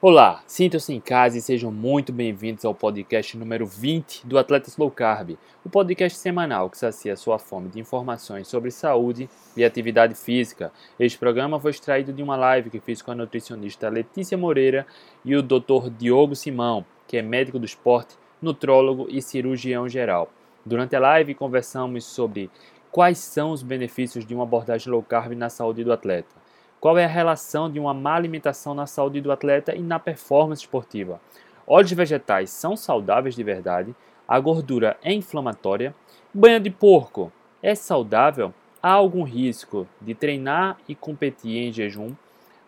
Olá, 0.00 0.44
sintam-se 0.46 0.92
em 0.92 1.00
casa 1.00 1.36
e 1.36 1.42
sejam 1.42 1.72
muito 1.72 2.12
bem-vindos 2.12 2.64
ao 2.64 2.72
podcast 2.72 3.36
número 3.36 3.66
20 3.66 4.28
do 4.28 4.38
Atletas 4.38 4.76
Low 4.76 4.92
Carb, 4.92 5.36
o 5.64 5.68
podcast 5.68 6.16
semanal 6.16 6.70
que 6.70 6.78
sacia 6.78 7.16
sua 7.16 7.36
fome 7.36 7.68
de 7.68 7.80
informações 7.80 8.46
sobre 8.46 8.70
saúde 8.70 9.28
e 9.56 9.64
atividade 9.64 10.14
física. 10.14 10.70
Este 11.00 11.18
programa 11.18 11.58
foi 11.58 11.72
extraído 11.72 12.12
de 12.12 12.22
uma 12.22 12.36
live 12.36 12.70
que 12.70 12.78
fiz 12.78 13.02
com 13.02 13.10
a 13.10 13.14
nutricionista 13.16 13.88
Letícia 13.88 14.38
Moreira 14.38 14.86
e 15.24 15.34
o 15.34 15.42
Dr. 15.42 15.90
Diogo 15.98 16.36
Simão, 16.36 16.84
que 17.08 17.16
é 17.16 17.22
médico 17.22 17.58
do 17.58 17.66
esporte, 17.66 18.14
nutrólogo 18.40 19.08
e 19.10 19.20
cirurgião 19.20 19.88
geral. 19.88 20.30
Durante 20.64 20.94
a 20.94 21.00
live 21.00 21.34
conversamos 21.34 22.04
sobre 22.04 22.48
quais 22.92 23.18
são 23.18 23.50
os 23.50 23.64
benefícios 23.64 24.24
de 24.24 24.32
uma 24.32 24.44
abordagem 24.44 24.92
low 24.92 25.02
carb 25.02 25.32
na 25.32 25.50
saúde 25.50 25.82
do 25.82 25.92
atleta 25.92 26.38
qual 26.80 26.96
é 26.96 27.04
a 27.04 27.08
relação 27.08 27.68
de 27.70 27.80
uma 27.80 27.92
má 27.92 28.14
alimentação 28.14 28.72
na 28.72 28.86
saúde 28.86 29.20
do 29.20 29.32
atleta 29.32 29.74
e 29.74 29.80
na 29.80 29.98
performance 29.98 30.62
esportiva? 30.62 31.20
Óleos 31.66 31.90
vegetais 31.92 32.50
são 32.50 32.76
saudáveis 32.76 33.34
de 33.34 33.42
verdade? 33.42 33.94
A 34.28 34.38
gordura 34.38 34.96
é 35.02 35.12
inflamatória? 35.12 35.92
Banha 36.32 36.60
de 36.60 36.70
porco 36.70 37.32
é 37.60 37.74
saudável? 37.74 38.54
Há 38.80 38.92
algum 38.92 39.24
risco 39.24 39.88
de 40.00 40.14
treinar 40.14 40.78
e 40.88 40.94
competir 40.94 41.56
em 41.56 41.72
jejum? 41.72 42.14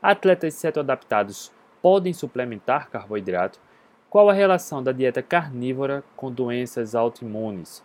Atletas 0.03 0.55
cetoadaptados 0.55 1.53
podem 1.81 2.13
suplementar 2.13 2.91
carboidrato? 2.91 3.61
Qual 4.09 4.29
a 4.29 4.33
relação 4.33 4.83
da 4.83 4.91
dieta 4.91 5.23
carnívora 5.23 6.03
com 6.17 6.33
doenças 6.33 6.97
autoimunes? 6.97 7.81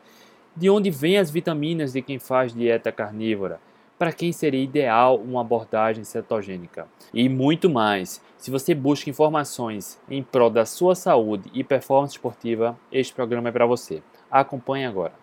De 0.55 0.71
onde 0.71 0.89
vêm 0.89 1.19
as 1.19 1.29
vitaminas 1.29 1.93
de 1.93 2.01
quem 2.01 2.17
faz 2.17 2.51
dieta 2.51 2.91
carnívora? 2.91 3.59
Para 3.97 4.11
quem 4.11 4.31
seria 4.33 4.63
ideal 4.63 5.17
uma 5.17 5.41
abordagem 5.41 6.03
cetogênica. 6.03 6.87
E 7.13 7.29
muito 7.29 7.69
mais. 7.69 8.21
Se 8.37 8.51
você 8.51 8.75
busca 8.75 9.09
informações 9.09 9.99
em 10.09 10.21
prol 10.21 10.49
da 10.49 10.65
sua 10.65 10.95
saúde 10.95 11.49
e 11.53 11.63
performance 11.63 12.13
esportiva, 12.13 12.77
este 12.91 13.13
programa 13.13 13.49
é 13.49 13.51
para 13.51 13.65
você. 13.65 14.03
Acompanhe 14.29 14.85
agora. 14.85 15.13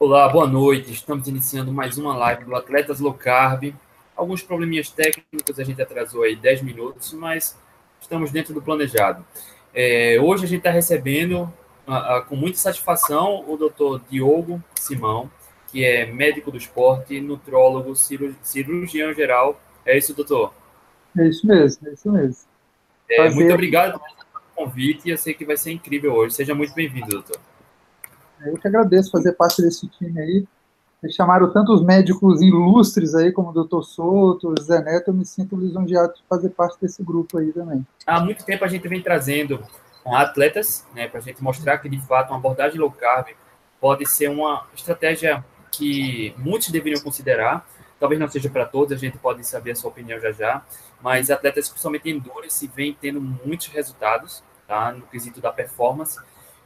Olá, 0.00 0.28
boa 0.28 0.46
noite. 0.46 0.92
Estamos 0.92 1.28
iniciando 1.28 1.72
mais 1.72 1.98
uma 1.98 2.16
live 2.16 2.44
do 2.44 2.54
Atletas 2.54 3.00
Low 3.00 3.14
Carb. 3.14 3.74
Alguns 4.16 4.42
probleminhas 4.42 4.90
técnicos, 4.90 5.58
a 5.58 5.64
gente 5.64 5.82
atrasou 5.82 6.22
aí 6.22 6.34
10 6.34 6.62
minutos, 6.62 7.12
mas 7.12 7.56
estamos 8.00 8.30
dentro 8.30 8.54
do 8.54 8.62
planejado. 8.62 9.24
É, 9.74 10.18
hoje 10.20 10.44
a 10.44 10.48
gente 10.48 10.58
está 10.58 10.70
recebendo, 10.70 11.52
a, 11.86 12.16
a, 12.16 12.22
com 12.22 12.34
muita 12.34 12.58
satisfação, 12.58 13.44
o 13.46 13.56
Dr. 13.56 14.02
Diogo 14.08 14.62
Simão, 14.74 15.30
que 15.70 15.84
é 15.84 16.06
médico 16.06 16.50
do 16.50 16.56
esporte, 16.56 17.20
nutrólogo, 17.20 17.94
cirurgião 17.94 19.12
geral. 19.12 19.60
É 19.84 19.96
isso, 19.96 20.14
doutor? 20.14 20.52
É 21.16 21.26
isso 21.26 21.46
mesmo, 21.46 21.88
é 21.88 21.92
isso 21.92 22.10
mesmo. 22.10 22.48
É, 23.10 23.30
muito 23.30 23.52
obrigado 23.52 23.98
pelo 23.98 24.42
convite. 24.54 25.08
Eu 25.08 25.18
sei 25.18 25.34
que 25.34 25.44
vai 25.44 25.56
ser 25.56 25.72
incrível 25.72 26.12
hoje. 26.14 26.34
Seja 26.34 26.54
muito 26.54 26.74
bem-vindo, 26.74 27.08
doutor. 27.08 27.38
Eu 28.44 28.56
que 28.56 28.68
agradeço 28.68 29.10
fazer 29.10 29.32
parte 29.32 29.62
desse 29.62 29.86
time 29.88 30.20
aí. 30.20 30.46
Me 31.02 31.12
chamaram 31.12 31.52
tantos 31.52 31.82
médicos 31.82 32.42
ilustres 32.42 33.14
aí, 33.14 33.30
como 33.30 33.50
o 33.50 33.52
doutor 33.52 33.84
Souto, 33.84 34.52
o 34.52 34.60
Zé 34.60 34.82
Neto, 34.82 35.08
eu 35.08 35.14
me 35.14 35.24
sinto 35.24 35.54
lisonjeado 35.54 36.14
de 36.14 36.22
fazer 36.28 36.50
parte 36.50 36.76
desse 36.80 37.02
grupo 37.04 37.38
aí 37.38 37.52
também. 37.52 37.86
Há 38.04 38.20
muito 38.20 38.44
tempo 38.44 38.64
a 38.64 38.68
gente 38.68 38.88
vem 38.88 39.00
trazendo 39.00 39.62
atletas, 40.04 40.84
né, 40.94 41.06
para 41.06 41.20
a 41.20 41.22
gente 41.22 41.42
mostrar 41.42 41.78
que, 41.78 41.88
de 41.88 42.00
fato, 42.00 42.30
uma 42.30 42.38
abordagem 42.38 42.80
low 42.80 42.90
carb 42.90 43.28
pode 43.80 44.06
ser 44.06 44.28
uma 44.28 44.66
estratégia 44.74 45.44
que 45.70 46.34
muitos 46.38 46.68
deveriam 46.68 47.00
considerar. 47.00 47.66
Talvez 47.98 48.20
não 48.20 48.28
seja 48.28 48.48
para 48.48 48.64
todos, 48.64 48.92
a 48.92 48.96
gente 48.96 49.18
pode 49.18 49.44
saber 49.44 49.72
a 49.72 49.74
sua 49.74 49.90
opinião 49.90 50.20
já 50.20 50.30
já, 50.30 50.62
mas 51.02 51.30
atletas, 51.30 51.68
principalmente 51.68 52.08
endurance, 52.08 52.70
vêm 52.74 52.96
tendo 53.00 53.20
muitos 53.20 53.66
resultados 53.68 54.42
tá, 54.66 54.92
no 54.92 55.02
quesito 55.06 55.40
da 55.40 55.52
performance. 55.52 56.18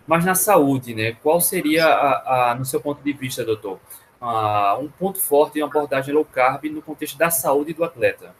Mas 0.06 0.24
na 0.24 0.34
saúde, 0.34 0.94
né? 0.94 1.12
Qual 1.22 1.40
seria, 1.40 1.86
a, 1.86 2.50
a 2.50 2.54
no 2.54 2.64
seu 2.64 2.80
ponto 2.80 3.02
de 3.02 3.12
vista, 3.12 3.44
doutor, 3.44 3.78
a, 4.20 4.76
um 4.78 4.88
ponto 4.88 5.18
forte 5.18 5.58
em 5.58 5.62
uma 5.62 5.68
abordagem 5.68 6.14
low 6.14 6.24
carb 6.24 6.64
no 6.64 6.82
contexto 6.82 7.16
da 7.16 7.30
saúde 7.30 7.72
do 7.72 7.84
atleta? 7.84 8.34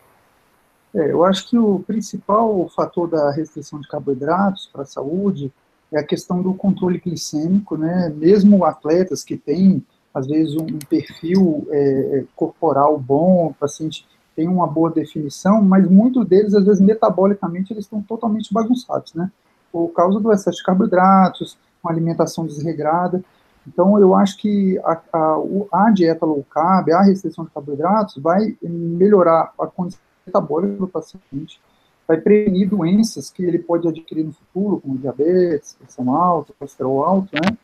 É, 0.95 1.11
eu 1.11 1.25
acho 1.25 1.49
que 1.49 1.57
o 1.57 1.81
principal 1.81 2.69
fator 2.69 3.09
da 3.09 3.31
restrição 3.31 3.81
de 3.81 3.89
carboidratos 3.89 4.69
para 4.71 4.83
a 4.83 4.87
saúde 4.87 5.51
é 5.91 5.99
a 5.99 6.05
questão 6.05 6.43
do 6.43 6.55
controle 6.55 6.99
glicêmico, 6.99 7.77
né? 7.77 8.13
Mesmo 8.15 8.65
atletas 8.65 9.25
que 9.25 9.37
têm 9.37 9.85
às 10.15 10.27
vezes 10.27 10.55
um, 10.57 10.67
perfil 10.89 11.67
é, 11.71 12.19
é, 12.19 12.25
corporal 12.37 12.99
bom, 12.99 13.47
o 13.47 13.55
paciente 13.55 14.07
tem 14.37 14.49
uma 14.49 14.67
boa 14.67 14.91
definição, 14.91 15.63
mas 15.63 15.89
muitos 15.89 16.27
deles, 16.27 16.55
às 16.55 16.65
vezes, 16.65 16.81
metabolicamente, 16.81 17.73
eles 17.73 17.85
estão 17.85 18.03
totalmente 18.03 18.53
bagunçados, 18.53 19.13
né? 19.15 19.31
Por 19.71 19.89
causa 19.89 20.21
do 20.21 20.33
excesso 20.33 20.59
de 20.59 20.65
carboidratos, 20.65 21.59
uma 21.83 21.93
alimentação 21.93 22.47
desregrada. 22.47 23.23
Então, 23.67 23.99
eu 23.99 24.15
acho 24.15 24.39
que 24.39 24.79
a, 24.85 25.01
a, 25.13 25.43
a 25.73 25.91
dieta 25.91 26.27
low 26.27 26.45
carb, 26.51 26.91
a 26.91 27.03
restrição 27.03 27.45
de 27.45 27.51
carboidratos, 27.51 28.17
vai 28.23 28.57
melhorar 28.63 29.53
a 29.59 29.67
condição 29.67 30.01
metabólica 30.27 30.77
do 30.77 30.89
paciente, 30.89 31.61
vai 32.07 32.21
prevenir 32.21 32.69
doenças 32.69 33.31
que 33.31 33.45
ele 33.45 33.59
pode 33.59 33.87
adquirir 33.87 34.25
no 34.25 34.33
futuro, 34.33 34.81
como 34.81 34.99
diabetes, 34.99 35.75
pressão 35.75 36.15
alta, 36.15 36.55
colesterol 36.59 37.05
alto, 37.05 37.29
né? 37.35 37.57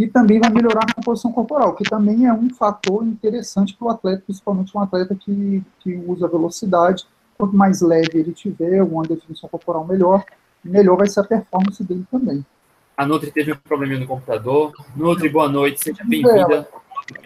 E 0.00 0.08
também 0.08 0.40
vai 0.40 0.48
melhorar 0.48 0.80
a 0.80 0.94
composição 0.94 1.30
corporal, 1.30 1.74
que 1.74 1.84
também 1.84 2.26
é 2.26 2.32
um 2.32 2.48
fator 2.48 3.04
interessante 3.04 3.76
para 3.76 3.86
o 3.86 3.90
atleta, 3.90 4.22
principalmente 4.24 4.74
um 4.74 4.80
atleta 4.80 5.14
que, 5.14 5.62
que 5.80 5.94
usa 6.06 6.26
velocidade. 6.26 7.06
Quanto 7.36 7.54
mais 7.54 7.82
leve 7.82 8.18
ele 8.18 8.32
tiver, 8.32 8.82
uma 8.82 9.02
definição 9.02 9.46
corporal 9.50 9.86
melhor, 9.86 10.24
melhor 10.64 10.96
vai 10.96 11.06
ser 11.06 11.20
a 11.20 11.24
performance 11.24 11.84
dele 11.84 12.06
também. 12.10 12.44
A 12.96 13.04
Nutri 13.04 13.30
teve 13.30 13.52
um 13.52 13.56
probleminha 13.56 14.00
no 14.00 14.06
computador. 14.06 14.72
Nutri, 14.96 15.28
boa 15.28 15.50
noite, 15.50 15.84
seja 15.84 16.02
bem-vinda. 16.02 16.66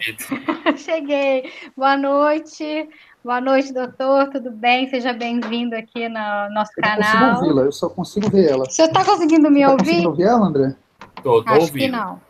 Cheguei. 0.75 1.49
Boa 1.77 1.95
noite. 1.95 2.89
Boa 3.23 3.39
noite, 3.39 3.73
doutor. 3.73 4.27
Tudo 4.31 4.51
bem? 4.51 4.89
Seja 4.89 5.13
bem-vindo 5.13 5.77
aqui 5.77 6.09
no 6.09 6.49
nosso 6.53 6.73
eu 6.75 6.83
canal. 6.83 6.99
Eu 6.99 7.05
consigo 7.05 7.35
ouvi-la, 7.35 7.61
eu 7.61 7.71
só 7.71 7.89
consigo 7.89 8.29
ver 8.29 8.49
ela. 8.49 8.65
O 8.65 8.69
senhor 8.69 8.89
está 8.89 9.05
conseguindo 9.05 9.49
me 9.49 9.61
Você 9.61 9.65
tá 9.65 9.71
ouvir? 9.71 9.83
Está 9.83 10.09
conseguindo 10.09 10.09
ouvir 10.09 10.23
ela, 10.23 10.45
André? 10.45 10.75
Estou, 11.17 11.39
estou 11.39 11.55
ouvindo. 11.55 11.77
Que 11.77 11.87
não 11.87 12.24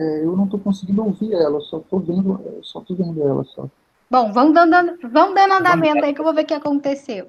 é, 0.00 0.24
eu 0.24 0.34
não 0.34 0.44
estou 0.44 0.58
conseguindo 0.58 1.04
ouvir 1.04 1.34
ela, 1.34 1.60
só 1.60 1.76
estou 1.76 2.00
vendo, 2.00 2.60
só 2.62 2.80
tô 2.80 2.94
vendo 2.94 3.22
ela 3.22 3.44
só. 3.44 3.68
Bom, 4.10 4.32
vamos 4.32 4.54
dando, 4.54 4.98
vamos 5.10 5.34
dando 5.34 5.54
andamento 5.54 6.02
aí 6.02 6.14
que 6.14 6.20
eu 6.20 6.24
vou 6.24 6.32
ver 6.32 6.44
o 6.44 6.46
que 6.46 6.54
aconteceu. 6.54 7.28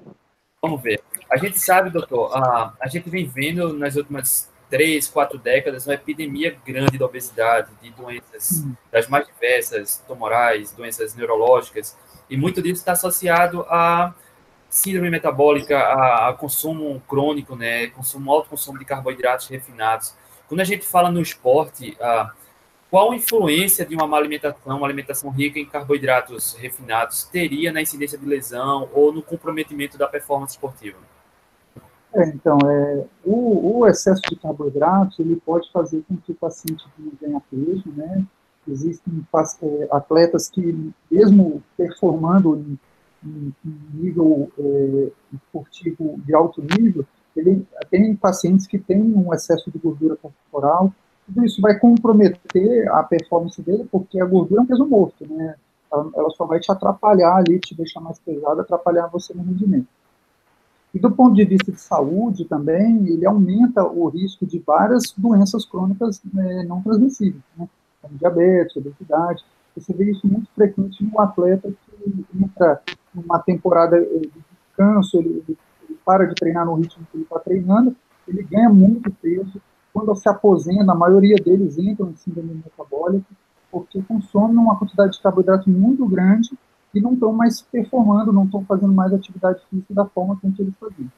Vamos 0.62 0.80
ver. 0.80 1.02
A 1.30 1.36
gente 1.36 1.60
sabe, 1.60 1.90
doutor, 1.90 2.34
a, 2.34 2.72
a 2.80 2.88
gente 2.88 3.10
vem 3.10 3.26
vendo 3.26 3.74
nas 3.74 3.94
últimas 3.96 4.50
três, 4.70 5.06
quatro 5.06 5.38
décadas 5.38 5.86
uma 5.86 5.92
epidemia 5.92 6.56
grande 6.64 6.96
da 6.96 7.04
obesidade, 7.04 7.68
de 7.82 7.90
doenças 7.90 8.64
hum. 8.64 8.74
das 8.90 9.06
mais 9.06 9.26
diversas, 9.26 10.02
tumorais, 10.08 10.72
doenças 10.72 11.14
neurológicas, 11.14 11.94
e 12.30 12.38
muito 12.38 12.62
disso 12.62 12.80
está 12.80 12.92
associado 12.92 13.66
a 13.68 14.14
síndrome 14.70 15.10
metabólica, 15.10 15.78
a, 15.78 16.30
a, 16.30 16.32
consumo 16.32 17.02
crônico, 17.06 17.54
né, 17.54 17.88
consumo 17.88 18.32
alto 18.32 18.48
consumo 18.48 18.78
de 18.78 18.86
carboidratos 18.86 19.46
refinados. 19.48 20.14
Quando 20.48 20.60
a 20.60 20.64
gente 20.64 20.86
fala 20.86 21.10
no 21.10 21.20
esporte, 21.20 21.94
a, 22.00 22.32
qual 22.92 23.10
a 23.10 23.16
influência 23.16 23.86
de 23.86 23.94
uma 23.94 24.06
má 24.06 24.18
alimentação, 24.18 24.76
uma 24.76 24.86
alimentação 24.86 25.30
rica 25.30 25.58
em 25.58 25.64
carboidratos 25.64 26.52
refinados, 26.52 27.24
teria 27.24 27.72
na 27.72 27.80
incidência 27.80 28.18
de 28.18 28.26
lesão 28.26 28.86
ou 28.92 29.10
no 29.10 29.22
comprometimento 29.22 29.96
da 29.96 30.06
performance 30.06 30.52
esportiva? 30.52 30.98
É, 32.14 32.28
então, 32.28 32.58
é, 32.66 33.06
o, 33.24 33.78
o, 33.78 33.86
excesso 33.86 34.20
de 34.28 34.36
carboidratos 34.36 35.18
ele 35.18 35.36
pode 35.36 35.72
fazer 35.72 36.04
com 36.06 36.18
que 36.18 36.32
o 36.32 36.34
paciente 36.34 36.84
ganhe 37.18 37.40
peso, 37.50 37.90
né? 37.96 38.26
Existem 38.68 39.26
é, 39.62 39.88
atletas 39.90 40.50
que, 40.50 40.92
mesmo 41.10 41.62
performando 41.78 42.56
em, 42.58 42.78
em, 43.24 43.54
nível 43.94 44.52
é, 44.58 45.08
esportivo 45.32 46.20
de 46.26 46.34
alto 46.34 46.62
nível, 46.78 47.06
ele 47.34 47.66
tem 47.90 48.14
pacientes 48.14 48.66
que 48.66 48.78
têm 48.78 49.00
um 49.00 49.32
excesso 49.32 49.70
de 49.70 49.78
gordura 49.78 50.14
corporal 50.16 50.92
tudo 51.32 51.46
isso 51.46 51.60
vai 51.60 51.78
comprometer 51.78 52.88
a 52.92 53.02
performance 53.02 53.60
dele, 53.62 53.86
porque 53.90 54.20
a 54.20 54.24
gordura 54.24 54.60
é 54.60 54.64
um 54.64 54.66
peso 54.66 54.86
morto, 54.86 55.26
né? 55.26 55.54
Ela, 55.92 56.30
só 56.30 56.46
vai 56.46 56.58
te 56.58 56.72
atrapalhar 56.72 57.36
ali, 57.36 57.58
te 57.58 57.74
deixar 57.74 58.00
mais 58.00 58.18
pesado, 58.18 58.60
atrapalhar 58.60 59.08
você 59.08 59.34
no 59.34 59.42
rendimento. 59.42 59.86
E 60.94 60.98
do 60.98 61.10
ponto 61.10 61.34
de 61.34 61.44
vista 61.44 61.70
de 61.70 61.80
saúde 61.80 62.46
também, 62.46 63.06
ele 63.08 63.26
aumenta 63.26 63.82
o 63.84 64.08
risco 64.08 64.46
de 64.46 64.58
várias 64.58 65.12
doenças 65.16 65.64
crônicas 65.64 66.20
né, 66.32 66.64
não 66.66 66.82
transmissíveis, 66.82 67.42
né? 67.56 67.68
como 68.00 68.16
diabetes, 68.16 68.76
obesidade. 68.76 69.44
Você 69.76 69.92
vê 69.92 70.10
isso 70.10 70.26
muito 70.26 70.50
frequente 70.54 71.02
no 71.04 71.20
atleta 71.20 71.70
que 71.70 72.26
entra 72.42 72.80
numa 73.14 73.38
temporada 73.38 74.00
de 74.00 74.30
descanso, 74.66 75.18
ele, 75.18 75.44
ele 75.46 75.58
para 76.04 76.26
de 76.26 76.34
treinar 76.34 76.66
no 76.66 76.74
ritmo 76.74 77.06
que 77.10 77.16
ele 77.16 77.24
está 77.24 77.38
treinando, 77.38 77.94
ele 78.26 78.42
ganha 78.42 78.68
muito 78.68 79.10
peso, 79.10 79.60
quando 79.92 80.14
se 80.14 80.28
aposenta, 80.28 80.92
a 80.92 80.94
maioria 80.94 81.36
deles 81.36 81.78
entram 81.78 82.10
em 82.10 82.16
síndrome 82.16 82.54
metabólica, 82.54 83.26
porque 83.70 84.02
consomem 84.02 84.56
uma 84.56 84.78
quantidade 84.78 85.12
de 85.12 85.22
carboidrato 85.22 85.68
muito 85.68 86.06
grande 86.06 86.50
e 86.94 87.00
não 87.00 87.14
estão 87.14 87.32
mais 87.32 87.62
performando, 87.62 88.32
não 88.32 88.44
estão 88.44 88.64
fazendo 88.64 88.92
mais 88.92 89.12
atividade 89.12 89.60
física 89.68 89.94
da 89.94 90.04
forma 90.06 90.36
como 90.40 90.54
eles 90.58 90.74
faziam. 90.78 91.10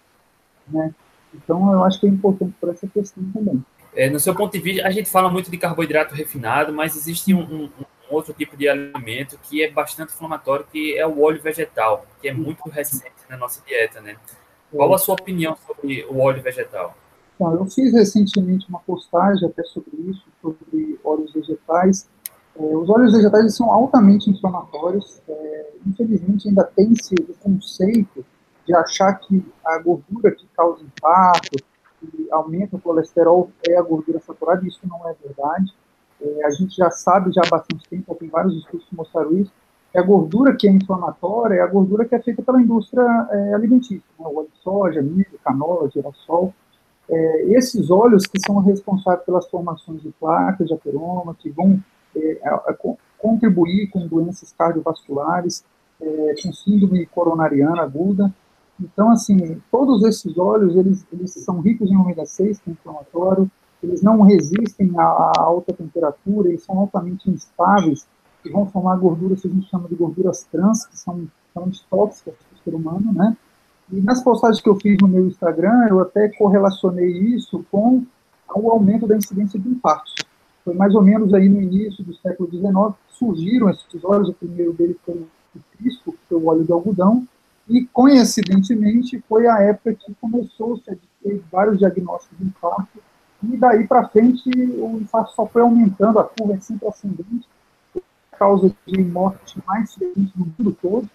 Né? 0.69 0.95
Então, 1.35 1.73
eu 1.73 1.85
acho 1.85 2.01
que 2.01 2.07
é 2.07 2.11
importante 2.11 2.55
por 2.61 2.71
essa 2.71 2.87
questão 2.87 3.25
também. 3.33 3.65
É, 3.95 4.11
no 4.11 4.19
seu 4.19 4.35
ponto 4.35 4.53
de 4.53 4.61
vista, 4.61 4.87
a 4.87 4.91
gente 4.91 5.09
fala 5.09 5.31
muito 5.31 5.51
de 5.51 5.59
carboidrato 5.59 6.15
refinado, 6.15 6.73
mas 6.73 6.97
existe 6.97 7.33
um, 7.33 7.43
um, 7.43 7.65
um, 7.65 7.85
outro 8.11 8.33
tipo 8.33 8.57
de 8.57 8.69
alimento 8.69 9.39
que 9.43 9.63
é 9.63 9.71
bastante 9.71 10.13
inflamatório, 10.13 10.67
que 10.71 10.97
é 10.99 11.07
o 11.07 11.23
óleo 11.23 11.41
vegetal, 11.41 12.05
que 12.21 12.29
é 12.29 12.35
muito 12.35 12.69
recente 12.69 13.15
na 13.29 13.37
nossa 13.37 13.63
dieta, 13.65 14.01
né? 14.01 14.17
Qual 14.71 14.93
a 14.93 14.99
sua 14.99 15.15
opinião 15.15 15.57
sobre 15.67 16.05
o 16.09 16.19
óleo 16.19 16.43
vegetal? 16.43 16.97
Então, 17.35 17.53
eu 17.53 17.67
fiz 17.67 17.93
recentemente 17.93 18.69
uma 18.69 18.81
postagem 18.81 19.49
até 19.49 19.63
sobre 19.65 19.97
isso, 20.09 20.25
sobre 20.41 20.99
óleos 21.03 21.33
vegetais. 21.33 22.09
É, 22.57 22.77
os 22.77 22.89
óleos 22.89 23.13
vegetais 23.13 23.57
são 23.57 23.71
altamente 23.71 24.31
inflamatórios. 24.31 25.21
É, 25.29 25.71
infelizmente, 25.87 26.49
ainda 26.49 26.65
tem-se 26.65 27.15
o 27.15 27.35
conceito 27.35 28.25
de 28.67 28.75
achar 28.75 29.15
que 29.15 29.45
a 29.65 29.79
gordura 29.79 30.31
que 30.31 30.47
causa 30.57 30.83
infarto, 30.83 31.63
que 32.01 32.29
aumenta 32.31 32.77
o 32.77 32.81
colesterol, 32.81 33.51
é 33.69 33.77
a 33.77 33.83
gordura 33.83 34.21
saturada. 34.21 34.67
Isso 34.67 34.81
não 34.85 35.09
é 35.09 35.15
verdade. 35.23 35.75
É, 36.21 36.47
a 36.47 36.51
gente 36.51 36.77
já 36.77 36.91
sabe 36.91 37.33
já 37.33 37.43
há 37.45 37.51
bastante 37.51 37.89
tempo, 37.89 38.15
tem 38.15 38.29
vários 38.29 38.57
estudos 38.57 38.87
que 38.87 38.95
mostraram 38.95 39.33
isso, 39.39 39.53
que 39.93 39.99
a 39.99 40.03
gordura 40.03 40.57
que 40.57 40.67
é 40.67 40.71
inflamatória 40.71 41.57
é 41.57 41.61
a 41.61 41.67
gordura 41.67 42.05
que 42.05 42.15
é 42.15 42.23
feita 42.23 42.43
pela 42.43 42.61
indústria 42.61 43.03
é, 43.31 43.55
alimentícia, 43.55 44.03
né? 44.19 44.27
o 44.27 44.39
óleo 44.39 44.49
de 44.53 44.63
soja, 44.63 45.03
milho, 45.03 45.39
canola, 45.45 45.91
girassol. 45.91 46.55
É, 47.09 47.43
esses 47.57 47.91
óleos 47.91 48.27
que 48.27 48.39
são 48.45 48.59
responsáveis 48.61 49.25
pelas 49.25 49.47
formações 49.49 50.03
de 50.03 50.11
placas 50.13 50.69
de 50.69 50.75
ateroma, 50.75 51.35
que 51.35 51.51
vão 51.51 51.83
é, 52.17 52.39
contribuir 53.19 53.89
com 53.89 54.07
doenças 54.07 54.53
cardiovasculares, 54.57 55.65
é, 56.01 56.35
com 56.43 56.53
síndrome 56.53 57.07
coronariana 57.07 57.83
aguda. 57.83 58.33
Então, 58.81 59.11
assim, 59.11 59.61
todos 59.71 60.03
esses 60.05 60.37
óleos, 60.37 60.77
eles, 60.77 61.07
eles 61.13 61.33
são 61.33 61.61
ricos 61.61 61.91
em 61.91 61.97
ômega 61.97 62.27
6, 62.27 62.61
que 62.61 62.71
é 62.71 62.73
inflamatório, 62.73 63.51
eles 63.83 64.03
não 64.03 64.23
resistem 64.23 64.91
à 64.97 65.33
alta 65.39 65.73
temperatura, 65.73 66.49
eles 66.49 66.65
são 66.65 66.79
altamente 66.79 67.31
instáveis 67.31 68.07
e 68.45 68.51
vão 68.51 68.67
formar 68.67 68.97
gorduras 68.97 69.43
que 69.43 69.49
a 69.49 69.51
gente 69.51 69.69
chama 69.69 69.89
de 69.89 69.95
gorduras 69.95 70.45
trans, 70.51 70.87
que 70.87 70.99
são, 70.99 71.27
são 71.53 71.71
tóxicas 71.91 72.35
para 72.35 72.57
o 72.57 72.65
ser 72.65 72.75
humano, 72.75 73.13
né? 73.13 73.37
E 73.93 74.01
nas 74.01 74.23
postagens 74.23 74.61
que 74.61 74.69
eu 74.69 74.77
fiz 74.77 74.97
no 75.01 75.09
meu 75.09 75.27
Instagram, 75.27 75.87
eu 75.89 76.01
até 76.01 76.29
correlacionei 76.29 77.11
isso 77.11 77.65
com 77.71 78.05
o 78.55 78.71
aumento 78.71 79.07
da 79.07 79.17
incidência 79.17 79.59
de 79.59 79.69
infartos. 79.69 80.15
Foi 80.65 80.75
mais 80.75 80.95
ou 80.95 81.03
menos 81.03 81.35
aí 81.35 81.49
no 81.49 81.61
início 81.61 82.03
do 82.03 82.15
século 82.17 82.49
XIX 82.49 82.95
que 83.09 83.19
surgiram 83.19 83.69
esses 83.69 84.05
óleos, 84.05 84.31
o 84.31 84.35
primeiro 84.35 84.73
deles 84.73 84.97
foi 85.05 85.15
o 85.15 86.13
que 86.13 86.19
foi 86.29 86.39
o 86.39 86.47
óleo 86.47 86.65
de 86.65 86.73
algodão, 86.73 87.27
e 87.69 87.85
coincidentemente 87.87 89.23
foi 89.29 89.47
a 89.47 89.61
época 89.61 89.95
que 89.95 90.15
começou-se 90.15 90.91
a 90.91 90.97
ter 91.23 91.43
vários 91.51 91.79
diagnósticos 91.79 92.39
de 92.39 92.45
infarto 92.45 92.99
e 93.53 93.57
daí 93.57 93.87
para 93.87 94.09
frente, 94.09 94.49
o 94.49 94.99
infarto 95.01 95.35
só 95.35 95.47
foi 95.47 95.63
aumentando, 95.63 96.19
a 96.19 96.25
curva 96.25 96.55
é 96.55 96.61
sempre 96.61 96.89
ascendente, 96.89 97.47
causa 98.39 98.75
de 98.87 99.03
morte 99.03 99.63
mais 99.67 99.95
frequente 99.95 100.33
no 100.37 100.47
mundo 100.47 100.77
todo, 100.81 101.09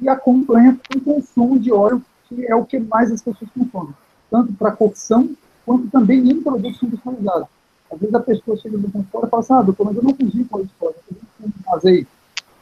e 0.00 0.08
acompanha 0.08 0.78
com 0.88 0.98
o 0.98 1.00
consumo 1.02 1.58
de 1.58 1.72
óleo, 1.72 2.02
que 2.28 2.46
é 2.46 2.54
o 2.54 2.64
que 2.64 2.78
mais 2.78 3.10
as 3.12 3.20
pessoas 3.20 3.50
consomem, 3.50 3.94
tanto 4.30 4.52
para 4.54 4.72
cocção, 4.72 5.30
quanto 5.66 5.88
também 5.88 6.18
em 6.28 6.42
produtos 6.42 6.82
industrializados. 6.82 7.48
Às 7.92 8.00
vezes 8.00 8.14
a 8.14 8.20
pessoa 8.20 8.56
chega 8.56 8.78
no 8.78 8.90
consultório 8.90 9.26
e 9.26 9.30
fala 9.30 9.42
assim, 9.42 9.52
ah, 9.52 9.62
doutor, 9.62 9.84
mas 9.84 9.96
eu 9.96 10.02
não 10.02 10.14
cozinho 10.14 10.46
com 10.46 10.56
óleo 10.56 10.66
de 10.66 10.72
soja, 10.78 10.94
eu 11.10 11.16
cozinho 11.38 11.54
azeite. 11.74 12.08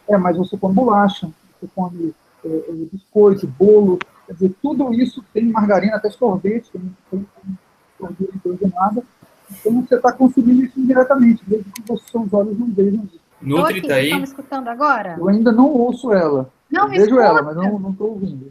É, 0.09 0.17
mas 0.17 0.37
você 0.37 0.57
come 0.57 0.75
bolacha, 0.75 1.31
você 1.61 1.69
come 1.75 2.15
é, 2.45 2.49
é, 2.49 2.73
biscoito, 2.93 3.47
bolo, 3.47 3.99
quer 4.27 4.33
dizer, 4.33 4.55
tudo 4.61 4.93
isso 4.93 5.25
tem 5.33 5.45
margarina, 5.45 5.97
até 5.97 6.11
sorvete, 6.11 6.71
tem, 6.73 6.83
tem, 7.11 7.27
tem 7.45 7.59
gordura 7.99 8.31
hidrogenada. 8.35 9.03
Então 9.51 9.83
você 9.83 9.95
está 9.95 10.13
consumindo 10.13 10.65
isso 10.65 10.79
indiretamente, 10.79 11.43
desde 11.47 11.71
que 11.71 11.93
os 11.93 12.03
seus 12.11 12.33
olhos 12.33 12.59
não 12.59 12.69
vejam 12.69 13.05
isso. 13.05 13.21
Nutri 13.41 13.83
tá 13.83 13.95
aí. 13.95 14.05
Estão 14.05 14.19
me 14.19 14.25
escutando 14.25 14.69
agora? 14.69 15.17
Eu 15.19 15.29
ainda 15.29 15.53
não 15.53 15.69
ouço 15.69 16.13
ela. 16.13 16.51
Não, 16.71 16.85
eu 16.85 16.89
vejo 16.89 17.03
escuta. 17.05 17.23
ela, 17.23 17.43
mas 17.43 17.57
não 17.57 17.91
estou 17.91 18.11
ouvindo. 18.11 18.51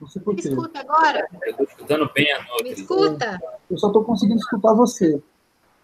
Não 0.00 0.08
sei 0.08 0.22
por 0.22 0.34
quê. 0.34 0.42
Me 0.42 0.54
escuta 0.54 0.80
agora? 0.80 1.26
Eu 1.42 1.50
estou 1.50 1.66
escutando 1.66 2.10
bem 2.14 2.32
a 2.32 2.42
Nutri. 2.42 2.64
Me 2.64 2.72
escuta? 2.72 3.40
Eu 3.70 3.78
só 3.78 3.86
estou 3.86 4.04
conseguindo 4.04 4.38
escutar 4.38 4.74
você. 4.74 5.22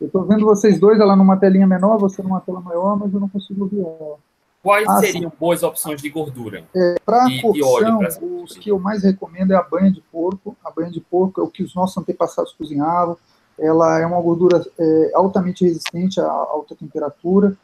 Eu 0.01 0.07
estou 0.07 0.25
vendo 0.25 0.45
vocês 0.45 0.79
dois, 0.79 0.99
ela 0.99 1.15
numa 1.15 1.37
telinha 1.37 1.67
menor, 1.67 1.99
você 1.99 2.23
numa 2.23 2.41
tela 2.41 2.61
maior, 2.61 2.99
mas 2.99 3.13
eu 3.13 3.21
não 3.21 3.29
consigo 3.29 3.65
ouvir 3.65 3.81
ela. 3.81 4.19
Quais 4.63 4.87
ah, 4.89 5.01
seriam 5.01 5.31
sim. 5.31 5.37
boas 5.39 5.63
opções 5.63 6.03
de 6.03 6.11
gordura? 6.11 6.65
É, 6.77 6.97
para 7.05 7.27
cocção, 7.41 8.01
os 8.43 8.57
que 8.59 8.71
eu 8.71 8.79
mais 8.79 9.03
recomendo 9.03 9.53
é 9.53 9.57
a 9.57 9.63
banha 9.63 9.91
de 9.91 10.03
porco. 10.13 10.55
A 10.63 10.71
banha 10.71 10.91
de 10.91 11.01
porco 11.01 11.41
é 11.41 11.45
o 11.45 11.49
que 11.49 11.63
os 11.63 11.75
nossos 11.75 11.97
antepassados 11.97 12.53
cozinhavam. 12.53 13.17
Ela 13.59 14.01
é 14.01 14.07
uma 14.07 14.21
gordura 14.21 14.63
é, 14.79 15.11
altamente 15.15 15.65
resistente 15.65 16.21
à 16.21 16.29
alta 16.29 16.75
temperatura. 16.75 17.57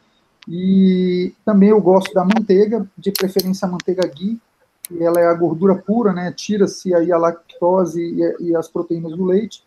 E 0.47 1.33
também 1.43 1.69
eu 1.69 1.81
gosto 1.81 2.13
da 2.13 2.23
manteiga, 2.23 2.87
de 2.97 3.11
preferência 3.11 3.67
a 3.67 3.71
manteiga 3.71 4.07
ghee, 4.07 4.39
que 4.83 5.03
ela 5.03 5.19
é 5.19 5.27
a 5.27 5.33
gordura 5.33 5.75
pura, 5.75 6.13
né? 6.13 6.31
Tira-se 6.31 6.93
aí 6.93 7.11
a 7.11 7.17
lactose 7.17 8.01
e, 8.01 8.49
e, 8.49 8.55
as 8.55 8.69
proteínas 8.69 9.11
do 9.11 9.25
leite 9.25 9.63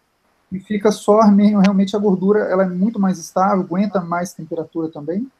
e 0.50 0.58
fica 0.58 0.90
só 0.90 1.20
realmente 1.20 1.94
a 1.94 1.98
gordura, 1.98 2.40
ela 2.40 2.64
é 2.64 2.68
muito 2.68 2.98
mais 2.98 3.18
estável, 3.18 3.62
aguenta 3.62 4.00
mais 4.00 4.32
temperatura 4.32 4.88
também. 4.88 5.30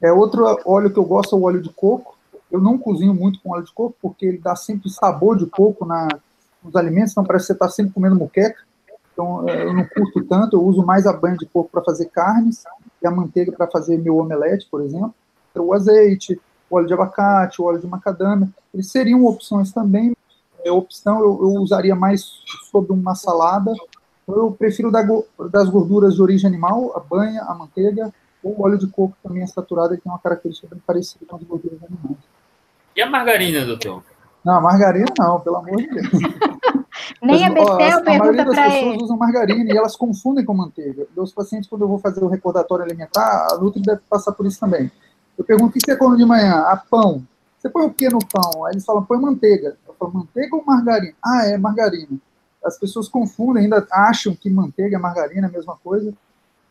É 0.00 0.12
outro 0.12 0.44
óleo 0.64 0.92
que 0.92 0.98
eu 0.98 1.04
gosto 1.04 1.34
é 1.34 1.38
o 1.38 1.42
óleo 1.42 1.60
de 1.60 1.70
coco. 1.70 2.16
Eu 2.50 2.60
não 2.60 2.78
cozinho 2.78 3.14
muito 3.14 3.40
com 3.40 3.50
óleo 3.50 3.64
de 3.64 3.72
coco 3.72 3.96
porque 4.00 4.26
ele 4.26 4.38
dá 4.38 4.54
sempre 4.54 4.90
sabor 4.90 5.36
de 5.36 5.46
coco 5.46 5.84
na, 5.84 6.06
nos 6.62 6.76
alimentos, 6.76 7.12
então 7.12 7.24
parece 7.24 7.44
que 7.44 7.46
você 7.48 7.52
está 7.54 7.68
sempre 7.68 7.92
comendo 7.92 8.14
muqueca. 8.14 8.62
Então 9.12 9.48
é, 9.48 9.64
eu 9.64 9.74
não 9.74 9.84
curto 9.84 10.24
tanto, 10.24 10.56
eu 10.56 10.64
uso 10.64 10.84
mais 10.84 11.06
a 11.06 11.12
banha 11.12 11.36
de 11.36 11.46
coco 11.46 11.70
para 11.70 11.82
fazer 11.82 12.06
carnes 12.06 12.64
e 13.02 13.06
a 13.06 13.10
manteiga 13.10 13.52
para 13.52 13.66
fazer 13.66 13.98
meu 13.98 14.16
omelete, 14.16 14.66
por 14.70 14.80
exemplo. 14.82 15.14
O 15.54 15.74
azeite, 15.74 16.40
o 16.70 16.76
óleo 16.76 16.86
de 16.86 16.94
abacate, 16.94 17.60
o 17.60 17.66
óleo 17.66 17.78
de 17.78 17.86
macadâmia, 17.86 18.48
eles 18.72 18.90
seriam 18.90 19.24
opções 19.26 19.70
também. 19.72 20.12
É, 20.64 20.72
opção 20.72 21.20
eu, 21.20 21.38
eu 21.42 21.60
usaria 21.60 21.94
mais 21.94 22.24
sobre 22.70 22.92
uma 22.92 23.14
salada. 23.14 23.72
Eu 24.26 24.52
prefiro 24.52 24.90
da, 24.90 25.02
das 25.50 25.68
gorduras 25.68 26.14
de 26.14 26.22
origem 26.22 26.48
animal, 26.48 26.92
a 26.96 27.00
banha, 27.00 27.42
a 27.42 27.54
manteiga, 27.54 28.12
o 28.42 28.62
óleo 28.62 28.78
de 28.78 28.86
coco 28.86 29.14
também 29.22 29.42
é 29.42 29.46
saturado, 29.46 29.92
ele 29.92 30.00
tem 30.00 30.10
uma 30.10 30.18
característica 30.18 30.68
bem 30.70 30.82
parecida 30.86 31.26
com 31.26 31.36
as 31.36 31.42
gorduras 31.42 31.78
animais. 31.82 32.18
E 32.96 33.02
a 33.02 33.10
margarina, 33.10 33.64
doutor? 33.66 34.02
Não, 34.44 34.60
margarina 34.60 35.06
não, 35.18 35.40
pelo 35.40 35.56
amor 35.56 35.76
de 35.76 35.88
Deus. 35.88 36.08
Nem 37.22 37.44
a 37.44 37.50
Betel 37.50 37.98
a, 37.98 38.00
a 38.00 38.18
maioria 38.18 38.44
das 38.44 38.54
pessoas 38.54 38.94
ele. 38.94 39.02
usam 39.02 39.16
margarina 39.16 39.72
e 39.72 39.76
elas 39.76 39.96
confundem 39.96 40.44
com 40.44 40.54
manteiga. 40.54 41.06
Meus 41.16 41.32
pacientes, 41.32 41.68
quando 41.68 41.82
eu 41.82 41.88
vou 41.88 41.98
fazer 41.98 42.22
o 42.22 42.28
recordatório 42.28 42.84
alimentar, 42.84 43.48
a 43.50 43.56
Nutri 43.56 43.82
deve 43.82 44.00
passar 44.08 44.32
por 44.32 44.46
isso 44.46 44.60
também. 44.60 44.90
Eu 45.36 45.44
pergunto, 45.44 45.70
o 45.70 45.72
que 45.72 45.80
você 45.84 45.96
come 45.96 46.16
de 46.16 46.24
manhã? 46.24 46.54
Ah, 46.66 46.76
pão. 46.76 47.22
Você 47.58 47.70
põe 47.70 47.86
o 47.86 47.92
que 47.92 48.08
no 48.08 48.18
pão? 48.18 48.66
Aí 48.66 48.72
eles 48.72 48.84
falam, 48.84 49.04
põe 49.04 49.18
manteiga. 49.18 49.76
Eu 49.86 49.94
falo, 49.94 50.12
manteiga 50.12 50.56
ou 50.56 50.64
margarina? 50.64 51.14
Ah, 51.24 51.46
é 51.46 51.56
margarina. 51.56 52.18
As 52.64 52.78
pessoas 52.78 53.08
confundem, 53.08 53.64
ainda 53.64 53.86
acham 53.90 54.34
que 54.34 54.50
manteiga 54.50 54.96
e 54.96 55.00
margarina 55.00 55.46
é 55.46 55.50
a 55.50 55.52
mesma 55.52 55.76
coisa. 55.82 56.12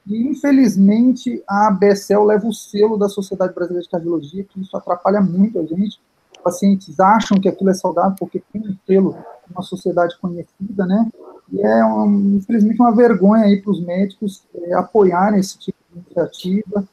E, 0.08 0.28
infelizmente, 0.28 1.44
a 1.48 1.68
ABSL 1.68 2.24
leva 2.26 2.48
o 2.48 2.54
selo 2.54 2.98
da 2.98 3.08
Sociedade 3.08 3.54
Brasileira 3.54 3.84
de 3.84 3.90
Cardiologia, 3.90 4.44
que 4.44 4.60
isso 4.62 4.76
atrapalha 4.76 5.22
muito 5.22 5.60
a 5.60 5.66
gente. 5.66 6.00
Pacientes 6.44 7.00
acham 7.00 7.40
que 7.40 7.48
aquilo 7.48 7.70
é 7.70 7.74
saudável 7.74 8.16
porque 8.20 8.42
tem 8.52 8.62
um 8.62 8.76
selo 8.86 9.16
uma 9.52 9.62
sociedade 9.62 10.18
conhecida, 10.20 10.86
né? 10.86 11.10
E 11.52 11.62
é, 11.62 11.86
um, 11.86 12.38
infelizmente, 12.38 12.80
uma 12.80 12.96
vergonha 12.96 13.44
aí 13.44 13.62
para 13.62 13.72
os 13.72 13.82
médicos 13.82 14.44
é, 14.56 14.74
apoiarem 14.74 15.40
esse 15.40 15.58
tipo 15.60 15.78
de 15.92 16.00
iniciativa. 16.00 16.88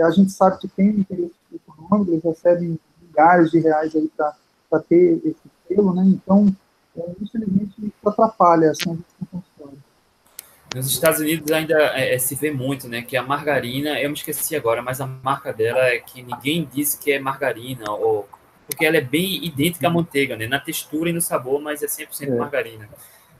A 0.00 0.10
gente 0.10 0.32
sabe 0.32 0.58
que 0.58 0.68
tem 0.68 0.88
interesse 0.88 1.32
econômico, 1.54 2.10
eles 2.10 2.24
recebem 2.24 2.78
milhares 3.02 3.50
de 3.50 3.60
reais 3.60 3.94
aí 3.94 4.10
para 4.16 4.80
ter 4.80 5.20
esse 5.24 5.36
selo, 5.68 5.94
né? 5.94 6.02
Então, 6.06 6.54
é, 6.96 7.02
infelizmente, 7.20 7.74
isso 7.78 8.08
atrapalha 8.08 8.70
assim, 8.70 8.98
a 9.32 9.40
nos 10.72 10.86
Estados 10.86 11.18
Unidos 11.18 11.50
ainda 11.50 11.74
é, 11.96 12.14
é, 12.14 12.18
se 12.18 12.36
vê 12.36 12.52
muito, 12.52 12.88
né? 12.88 13.02
Que 13.02 13.16
a 13.16 13.24
margarina, 13.24 14.00
eu 14.00 14.08
me 14.08 14.14
esqueci 14.14 14.54
agora, 14.54 14.80
mas 14.80 15.00
a 15.00 15.06
marca 15.06 15.52
dela 15.52 15.80
é 15.80 15.98
que 15.98 16.22
ninguém 16.22 16.68
disse 16.72 16.96
que 16.96 17.10
é 17.10 17.18
margarina, 17.18 17.90
ou 17.90 18.28
porque 18.70 18.86
ela 18.86 18.96
é 18.96 19.00
bem 19.00 19.44
idêntica 19.44 19.88
à 19.88 19.90
manteiga, 19.90 20.36
né? 20.36 20.46
Na 20.46 20.60
textura 20.60 21.10
e 21.10 21.12
no 21.12 21.20
sabor, 21.20 21.60
mas 21.60 21.82
é 21.82 21.86
100% 21.86 22.28
é. 22.28 22.36
margarina. 22.36 22.88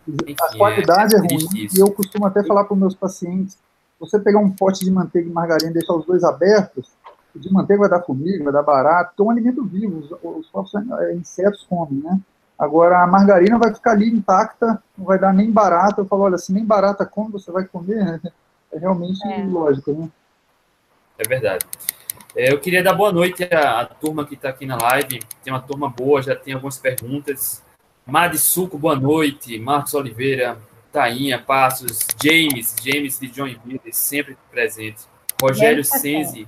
Enfim, 0.07 0.35
a 0.41 0.57
qualidade 0.57 1.15
é, 1.15 1.19
é 1.19 1.21
ruim, 1.21 1.49
isso. 1.55 1.79
e 1.79 1.81
eu 1.81 1.91
costumo 1.93 2.27
até 2.27 2.43
falar 2.45 2.65
para 2.65 2.75
os 2.75 2.81
meus 2.81 2.95
pacientes, 2.95 3.57
você 3.99 4.19
pegar 4.19 4.41
um 4.41 4.51
pote 4.51 4.85
de 4.85 4.91
manteiga 4.91 5.29
e 5.29 5.33
margarina 5.33 5.71
e 5.71 5.75
deixar 5.75 5.95
os 5.95 6.05
dois 6.05 6.25
abertos, 6.25 6.91
o 7.35 7.39
de 7.39 7.53
manteiga 7.53 7.83
vai 7.83 7.91
dar 7.91 8.03
formiga, 8.03 8.43
vai 8.43 8.53
dar 8.53 8.63
barato, 8.63 9.11
porque 9.11 9.23
é 9.23 9.25
um 9.25 9.31
alimento 9.31 9.65
vivo, 9.65 9.99
os, 9.99 10.11
os 10.11 10.47
próprios 10.49 10.75
é, 11.01 11.15
insetos 11.15 11.65
comem, 11.69 12.03
né? 12.03 12.21
Agora 12.59 13.03
a 13.03 13.07
margarina 13.07 13.57
vai 13.57 13.73
ficar 13.73 13.93
ali 13.93 14.11
intacta, 14.11 14.83
não 14.99 15.07
vai 15.07 15.19
dar 15.19 15.33
nem 15.33 15.51
barata. 15.51 16.03
Eu 16.03 16.05
falo, 16.05 16.25
olha, 16.25 16.37
se 16.37 16.53
nem 16.53 16.63
barata 16.63 17.07
come, 17.07 17.33
você 17.33 17.51
vai 17.51 17.65
comer, 17.65 18.21
é 18.73 18.79
realmente 18.79 19.27
é. 19.27 19.45
lógico, 19.45 19.93
né? 19.93 20.11
É 21.19 21.27
verdade. 21.27 21.65
É, 22.37 22.53
eu 22.53 22.61
queria 22.61 22.83
dar 22.83 22.95
boa 22.95 23.13
noite 23.13 23.43
à, 23.45 23.81
à 23.81 23.87
turma 23.87 24.25
que 24.25 24.35
está 24.35 24.51
aqui 24.51 24.65
na 24.65 24.77
live. 24.77 25.21
Tem 25.43 25.53
uma 25.53 25.61
turma 25.61 25.89
boa, 25.89 26.23
já 26.23 26.37
tem 26.37 26.55
algumas 26.55 26.79
perguntas. 26.79 27.63
Madi 28.07 28.39
Suco, 28.39 28.79
boa 28.79 28.95
noite. 28.95 29.59
Marcos 29.59 29.95
Oliveira, 29.95 30.57
Tainha, 30.93 31.39
Passos, 31.39 32.07
James, 32.23 32.77
James 32.83 33.19
de 33.19 33.29
John 33.29 33.45
Wilder, 33.45 33.93
sempre 33.93 34.37
presente. 34.51 35.03
Rogério 35.41 35.85
Senzi. 35.85 36.47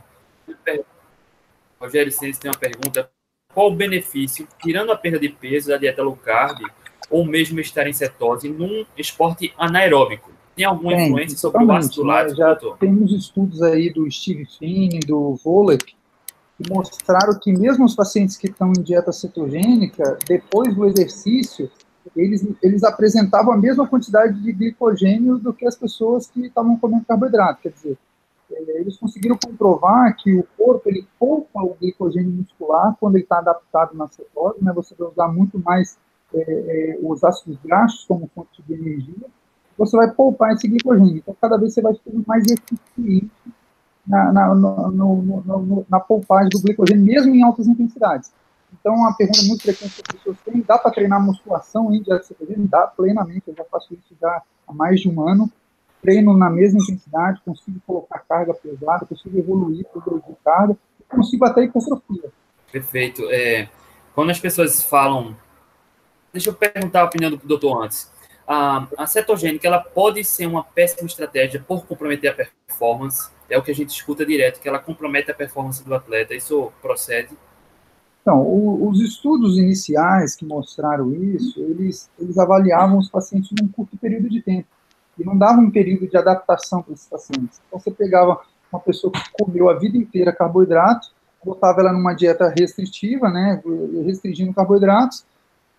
Rogério 1.80 2.12
Senzi 2.12 2.38
tem 2.38 2.50
uma 2.50 2.58
pergunta. 2.58 3.10
Qual 3.52 3.70
o 3.70 3.74
benefício, 3.74 4.46
tirando 4.62 4.92
a 4.92 4.96
perda 4.96 5.18
de 5.18 5.28
peso 5.28 5.68
da 5.68 5.76
dieta 5.76 6.02
low 6.02 6.16
carb, 6.16 6.60
ou 7.10 7.24
mesmo 7.24 7.60
estar 7.60 7.86
em 7.86 7.92
cetose, 7.92 8.48
num 8.48 8.86
esporte 8.96 9.52
anaeróbico? 9.58 10.32
Tem 10.54 10.64
alguma 10.64 10.94
tem, 10.94 11.08
influência 11.08 11.38
sobre 11.38 11.64
o 11.64 11.72
ácido 11.72 12.02
lático? 12.04 12.40
Né? 12.40 12.46
Doutor? 12.46 12.78
temos 12.78 13.12
estudos 13.12 13.62
aí 13.62 13.92
do 13.92 14.10
Steve 14.10 14.46
Finn, 14.58 15.00
do 15.06 15.34
Volek, 15.36 15.94
que 16.58 16.72
mostraram 16.72 17.38
que 17.38 17.52
mesmo 17.52 17.84
os 17.84 17.94
pacientes 17.94 18.36
que 18.36 18.48
estão 18.48 18.68
em 18.68 18.82
dieta 18.82 19.12
cetogênica, 19.12 20.18
depois 20.26 20.74
do 20.74 20.86
exercício, 20.86 21.70
eles, 22.16 22.46
eles 22.62 22.82
apresentavam 22.82 23.54
a 23.54 23.56
mesma 23.56 23.86
quantidade 23.86 24.40
de 24.42 24.52
glicogênio 24.52 25.38
do 25.38 25.52
que 25.52 25.66
as 25.66 25.76
pessoas 25.76 26.26
que 26.26 26.46
estavam 26.46 26.76
comendo 26.76 27.04
carboidrato. 27.04 27.62
Quer 27.62 27.70
dizer, 27.70 27.98
é, 28.50 28.80
eles 28.80 28.96
conseguiram 28.98 29.38
comprovar 29.42 30.14
que 30.16 30.34
o 30.34 30.46
corpo 30.58 30.88
ele 30.88 31.06
poupa 31.18 31.62
o 31.62 31.76
glicogênio 31.80 32.30
muscular 32.30 32.96
quando 33.00 33.16
ele 33.16 33.24
está 33.24 33.38
adaptado 33.38 33.96
na 33.96 34.08
cetose, 34.08 34.62
né? 34.62 34.72
Você 34.74 34.94
vai 34.94 35.08
usar 35.08 35.28
muito 35.28 35.58
mais 35.58 35.96
é, 36.34 36.40
é, 36.40 36.98
os 37.02 37.22
ácidos 37.24 37.58
graxos 37.64 38.04
como 38.04 38.30
fonte 38.34 38.62
de 38.66 38.74
energia, 38.74 39.26
você 39.76 39.96
vai 39.96 40.10
poupar 40.10 40.52
esse 40.52 40.68
glicogênio. 40.68 41.16
Então, 41.16 41.36
cada 41.40 41.56
vez 41.56 41.72
você 41.74 41.80
vai 41.80 41.94
ficando 41.94 42.22
mais 42.26 42.44
eficiente 42.44 43.30
na, 44.06 44.32
na, 44.32 44.54
no, 44.54 44.90
no, 44.90 45.22
no, 45.22 45.86
na 45.88 46.00
poupagem 46.00 46.48
do 46.50 46.60
glicogênio, 46.60 47.04
mesmo 47.04 47.34
em 47.34 47.42
altas 47.42 47.66
intensidades. 47.66 48.32
Então, 48.72 48.94
uma 48.94 49.14
pergunta 49.14 49.42
muito 49.44 49.62
frequente 49.62 49.94
que 49.94 50.02
as 50.02 50.16
pessoas 50.16 50.36
têm, 50.44 50.64
dá 50.66 50.78
para 50.78 50.90
treinar 50.90 51.22
musculação 51.22 51.92
em 51.92 52.02
dieta 52.02 52.24
cetogênica? 52.24 52.68
Dá 52.68 52.86
plenamente, 52.86 53.42
eu 53.46 53.54
já 53.54 53.64
faço 53.64 53.92
isso 53.94 54.14
já 54.20 54.42
há 54.66 54.72
mais 54.72 55.00
de 55.00 55.08
um 55.08 55.28
ano. 55.28 55.50
Treino 56.00 56.36
na 56.36 56.50
mesma 56.50 56.80
intensidade, 56.80 57.40
consigo 57.44 57.78
colocar 57.86 58.18
carga 58.28 58.54
pesada, 58.54 59.06
consigo 59.06 59.38
evoluir, 59.38 59.86
progredir 59.92 60.34
carga, 60.44 60.76
consigo 61.08 61.44
até 61.44 61.62
hipertrofia. 61.62 62.30
Perfeito. 62.72 63.22
É, 63.30 63.68
quando 64.14 64.30
as 64.30 64.40
pessoas 64.40 64.82
falam... 64.82 65.36
Deixa 66.32 66.48
eu 66.48 66.54
perguntar 66.54 67.02
a 67.02 67.04
opinião 67.04 67.30
do 67.30 67.36
doutor 67.36 67.84
antes. 67.84 68.10
A, 68.54 68.86
a 68.98 69.06
cetogênica, 69.06 69.66
ela 69.66 69.78
pode 69.78 70.22
ser 70.24 70.46
uma 70.46 70.62
péssima 70.62 71.06
estratégia 71.06 71.64
por 71.66 71.86
comprometer 71.86 72.30
a 72.30 72.34
performance, 72.34 73.30
é 73.48 73.56
o 73.56 73.62
que 73.62 73.70
a 73.70 73.74
gente 73.74 73.88
escuta 73.88 74.26
direto, 74.26 74.60
que 74.60 74.68
ela 74.68 74.78
compromete 74.78 75.30
a 75.30 75.34
performance 75.34 75.82
do 75.82 75.94
atleta. 75.94 76.34
Isso 76.34 76.70
procede? 76.82 77.30
Então, 78.20 78.42
o, 78.42 78.90
os 78.90 79.00
estudos 79.00 79.56
iniciais 79.56 80.36
que 80.36 80.44
mostraram 80.44 81.14
isso, 81.14 81.60
eles, 81.60 82.10
eles 82.18 82.36
avaliavam 82.36 82.98
os 82.98 83.08
pacientes 83.08 83.50
num 83.58 83.68
curto 83.68 83.96
período 83.96 84.28
de 84.28 84.42
tempo. 84.42 84.68
E 85.18 85.24
não 85.24 85.36
davam 85.36 85.64
um 85.64 85.70
período 85.70 86.06
de 86.06 86.16
adaptação 86.18 86.82
para 86.82 86.92
esses 86.92 87.08
pacientes. 87.08 87.58
Então, 87.66 87.80
você 87.80 87.90
pegava 87.90 88.42
uma 88.70 88.80
pessoa 88.80 89.10
que 89.10 89.30
comeu 89.32 89.70
a 89.70 89.78
vida 89.78 89.96
inteira 89.96 90.30
carboidrato, 90.30 91.08
botava 91.42 91.80
ela 91.80 91.92
numa 91.92 92.12
dieta 92.12 92.52
restritiva, 92.54 93.30
né, 93.30 93.62
restringindo 94.04 94.52
carboidratos, 94.52 95.24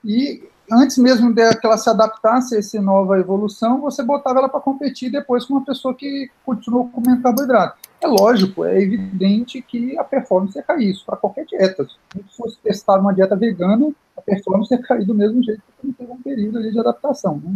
e 0.03 0.43
antes 0.71 0.97
mesmo 0.97 1.33
de 1.33 1.55
que 1.55 1.65
ela 1.65 1.77
se 1.77 1.89
adaptasse 1.89 2.55
a 2.55 2.59
essa 2.59 2.81
nova 2.81 3.19
evolução, 3.19 3.81
você 3.81 4.03
botava 4.03 4.39
ela 4.39 4.49
para 4.49 4.59
competir 4.59 5.11
depois 5.11 5.45
com 5.45 5.55
uma 5.55 5.65
pessoa 5.65 5.93
que 5.93 6.29
continuou 6.45 6.89
comendo 6.89 7.21
carboidrato. 7.21 7.77
É 8.01 8.07
lógico, 8.07 8.65
é 8.65 8.81
evidente 8.81 9.61
que 9.61 9.97
a 9.97 10.03
performance 10.03 10.57
ia 10.57 10.63
cair, 10.63 10.89
isso 10.89 11.05
para 11.05 11.15
qualquer 11.15 11.45
dieta. 11.45 11.85
Se 11.85 12.37
fosse 12.37 12.57
testar 12.59 12.99
uma 12.99 13.13
dieta 13.13 13.35
vegana, 13.35 13.91
a 14.17 14.21
performance 14.21 14.73
ia 14.73 14.81
cair 14.81 15.05
do 15.05 15.13
mesmo 15.13 15.41
jeito, 15.43 15.61
porque 15.67 15.95
teve 15.97 16.11
um 16.11 16.21
período 16.21 16.61
de 16.61 16.79
adaptação. 16.79 17.41
Né? 17.43 17.55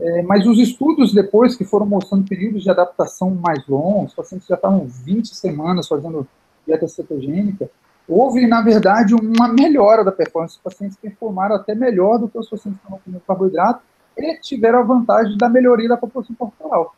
É, 0.00 0.22
mas 0.22 0.46
os 0.46 0.58
estudos 0.58 1.12
depois, 1.12 1.56
que 1.56 1.64
foram 1.64 1.86
mostrando 1.86 2.28
períodos 2.28 2.62
de 2.62 2.70
adaptação 2.70 3.30
mais 3.30 3.66
longos, 3.66 4.14
pacientes 4.14 4.46
já 4.46 4.54
estavam 4.54 4.86
20 4.86 5.34
semanas 5.34 5.88
fazendo 5.88 6.26
dieta 6.66 6.86
cetogênica, 6.86 7.70
houve, 8.08 8.46
na 8.46 8.62
verdade, 8.62 9.14
uma 9.14 9.48
melhora 9.48 10.02
da 10.02 10.10
performance. 10.10 10.56
Os 10.56 10.62
pacientes 10.62 10.96
performaram 10.96 11.56
até 11.56 11.74
melhor 11.74 12.18
do 12.18 12.28
que 12.28 12.38
os 12.38 12.48
pacientes 12.48 12.80
que 12.80 12.86
estavam 12.86 13.00
comendo 13.04 13.22
carboidrato 13.26 13.82
e 14.16 14.40
tiveram 14.40 14.80
a 14.80 14.82
vantagem 14.82 15.36
da 15.36 15.48
melhoria 15.48 15.88
da 15.88 15.96
população 15.96 16.34
corporal. 16.34 16.94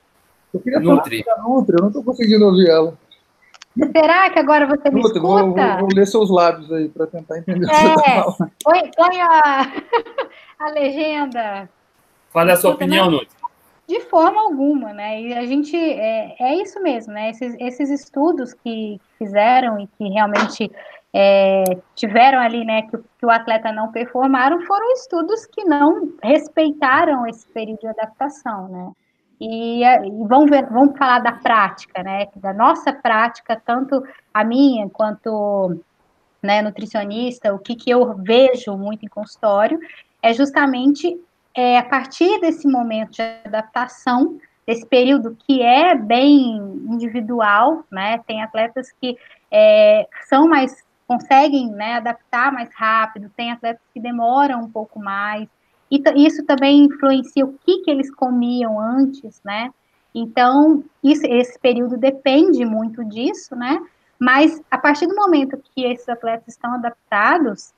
Eu 0.55 0.61
queria 0.61 0.81
Nutri. 0.81 1.25
falar 1.25 1.37
da 1.37 1.43
Nutri, 1.43 1.77
eu 1.77 1.81
não 1.81 1.89
estou 1.89 2.05
conseguindo 2.05 2.47
ouvir 2.47 2.69
ela. 2.69 2.95
Será 3.93 4.31
que 4.31 4.39
agora 4.39 4.67
você 4.67 4.91
me 4.91 5.01
Nutri, 5.03 5.19
escuta? 5.19 5.21
Vou, 5.21 5.55
vou, 5.55 5.79
vou, 5.81 5.89
ler 5.95 6.07
seus 6.07 6.31
lábios 6.31 6.73
aí 6.73 6.89
para 6.89 7.07
tentar 7.07 7.39
entender 7.39 7.67
é, 7.67 7.69
o 7.69 7.71
que 7.71 7.77
você 7.77 7.89
está 7.89 8.33
falando. 8.33 8.53
Põe, 8.65 8.91
põe 8.97 9.21
a, 9.21 9.73
a 10.59 10.71
legenda. 10.71 11.69
Fale 12.31 12.53
a 12.53 12.57
sua 12.57 12.73
opinião, 12.73 13.11
Nutri. 13.11 13.29
De 13.87 14.01
forma 14.03 14.41
alguma, 14.41 14.93
né? 14.93 15.21
E 15.21 15.35
a 15.35 15.45
gente 15.47 15.77
é, 15.77 16.37
é 16.39 16.55
isso 16.63 16.81
mesmo, 16.81 17.13
né? 17.13 17.31
Esses, 17.31 17.57
esses 17.59 17.91
estudos 17.91 18.55
que 18.55 19.01
fizeram 19.19 19.81
e 19.81 19.89
que 19.99 20.09
realmente 20.09 20.71
é, 21.13 21.65
tiveram 21.95 22.39
ali, 22.39 22.65
né, 22.65 22.83
que, 22.83 22.97
que, 22.97 23.27
o 23.27 23.31
atleta 23.31 23.73
não 23.73 23.91
performaram, 23.91 24.61
foram 24.63 24.93
estudos 24.93 25.45
que 25.47 25.65
não 25.65 26.13
respeitaram 26.23 27.27
esse 27.27 27.47
período 27.49 27.81
de 27.81 27.89
adaptação, 27.89 28.69
né? 28.69 28.93
E, 29.41 29.83
e 29.83 30.27
vamos, 30.29 30.51
ver, 30.51 30.67
vamos 30.67 30.97
falar 30.99 31.21
da 31.21 31.33
prática, 31.33 32.03
né? 32.03 32.27
Da 32.37 32.53
nossa 32.53 32.93
prática, 32.93 33.61
tanto 33.65 34.05
a 34.33 34.45
minha 34.45 34.89
quanto 34.91 35.81
né, 36.43 36.63
nutricionista, 36.63 37.53
o 37.53 37.59
que, 37.59 37.75
que 37.75 37.91
eu 37.91 38.15
vejo 38.17 38.77
muito 38.77 39.05
em 39.05 39.09
consultório 39.09 39.79
é 40.23 40.33
justamente 40.33 41.19
é, 41.55 41.79
a 41.79 41.83
partir 41.83 42.41
desse 42.41 42.69
momento 42.69 43.13
de 43.13 43.23
adaptação, 43.45 44.39
desse 44.67 44.87
período 44.87 45.37
que 45.47 45.63
é 45.63 45.95
bem 45.95 46.57
individual, 46.89 47.85
né? 47.91 48.19
Tem 48.27 48.43
atletas 48.43 48.93
que 49.01 49.17
é, 49.51 50.07
são 50.29 50.47
mais 50.47 50.85
conseguem 51.11 51.73
né, 51.73 51.95
adaptar 51.95 52.53
mais 52.53 52.71
rápido, 52.73 53.33
tem 53.37 53.51
atletas 53.51 53.83
que 53.93 53.99
demoram 53.99 54.61
um 54.61 54.71
pouco 54.71 55.01
mais, 55.01 55.49
e 55.91 56.01
isso 56.25 56.45
também 56.45 56.85
influencia 56.85 57.45
o 57.45 57.53
que, 57.53 57.79
que 57.79 57.91
eles 57.91 58.15
comiam 58.15 58.79
antes, 58.79 59.41
né? 59.45 59.73
Então, 60.15 60.85
isso, 61.03 61.27
esse 61.27 61.59
período 61.59 61.97
depende 61.97 62.65
muito 62.65 63.05
disso, 63.05 63.57
né? 63.57 63.85
Mas 64.21 64.63
a 64.71 64.79
partir 64.79 65.09
do 65.09 65.17
momento 65.17 65.61
que 65.75 65.85
esses 65.85 66.09
atletas 66.09 66.47
estão 66.47 66.75
adaptados, 66.75 67.73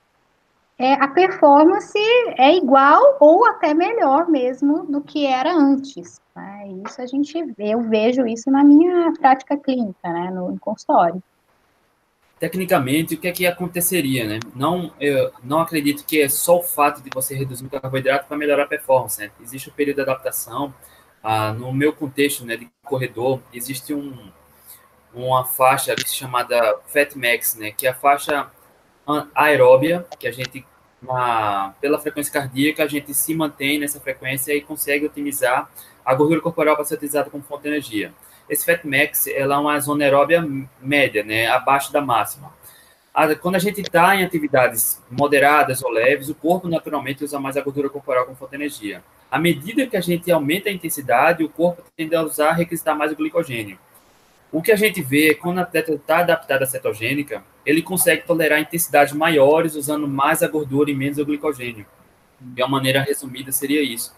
é, 0.77 0.93
a 0.93 1.07
performance 1.07 1.97
é 2.37 2.55
igual 2.55 3.17
ou 3.19 3.47
até 3.47 3.73
melhor 3.73 4.29
mesmo 4.29 4.85
do 4.85 5.01
que 5.01 5.25
era 5.25 5.51
antes. 5.51 6.21
Né? 6.35 6.67
Isso 6.85 7.01
a 7.01 7.07
gente, 7.07 7.35
eu 7.57 7.81
vejo 7.81 8.27
isso 8.27 8.51
na 8.51 8.63
minha 8.63 9.11
prática 9.13 9.57
clínica, 9.57 10.07
né, 10.07 10.29
no, 10.29 10.51
no 10.51 10.59
consultório 10.59 11.23
tecnicamente, 12.43 13.15
o 13.15 13.17
que 13.17 13.29
é 13.29 13.31
que 13.31 13.47
aconteceria, 13.47 14.27
né? 14.27 14.39
Não, 14.53 14.93
eu 14.99 15.31
não 15.41 15.61
acredito 15.61 16.03
que 16.03 16.21
é 16.21 16.27
só 16.27 16.59
o 16.59 16.61
fato 16.61 17.01
de 17.01 17.09
você 17.09 17.33
reduzir 17.33 17.65
o 17.65 17.69
carboidrato 17.69 18.27
para 18.27 18.35
melhorar 18.35 18.63
a 18.63 18.67
performance, 18.67 19.17
né? 19.17 19.31
Existe 19.41 19.69
o 19.69 19.71
um 19.71 19.75
período 19.75 19.95
de 19.95 20.01
adaptação. 20.01 20.73
Ah, 21.23 21.53
no 21.53 21.71
meu 21.71 21.93
contexto, 21.93 22.45
né, 22.45 22.57
de 22.57 22.69
corredor, 22.83 23.39
existe 23.53 23.93
um, 23.93 24.29
uma 25.13 25.45
faixa 25.45 25.95
chamada 26.05 26.79
Fat 26.87 27.15
Max, 27.15 27.55
né? 27.55 27.71
Que 27.71 27.87
é 27.87 27.91
a 27.91 27.93
faixa 27.93 28.51
aeróbia, 29.33 30.05
que 30.19 30.27
a 30.27 30.31
gente, 30.33 30.67
na, 31.01 31.73
pela 31.79 31.97
frequência 31.97 32.33
cardíaca, 32.33 32.83
a 32.83 32.87
gente 32.87 33.13
se 33.13 33.33
mantém 33.33 33.79
nessa 33.79 34.01
frequência 34.01 34.53
e 34.53 34.59
consegue 34.59 35.05
otimizar 35.05 35.71
a 36.05 36.13
gordura 36.13 36.41
corporal 36.41 36.75
para 36.75 36.85
ser 36.85 36.95
utilizada 36.95 37.29
como 37.29 37.43
fonte 37.43 37.63
de 37.63 37.69
energia. 37.69 38.13
Esse 38.49 38.65
Fat 38.65 38.83
Max 38.83 39.27
ela 39.27 39.55
é 39.55 39.57
uma 39.57 39.79
zona 39.79 40.03
aeróbia 40.03 40.45
média, 40.81 41.23
né, 41.23 41.47
abaixo 41.47 41.93
da 41.93 42.01
máxima. 42.01 42.53
Quando 43.41 43.55
a 43.55 43.59
gente 43.59 43.81
está 43.81 44.15
em 44.15 44.23
atividades 44.23 45.01
moderadas 45.09 45.83
ou 45.83 45.91
leves, 45.91 46.29
o 46.29 46.35
corpo 46.35 46.67
naturalmente 46.67 47.23
usa 47.23 47.39
mais 47.39 47.55
a 47.55 47.61
gordura 47.61 47.89
corporal 47.89 48.25
como 48.25 48.35
fonte 48.35 48.49
de 48.49 48.55
energia. 48.55 49.03
À 49.29 49.39
medida 49.39 49.85
que 49.87 49.95
a 49.95 50.01
gente 50.01 50.31
aumenta 50.31 50.69
a 50.69 50.71
intensidade, 50.71 51.43
o 51.43 51.49
corpo 51.49 51.83
tende 51.95 52.15
a 52.15 52.23
usar, 52.23 52.53
requisitar 52.53 52.97
mais 52.97 53.11
o 53.11 53.15
glicogênio. 53.15 53.77
O 54.51 54.61
que 54.61 54.71
a 54.71 54.75
gente 54.75 55.01
vê 55.01 55.29
é 55.29 55.33
quando 55.33 55.57
o 55.57 55.61
atleta 55.61 55.93
está 55.93 56.19
adaptado 56.19 56.63
à 56.63 56.65
cetogênica, 56.65 57.43
ele 57.65 57.81
consegue 57.81 58.23
tolerar 58.25 58.59
intensidades 58.59 59.13
maiores 59.13 59.75
usando 59.75 60.07
mais 60.07 60.43
a 60.43 60.47
gordura 60.47 60.91
e 60.91 60.95
menos 60.95 61.17
o 61.17 61.25
glicogênio. 61.25 61.85
De 62.39 62.61
uma 62.61 62.69
maneira 62.69 63.01
resumida 63.01 63.51
seria 63.51 63.81
isso. 63.81 64.13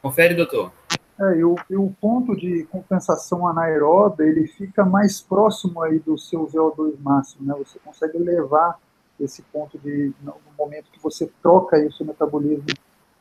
Confere, 0.00 0.34
doutor. 0.34 0.72
É, 1.20 1.38
e, 1.38 1.44
o, 1.44 1.56
e 1.68 1.76
o 1.76 1.94
ponto 2.00 2.34
de 2.34 2.64
compensação 2.64 3.46
anaeróbica, 3.46 4.24
ele 4.24 4.46
fica 4.46 4.84
mais 4.84 5.20
próximo 5.20 5.82
aí 5.82 5.98
do 5.98 6.18
seu 6.18 6.46
VO2 6.46 6.94
máximo, 7.00 7.46
né? 7.46 7.54
Você 7.58 7.78
consegue 7.78 8.18
levar 8.18 8.78
esse 9.20 9.42
ponto 9.42 9.78
de, 9.78 10.12
no 10.22 10.34
momento 10.58 10.90
que 10.90 11.02
você 11.02 11.30
troca 11.42 11.76
aí 11.76 11.86
o 11.86 11.92
seu 11.92 12.06
metabolismo 12.06 12.64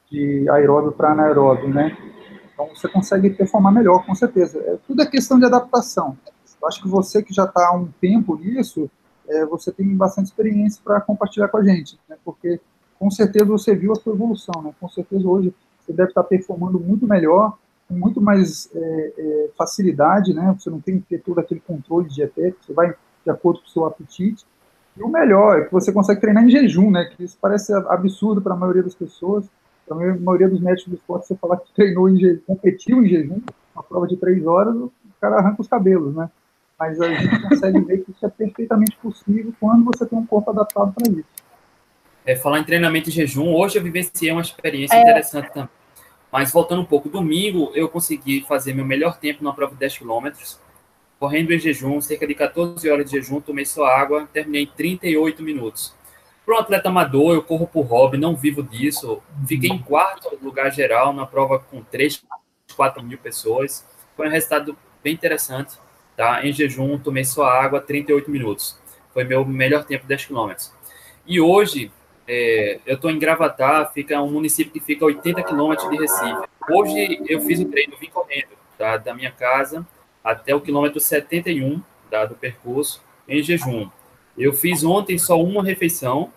de 0.10 0.50
aeróbio 0.50 0.92
para 0.92 1.12
anaeróbio, 1.12 1.70
né? 1.70 1.98
Então 2.54 2.68
você 2.76 2.88
consegue 2.88 3.30
performar 3.30 3.74
melhor, 3.74 4.06
com 4.06 4.16
certeza. 4.16 4.60
É, 4.60 4.78
tudo 4.88 5.02
é 5.02 5.06
questão 5.06 5.38
de 5.38 5.46
adaptação. 5.46 6.18
Eu 6.62 6.68
acho 6.68 6.82
que 6.82 6.88
você 6.88 7.22
que 7.24 7.34
já 7.34 7.46
está 7.46 7.70
há 7.70 7.76
um 7.76 7.88
tempo 8.00 8.38
nisso, 8.38 8.90
é, 9.28 9.46
você 9.46 9.72
tem 9.72 9.96
bastante 9.96 10.28
experiência 10.28 10.82
para 10.84 11.02
compartilhar 11.02 11.48
com 11.48 11.58
a 11.58 11.64
gente, 11.64 12.00
né? 12.08 12.18
Porque 12.24 12.60
com 13.00 13.10
certeza 13.10 13.46
você 13.46 13.76
viu 13.76 13.92
a 13.92 13.96
sua 13.96 14.14
evolução, 14.14 14.62
né? 14.62 14.74
Com 14.80 14.88
certeza 14.88 15.28
hoje 15.28 15.54
você 15.80 15.94
deve 15.94 16.10
estar 16.10 16.24
performando 16.24 16.80
muito 16.80 17.08
melhor, 17.08 17.58
com 17.92 17.98
muito 17.98 18.22
mais 18.22 18.70
é, 18.74 19.14
é, 19.18 19.50
facilidade, 19.58 20.34
né? 20.34 20.56
Você 20.58 20.70
não 20.70 20.80
tem 20.80 21.00
que 21.00 21.08
ter 21.08 21.20
todo 21.20 21.40
aquele 21.40 21.60
controle 21.60 22.08
dietético, 22.08 22.64
você 22.64 22.74
vai 22.74 22.94
de 23.24 23.30
acordo 23.30 23.60
com 23.60 23.68
o 23.68 23.70
seu 23.70 23.86
apetite. 23.86 24.46
E 24.98 25.04
o 25.04 25.10
melhor 25.10 25.60
é 25.60 25.66
que 25.66 25.72
você 25.72 25.92
consegue 25.92 26.22
treinar 26.22 26.46
em 26.46 26.50
jejum, 26.50 26.90
né? 26.90 27.06
Que 27.06 27.24
isso 27.24 27.38
parece 27.40 27.74
absurdo 27.74 28.42
para 28.42 28.54
a 28.54 28.58
maioria 28.58 28.82
das 28.82 28.96
pessoas. 28.96 29.46
Para 29.86 29.98
a 29.98 30.16
maioria 30.16 30.48
dos 30.48 30.62
médicos 30.62 30.92
do 30.92 30.96
esporte, 30.96 31.28
você 31.28 31.36
falar 31.36 31.58
que 31.58 31.74
treinou 31.74 32.10
em 32.10 32.18
jejum, 32.18 32.40
competiu 32.48 33.04
em 33.04 33.10
jejum, 33.10 33.42
uma 33.76 33.84
prova 33.84 34.08
de 34.08 34.16
três 34.16 34.46
horas, 34.46 34.74
o 34.74 34.92
cara 35.20 35.38
arranca 35.38 35.62
os 35.62 35.68
cabelos, 35.68 36.16
né? 36.16 36.30
Mas 36.80 37.00
a 37.02 37.14
gente 37.14 37.42
consegue 37.50 37.82
ver 37.82 37.98
que 38.00 38.12
isso 38.12 38.26
é 38.26 38.30
perfeitamente 38.30 38.96
possível 38.98 39.54
quando 39.60 39.86
você 39.86 40.06
tem 40.06 40.18
um 40.18 40.26
corpo 40.26 40.50
adaptado 40.52 40.94
para 40.94 41.12
isso. 41.12 41.26
É, 42.26 42.36
falar 42.36 42.60
em 42.60 42.64
treinamento 42.64 43.10
em 43.10 43.12
jejum, 43.12 43.54
hoje 43.54 43.78
eu 43.78 43.84
vivenciei 43.84 44.32
uma 44.32 44.42
experiência 44.42 44.96
é. 44.96 45.02
interessante 45.02 45.52
também. 45.52 45.81
Mas 46.32 46.52
voltando 46.52 46.82
um 46.82 46.86
pouco, 46.86 47.10
domingo 47.10 47.72
eu 47.76 47.90
consegui 47.90 48.42
fazer 48.48 48.74
meu 48.74 48.86
melhor 48.86 49.18
tempo 49.18 49.44
na 49.44 49.52
prova 49.52 49.74
de 49.74 49.80
10 49.80 49.98
km, 50.00 50.30
correndo 51.20 51.54
em 51.54 51.60
jejum, 51.60 52.00
cerca 52.00 52.26
de 52.26 52.34
14 52.34 52.90
horas 52.90 53.06
de 53.06 53.18
jejum, 53.18 53.42
tomei 53.42 53.66
só 53.66 53.86
água, 53.86 54.28
terminei 54.32 54.64
em 54.64 54.68
38 54.68 55.44
minutos. 55.44 55.94
Para 56.46 56.56
um 56.56 56.60
atleta 56.60 56.90
amador, 56.90 57.36
eu 57.36 57.44
corro 57.44 57.68
por 57.68 57.84
hobby, 57.84 58.18
não 58.18 58.36
vivo 58.36 58.64
disso. 58.64 59.22
Fiquei 59.48 59.70
em 59.70 59.78
quarto 59.78 60.38
lugar 60.42 60.72
geral 60.72 61.14
na 61.14 61.26
prova 61.26 61.60
com 61.60 61.84
3, 61.84 62.24
4 62.76 63.04
mil 63.04 63.18
pessoas. 63.18 63.86
Foi 64.18 64.28
um 64.28 64.32
resultado 64.32 64.76
bem 65.04 65.14
interessante. 65.14 65.78
Tá? 66.18 66.46
Em 66.46 66.52
jejum, 66.52 66.98
tomei 66.98 67.24
só 67.24 67.46
água, 67.46 67.80
38 67.80 68.30
minutos. 68.32 68.78
Foi 69.14 69.24
meu 69.24 69.46
melhor 69.46 69.86
tempo, 69.86 70.08
10 70.08 70.26
km. 70.26 70.52
E 71.26 71.40
hoje, 71.40 71.92
é, 72.34 72.80
eu 72.86 72.96
estou 72.96 73.12
em 73.12 73.20
Gravatar, 73.20 73.92
fica 73.92 74.22
um 74.22 74.32
município 74.32 74.72
que 74.72 74.80
fica 74.80 75.04
a 75.04 75.08
80 75.08 75.44
quilômetros 75.44 75.90
de 75.90 75.98
Recife. 75.98 76.48
Hoje 76.70 77.22
eu 77.28 77.42
fiz 77.42 77.60
o 77.60 77.66
treino, 77.66 77.98
vim 78.00 78.08
correndo 78.08 78.48
tá, 78.78 78.96
da 78.96 79.14
minha 79.14 79.32
casa 79.32 79.86
até 80.24 80.56
o 80.56 80.62
quilômetro 80.62 80.98
71 80.98 81.82
tá, 82.10 82.24
do 82.24 82.34
percurso 82.36 83.04
em 83.28 83.44
jejum. 83.44 83.90
Eu 84.38 84.54
fiz 84.54 84.82
ontem 84.82 85.18
só 85.18 85.42
uma 85.44 85.62
refeição, 85.62 86.32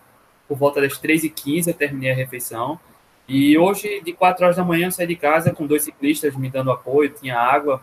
por 0.49 0.57
volta 0.57 0.81
das 0.81 0.99
3h15 0.99 1.67
eu 1.67 1.73
terminei 1.73 2.11
a 2.11 2.15
refeição. 2.15 2.77
E 3.25 3.57
hoje, 3.57 4.01
de 4.01 4.11
4 4.11 4.43
horas 4.43 4.57
da 4.57 4.65
manhã, 4.65 4.87
eu 4.87 4.91
saí 4.91 5.07
de 5.07 5.15
casa 5.15 5.53
com 5.53 5.65
dois 5.65 5.83
ciclistas 5.83 6.35
me 6.35 6.49
dando 6.49 6.71
apoio, 6.71 7.09
tinha 7.09 7.39
água. 7.39 7.81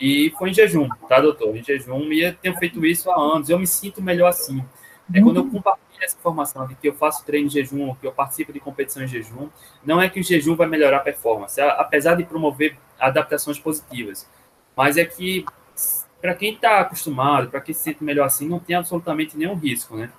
E 0.00 0.32
foi 0.36 0.50
em 0.50 0.54
jejum, 0.54 0.88
tá, 1.08 1.20
doutor? 1.20 1.56
Em 1.56 1.62
jejum. 1.62 2.12
E 2.12 2.24
eu 2.24 2.34
tenho 2.34 2.56
feito 2.56 2.84
isso 2.84 3.08
há 3.08 3.14
anos. 3.14 3.48
Eu 3.48 3.58
me 3.58 3.68
sinto 3.68 4.02
melhor 4.02 4.26
assim. 4.26 4.64
É 5.12 5.20
quando 5.20 5.36
eu 5.36 5.50
compartilho 5.50 6.04
essa 6.04 6.16
informação 6.16 6.66
de 6.66 6.74
que 6.74 6.88
eu 6.88 6.94
faço 6.94 7.24
treino 7.24 7.46
em 7.46 7.50
jejum, 7.50 7.94
que 7.94 8.06
eu 8.06 8.12
participo 8.12 8.52
de 8.52 8.60
competição 8.60 9.02
em 9.02 9.06
jejum, 9.06 9.48
não 9.84 10.00
é 10.00 10.08
que 10.08 10.20
o 10.20 10.22
jejum 10.22 10.56
vai 10.56 10.66
melhorar 10.66 10.98
a 10.98 11.00
performance, 11.00 11.60
apesar 11.60 12.14
de 12.14 12.24
promover 12.24 12.76
adaptações 12.98 13.58
positivas. 13.58 14.28
Mas 14.76 14.96
é 14.96 15.04
que, 15.04 15.44
para 16.20 16.34
quem 16.34 16.54
está 16.54 16.80
acostumado, 16.80 17.50
para 17.50 17.60
quem 17.60 17.74
se 17.74 17.82
sente 17.82 18.02
melhor 18.02 18.26
assim, 18.26 18.48
não 18.48 18.58
tem 18.58 18.76
absolutamente 18.76 19.36
nenhum 19.36 19.54
risco, 19.54 19.96
né? 19.96 20.10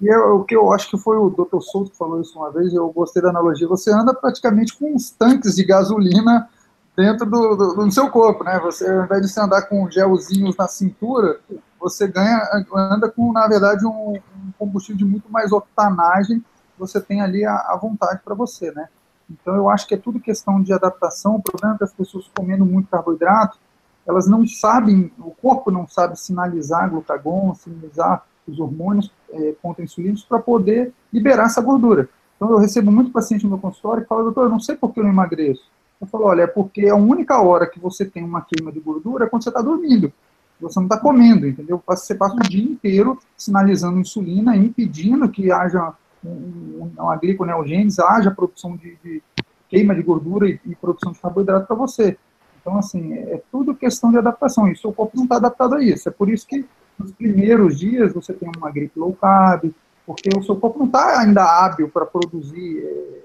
E 0.00 0.08
é 0.08 0.16
o 0.18 0.44
que 0.44 0.56
eu 0.56 0.72
acho 0.72 0.88
que 0.88 0.98
foi 0.98 1.18
o 1.18 1.28
Dr. 1.28 1.60
Souto 1.60 1.90
que 1.90 1.98
falou 1.98 2.20
isso 2.20 2.38
uma 2.38 2.50
vez, 2.50 2.72
eu 2.72 2.88
gostei 2.90 3.22
da 3.22 3.28
analogia. 3.28 3.68
Você 3.68 3.92
anda 3.92 4.14
praticamente 4.14 4.76
com 4.78 4.94
uns 4.94 5.10
tanques 5.10 5.56
de 5.56 5.64
gasolina 5.64 6.48
dentro 6.96 7.26
do, 7.26 7.54
do, 7.54 7.74
do 7.74 7.92
seu 7.92 8.10
corpo, 8.10 8.42
né? 8.42 8.58
Você, 8.60 8.88
ao 8.88 9.04
invés 9.04 9.22
de 9.22 9.28
você 9.28 9.40
andar 9.40 9.62
com 9.62 9.90
gelzinhos 9.90 10.56
na 10.56 10.66
cintura, 10.68 11.40
você 11.80 12.06
ganha, 12.06 12.46
anda 12.74 13.10
com, 13.10 13.32
na 13.32 13.48
verdade, 13.48 13.86
um, 13.86 14.12
um 14.12 14.52
combustível 14.58 14.98
de 14.98 15.04
muito 15.04 15.32
mais 15.32 15.50
octanagem, 15.50 16.44
você 16.78 17.00
tem 17.00 17.22
ali 17.22 17.44
a, 17.44 17.54
a 17.54 17.78
vontade 17.80 18.20
para 18.22 18.34
você, 18.34 18.70
né? 18.72 18.88
Então, 19.30 19.54
eu 19.54 19.70
acho 19.70 19.86
que 19.86 19.94
é 19.94 19.96
tudo 19.96 20.20
questão 20.20 20.62
de 20.62 20.72
adaptação. 20.72 21.36
O 21.36 21.42
problema 21.42 21.74
é 21.74 21.78
que 21.78 21.84
as 21.84 21.92
pessoas 21.92 22.30
comendo 22.36 22.66
muito 22.66 22.90
carboidrato, 22.90 23.58
elas 24.06 24.26
não 24.26 24.46
sabem, 24.46 25.10
o 25.18 25.30
corpo 25.30 25.70
não 25.70 25.86
sabe 25.86 26.18
sinalizar 26.18 26.90
glucagon, 26.90 27.54
sinalizar 27.54 28.24
os 28.46 28.58
hormônios 28.58 29.10
é, 29.30 29.54
contra 29.62 29.84
insulinos 29.84 30.24
para 30.24 30.40
poder 30.40 30.92
liberar 31.12 31.44
essa 31.44 31.60
gordura. 31.60 32.08
Então, 32.36 32.50
eu 32.50 32.58
recebo 32.58 32.90
muito 32.90 33.12
paciente 33.12 33.44
no 33.44 33.50
meu 33.50 33.58
consultório 33.58 34.02
que 34.02 34.08
fala, 34.08 34.24
doutor, 34.24 34.44
eu 34.44 34.50
não 34.50 34.60
sei 34.60 34.74
por 34.74 34.92
que 34.92 35.00
eu 35.00 35.04
não 35.04 35.10
emagreço. 35.10 35.64
Eu 36.00 36.06
falo, 36.06 36.24
olha, 36.24 36.42
é 36.42 36.46
porque 36.46 36.88
a 36.88 36.96
única 36.96 37.40
hora 37.40 37.66
que 37.66 37.78
você 37.78 38.04
tem 38.04 38.24
uma 38.24 38.42
queima 38.42 38.72
de 38.72 38.80
gordura 38.80 39.26
é 39.26 39.28
quando 39.28 39.44
você 39.44 39.50
está 39.50 39.62
dormindo 39.62 40.12
você 40.60 40.78
não 40.78 40.86
está 40.86 40.98
comendo, 40.98 41.46
entendeu? 41.46 41.82
Você 41.86 42.14
passa 42.14 42.34
o 42.34 42.40
dia 42.40 42.62
inteiro 42.62 43.18
sinalizando 43.36 43.98
insulina, 43.98 44.56
impedindo 44.56 45.28
que 45.28 45.50
haja 45.50 45.92
um, 46.24 46.90
uma 46.96 47.16
gliconeogênese, 47.16 48.02
haja 48.02 48.30
produção 48.30 48.76
de, 48.76 48.96
de, 49.02 49.22
queima 49.68 49.94
de 49.94 50.02
gordura 50.02 50.48
e, 50.48 50.60
e 50.66 50.74
produção 50.74 51.12
de 51.12 51.20
carboidrato 51.20 51.66
para 51.66 51.76
você. 51.76 52.18
Então, 52.60 52.76
assim, 52.76 53.14
é 53.14 53.42
tudo 53.50 53.74
questão 53.74 54.10
de 54.10 54.18
adaptação, 54.18 54.68
e 54.68 54.72
o 54.72 54.76
seu 54.76 54.92
corpo 54.92 55.16
não 55.16 55.24
está 55.24 55.36
adaptado 55.36 55.76
a 55.76 55.82
isso. 55.82 56.08
É 56.08 56.12
por 56.12 56.28
isso 56.28 56.46
que 56.46 56.66
nos 56.98 57.12
primeiros 57.12 57.78
dias 57.78 58.12
você 58.12 58.34
tem 58.34 58.50
uma 58.56 58.70
gripe 58.70 58.98
low 58.98 59.14
carb, 59.14 59.72
porque 60.06 60.28
o 60.36 60.42
seu 60.42 60.56
corpo 60.56 60.78
não 60.78 60.86
está 60.86 61.20
ainda 61.20 61.42
hábil 61.42 61.88
para 61.88 62.04
produzir 62.04 62.84
é, 62.84 63.20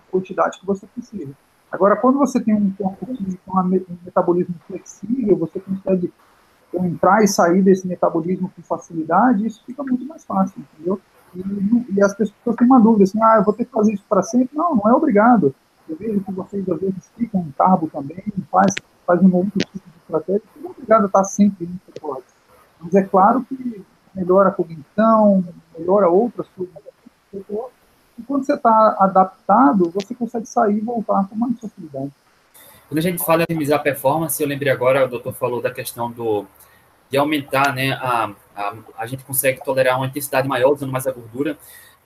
a 0.00 0.10
quantidade 0.10 0.60
que 0.60 0.66
você 0.66 0.86
precisa. 0.86 1.32
Agora, 1.72 1.96
quando 1.96 2.18
você 2.18 2.38
tem 2.38 2.54
um 2.54 2.70
corpo 2.70 3.06
com 3.06 3.58
um 3.58 3.98
metabolismo 4.04 4.54
flexível, 4.66 5.36
você 5.36 5.58
consegue 5.58 6.12
então, 6.74 6.84
entrar 6.84 7.22
e 7.22 7.28
sair 7.28 7.62
desse 7.62 7.86
metabolismo 7.86 8.50
com 8.54 8.62
facilidade, 8.62 9.46
isso 9.46 9.62
fica 9.64 9.82
muito 9.84 10.04
mais 10.04 10.24
fácil, 10.24 10.60
entendeu? 10.60 11.00
E, 11.34 11.94
e, 11.96 12.02
as 12.02 12.14
pessoas 12.14 12.56
têm 12.56 12.66
uma 12.66 12.80
dúvida, 12.80 13.04
assim, 13.04 13.22
ah, 13.22 13.36
eu 13.38 13.44
vou 13.44 13.54
ter 13.54 13.64
que 13.64 13.70
fazer 13.70 13.92
isso 13.92 14.04
para 14.08 14.22
sempre. 14.22 14.56
Não, 14.56 14.74
não 14.74 14.88
é 14.88 14.92
obrigado. 14.92 15.54
Eu 15.88 15.96
vejo 15.96 16.20
que 16.20 16.32
vocês, 16.32 16.68
às 16.68 16.80
vezes, 16.80 17.10
ficam 17.16 17.40
em 17.42 17.52
carbo 17.52 17.88
também, 17.88 18.24
faz, 18.50 18.74
fazem 19.06 19.28
um 19.28 19.36
outro 19.36 19.52
tipo 19.58 19.72
de 19.74 19.96
estratégia, 19.98 20.42
não 20.56 20.70
é 20.70 20.72
obrigado 20.72 21.02
a 21.04 21.06
estar 21.06 21.24
sempre 21.24 21.66
em 21.66 21.80
chocolate. 21.92 22.26
Mas 22.80 22.94
é 22.94 23.02
claro 23.02 23.44
que 23.44 23.84
melhora 24.14 24.48
a 24.48 24.52
cognição, 24.52 25.44
melhora 25.76 26.08
outras 26.08 26.46
coisas. 26.56 26.74
E 27.32 28.22
quando 28.22 28.46
você 28.46 28.54
está 28.54 28.96
adaptado, 28.98 29.90
você 29.90 30.14
consegue 30.14 30.46
sair 30.46 30.78
e 30.78 30.80
voltar 30.80 31.28
com 31.28 31.34
mais 31.34 31.58
facilidade. 31.58 32.12
Quando 32.88 32.98
a 32.98 33.02
gente 33.02 33.24
fala 33.24 33.42
em 33.42 33.44
otimizar 33.44 33.80
a 33.80 33.82
performance, 33.82 34.40
eu 34.40 34.48
lembrei 34.48 34.70
agora, 34.70 35.04
o 35.04 35.08
doutor 35.08 35.32
falou 35.32 35.60
da 35.60 35.70
questão 35.70 36.10
do, 36.10 36.46
de 37.14 37.18
aumentar, 37.18 37.72
né, 37.72 37.92
a, 37.92 38.32
a, 38.56 38.74
a 38.98 39.06
gente 39.06 39.22
consegue 39.22 39.64
tolerar 39.64 39.96
uma 39.96 40.06
intensidade 40.06 40.48
maior 40.48 40.72
usando 40.72 40.90
mais 40.90 41.06
a 41.06 41.12
gordura 41.12 41.56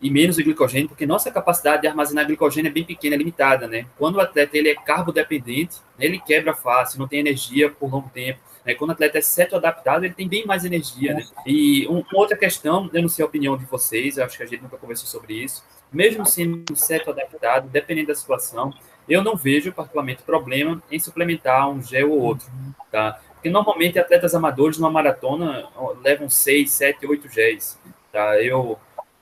e 0.03 0.11
menos 0.11 0.37
o 0.37 0.43
glicogênio, 0.45 0.87
porque 0.87 1.07
nossa 1.07 1.31
capacidade 1.31 1.81
de 1.81 1.89
armazenar 1.89 2.27
glicogênio 2.27 2.69
é 2.69 2.73
bem 2.73 2.85
pequena, 2.85 3.15
é 3.15 3.19
limitada, 3.19 3.67
né? 3.67 3.87
Quando 3.97 4.17
o 4.17 4.21
atleta 4.21 4.59
ele 4.59 4.69
é 4.69 4.75
carbodependente, 4.75 5.79
ele 5.99 6.21
quebra 6.21 6.55
fácil, 6.55 7.01
não 7.01 7.09
tem 7.09 7.21
energia 7.21 7.71
por 7.71 7.91
longo 7.91 8.11
tempo. 8.11 8.39
Né? 8.67 8.75
Quando 8.75 8.91
o 8.91 8.93
atleta 8.93 9.17
é 9.17 9.23
ceto-adaptado, 9.23 10.05
ele 10.05 10.13
tem 10.13 10.29
bem 10.29 10.45
mais 10.45 10.67
energia, 10.67 11.15
né? 11.15 11.25
E 11.47 11.89
um, 11.89 12.05
uma 12.13 12.21
outra 12.21 12.37
questão, 12.37 12.91
eu 12.93 13.01
não 13.01 13.09
sei 13.09 13.25
a 13.25 13.27
opinião 13.27 13.57
de 13.57 13.65
vocês, 13.65 14.19
acho 14.19 14.37
que 14.37 14.43
a 14.43 14.47
gente 14.47 14.63
nunca 14.63 14.77
conversou 14.77 15.09
sobre 15.09 15.43
isso, 15.43 15.65
mesmo 15.91 16.27
sendo 16.27 16.77
ceto-adaptado, 16.77 17.67
dependendo 17.71 18.09
da 18.09 18.15
situação, 18.15 18.75
eu 19.09 19.25
não 19.25 19.37
vejo 19.37 19.73
particularmente 19.73 20.23
problema 20.23 20.83
em 20.91 21.01
suplementar 21.01 21.71
um 21.71 21.83
gel 21.83 22.13
ou 22.13 22.21
outro, 22.21 22.47
tá? 22.93 23.19
Porque 23.39 23.49
normalmente 23.49 23.99
atletas 23.99 24.35
amadores 24.35 24.79
numa 24.79 24.91
maratona 24.91 25.69
levam 26.03 26.29
seis, 26.29 26.73
sete, 26.73 27.07
oito 27.07 27.29
géis, 27.29 27.79
tá? 28.13 28.41
Eu 28.43 28.79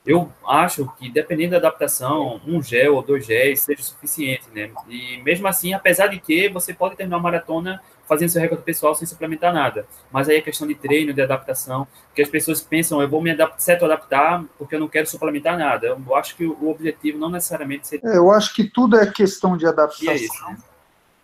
eu 0.07 0.31
acho 0.46 0.87
que 0.96 1.11
dependendo 1.11 1.50
da 1.50 1.57
adaptação, 1.57 2.40
um 2.46 2.62
gel 2.62 2.94
ou 2.94 3.02
dois 3.02 3.26
géis 3.26 3.61
seja 3.61 3.83
suficiente, 3.83 4.44
né? 4.55 4.70
E 4.88 5.20
mesmo 5.22 5.48
assim, 5.48 5.74
apesar 5.74 6.07
de 6.07 6.20
que 6.20 6.48
você 6.48 6.72
pode 6.72 6.94
terminar 6.94 7.16
uma 7.16 7.24
maratona 7.24 7.83
fazendo 8.07 8.29
seu 8.29 8.40
recorde 8.40 8.62
pessoal 8.62 8.94
sem 8.94 9.05
suplementar 9.05 9.52
nada. 9.52 9.85
Mas 10.12 10.29
aí 10.29 10.37
é 10.37 10.40
questão 10.40 10.68
de 10.68 10.76
treino, 10.76 11.12
de 11.12 11.20
adaptação, 11.20 11.88
que 12.14 12.22
as 12.22 12.29
pessoas 12.29 12.61
pensam, 12.61 13.02
eu 13.02 13.09
vou 13.09 13.20
me 13.20 13.33
adaptar, 13.33 13.59
certo 13.59 13.85
adaptar 13.85 14.44
porque 14.57 14.76
eu 14.76 14.81
não 14.81 14.87
quero 14.87 15.09
suplementar 15.09 15.59
nada. 15.59 15.88
Eu 15.88 16.14
acho 16.14 16.37
que 16.37 16.46
o 16.46 16.70
objetivo 16.70 17.18
não 17.18 17.29
necessariamente 17.29 17.88
seria... 17.88 18.09
É, 18.09 18.16
eu 18.16 18.31
acho 18.31 18.55
que 18.55 18.62
tudo 18.62 18.96
é 18.96 19.11
questão 19.11 19.57
de 19.57 19.66
adaptação. 19.66 20.12
É 20.12 20.16
isso, 20.16 20.44
né? 20.44 20.57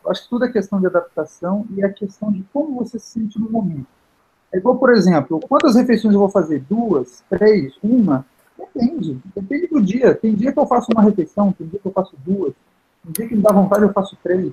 Acho 0.06 0.24
que 0.24 0.30
tudo 0.30 0.44
é 0.44 0.52
questão 0.52 0.80
de 0.80 0.86
adaptação 0.86 1.66
e 1.70 1.84
é 1.84 1.88
questão 1.88 2.32
de 2.32 2.42
como 2.52 2.76
você 2.76 2.98
se 2.98 3.06
sente 3.06 3.38
no 3.38 3.50
momento. 3.50 3.86
É 4.52 4.58
igual, 4.58 4.76
por 4.76 4.92
exemplo, 4.92 5.40
quantas 5.48 5.76
refeições 5.76 6.12
eu 6.12 6.20
vou 6.20 6.28
fazer? 6.28 6.60
Duas? 6.68 7.22
Três? 7.28 7.72
Uma? 7.82 8.26
Depende. 8.58 9.18
Depende 9.34 9.66
do 9.68 9.80
dia. 9.80 10.14
Tem 10.14 10.34
dia 10.34 10.52
que 10.52 10.58
eu 10.58 10.66
faço 10.66 10.88
uma 10.92 11.02
refeição, 11.02 11.52
tem 11.52 11.66
dia 11.66 11.80
que 11.80 11.86
eu 11.86 11.92
faço 11.92 12.14
duas. 12.24 12.52
Tem 13.02 13.12
dia 13.12 13.28
que 13.28 13.36
me 13.36 13.42
dá 13.42 13.52
vontade, 13.52 13.82
eu 13.82 13.92
faço 13.92 14.16
três. 14.22 14.52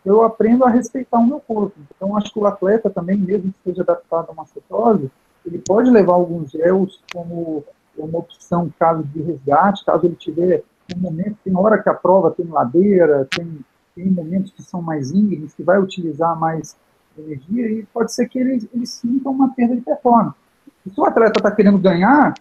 Então, 0.00 0.16
eu 0.16 0.22
aprendo 0.24 0.64
a 0.64 0.70
respeitar 0.70 1.18
o 1.18 1.26
meu 1.26 1.40
corpo. 1.40 1.74
Então, 1.94 2.16
acho 2.16 2.32
que 2.32 2.38
o 2.38 2.46
atleta 2.46 2.90
também, 2.90 3.16
mesmo 3.16 3.52
que 3.52 3.58
esteja 3.58 3.82
adaptado 3.82 4.26
a 4.28 4.32
uma 4.32 4.46
cetose, 4.46 5.10
ele 5.44 5.58
pode 5.58 5.90
levar 5.90 6.14
alguns 6.14 6.50
gels 6.50 7.00
como 7.12 7.64
uma 7.96 8.18
opção 8.18 8.70
caso 8.78 9.04
de 9.04 9.22
resgate, 9.22 9.84
caso 9.84 10.06
ele 10.06 10.16
tiver 10.16 10.64
um 10.94 11.00
momento, 11.00 11.36
tem 11.44 11.56
hora 11.56 11.82
que 11.82 11.88
a 11.88 11.94
prova 11.94 12.30
tem 12.30 12.46
ladeira, 12.46 13.26
tem, 13.30 13.60
tem 13.96 14.10
momentos 14.10 14.52
que 14.52 14.62
são 14.62 14.82
mais 14.82 15.10
íngremes, 15.10 15.54
que 15.54 15.62
vai 15.62 15.80
utilizar 15.80 16.38
mais 16.38 16.76
energia, 17.18 17.72
e 17.72 17.82
pode 17.86 18.12
ser 18.12 18.28
que 18.28 18.38
ele, 18.38 18.68
ele 18.74 18.86
sinta 18.86 19.30
uma 19.30 19.48
perda 19.54 19.74
de 19.74 19.80
performance. 19.80 20.36
Se 20.92 21.00
o 21.00 21.04
atleta 21.06 21.40
está 21.40 21.50
querendo 21.50 21.78
ganhar, 21.78 22.34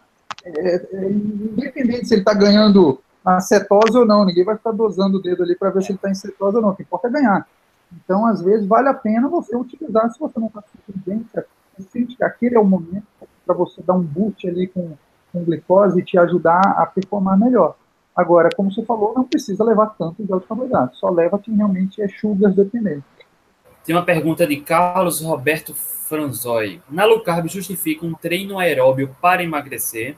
é, 0.43 0.75
é, 0.75 1.09
independente 1.09 2.09
se 2.09 2.13
ele 2.13 2.21
está 2.21 2.33
ganhando 2.33 2.99
na 3.23 3.39
cetose 3.39 3.97
ou 3.97 4.05
não, 4.05 4.25
ninguém 4.25 4.43
vai 4.43 4.57
ficar 4.57 4.73
dosando 4.73 5.17
o 5.17 5.21
dedo 5.21 5.43
ali 5.43 5.55
para 5.55 5.69
ver 5.69 5.81
se 5.81 5.91
ele 5.91 5.97
está 5.97 6.09
em 6.09 6.15
cetose 6.15 6.57
ou 6.57 6.61
não, 6.61 6.69
o 6.71 6.75
que 6.75 6.83
importa 6.83 7.07
é 7.07 7.11
ganhar. 7.11 7.47
Então, 7.93 8.25
às 8.25 8.41
vezes, 8.41 8.67
vale 8.67 8.89
a 8.89 8.93
pena 8.93 9.29
você 9.29 9.55
utilizar, 9.55 10.11
se 10.11 10.19
você 10.19 10.37
não 10.37 10.47
está 10.47 10.61
sentindo 10.61 11.01
bem, 11.05 11.25
sente 11.79 12.17
que 12.17 12.23
aquele 12.23 12.55
é 12.55 12.59
o 12.59 12.65
momento 12.65 13.05
para 13.45 13.55
você 13.55 13.81
dar 13.81 13.93
um 13.93 14.03
boost 14.03 14.47
ali 14.47 14.67
com, 14.67 14.91
com 15.31 15.43
glicose 15.43 15.99
e 15.99 16.03
te 16.03 16.17
ajudar 16.17 16.61
a 16.77 16.85
performar 16.85 17.39
melhor. 17.39 17.77
Agora, 18.15 18.49
como 18.55 18.71
você 18.71 18.83
falou, 18.83 19.13
não 19.13 19.25
precisa 19.25 19.63
levar 19.63 19.87
tanto 19.97 20.23
de 20.23 20.31
alto 20.31 20.47
carboidrato, 20.47 20.95
só 20.95 21.09
leva 21.09 21.37
quem 21.37 21.55
realmente 21.55 22.01
é 22.01 22.07
sugars 22.07 22.55
dependente. 22.55 23.03
Tem 23.83 23.95
uma 23.95 24.05
pergunta 24.05 24.47
de 24.47 24.57
Carlos 24.57 25.21
Roberto 25.21 25.75
Franzoi. 25.75 26.81
Na 26.89 27.05
low 27.05 27.21
carb 27.21 27.47
justifica 27.47 28.05
um 28.05 28.13
treino 28.13 28.57
aeróbio 28.57 29.15
para 29.21 29.43
emagrecer? 29.43 30.15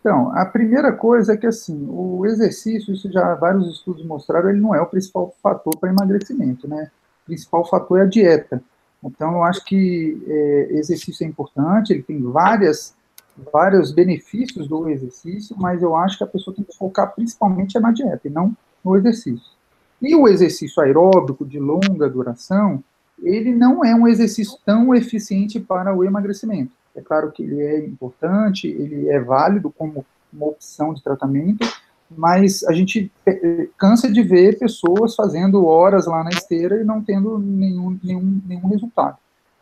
Então, 0.00 0.30
a 0.36 0.44
primeira 0.44 0.92
coisa 0.92 1.32
é 1.32 1.36
que, 1.36 1.46
assim, 1.46 1.86
o 1.88 2.26
exercício, 2.26 2.92
isso 2.92 3.10
já 3.10 3.34
vários 3.36 3.68
estudos 3.68 4.04
mostraram, 4.04 4.50
ele 4.50 4.60
não 4.60 4.74
é 4.74 4.80
o 4.80 4.86
principal 4.86 5.34
fator 5.42 5.74
para 5.78 5.88
emagrecimento, 5.88 6.68
né? 6.68 6.90
O 7.22 7.26
principal 7.26 7.64
fator 7.66 8.00
é 8.00 8.02
a 8.02 8.06
dieta. 8.06 8.62
Então, 9.02 9.32
eu 9.32 9.44
acho 9.44 9.64
que 9.64 10.22
é, 10.26 10.68
exercício 10.72 11.24
é 11.24 11.28
importante, 11.28 11.92
ele 11.92 12.02
tem 12.02 12.20
várias, 12.22 12.94
vários 13.52 13.92
benefícios 13.92 14.68
do 14.68 14.88
exercício, 14.88 15.56
mas 15.58 15.82
eu 15.82 15.96
acho 15.96 16.18
que 16.18 16.24
a 16.24 16.26
pessoa 16.28 16.54
tem 16.54 16.64
que 16.64 16.76
focar 16.76 17.14
principalmente 17.14 17.78
na 17.78 17.90
dieta 17.90 18.28
e 18.28 18.30
não 18.30 18.56
no 18.84 18.96
exercício. 18.96 19.52
E 20.00 20.14
o 20.14 20.28
exercício 20.28 20.82
aeróbico 20.82 21.44
de 21.44 21.58
longa 21.58 22.08
duração, 22.08 22.82
ele 23.22 23.54
não 23.54 23.84
é 23.84 23.94
um 23.94 24.06
exercício 24.06 24.58
tão 24.64 24.94
eficiente 24.94 25.58
para 25.58 25.94
o 25.94 26.04
emagrecimento. 26.04 26.72
É 26.94 27.00
claro 27.00 27.32
que 27.32 27.42
ele 27.42 27.60
é 27.60 27.86
importante, 27.86 28.68
ele 28.68 29.08
é 29.08 29.18
válido 29.18 29.70
como 29.70 30.04
uma 30.32 30.46
opção 30.46 30.92
de 30.92 31.02
tratamento, 31.02 31.66
mas 32.10 32.62
a 32.64 32.72
gente 32.72 33.10
eh, 33.26 33.68
cansa 33.78 34.10
de 34.10 34.22
ver 34.22 34.58
pessoas 34.58 35.14
fazendo 35.14 35.64
horas 35.64 36.06
lá 36.06 36.22
na 36.22 36.30
esteira 36.30 36.80
e 36.80 36.84
não 36.84 37.02
tendo 37.02 37.38
nenhum, 37.38 37.98
nenhum, 38.02 38.40
nenhum 38.46 38.68
resultado. 38.68 39.16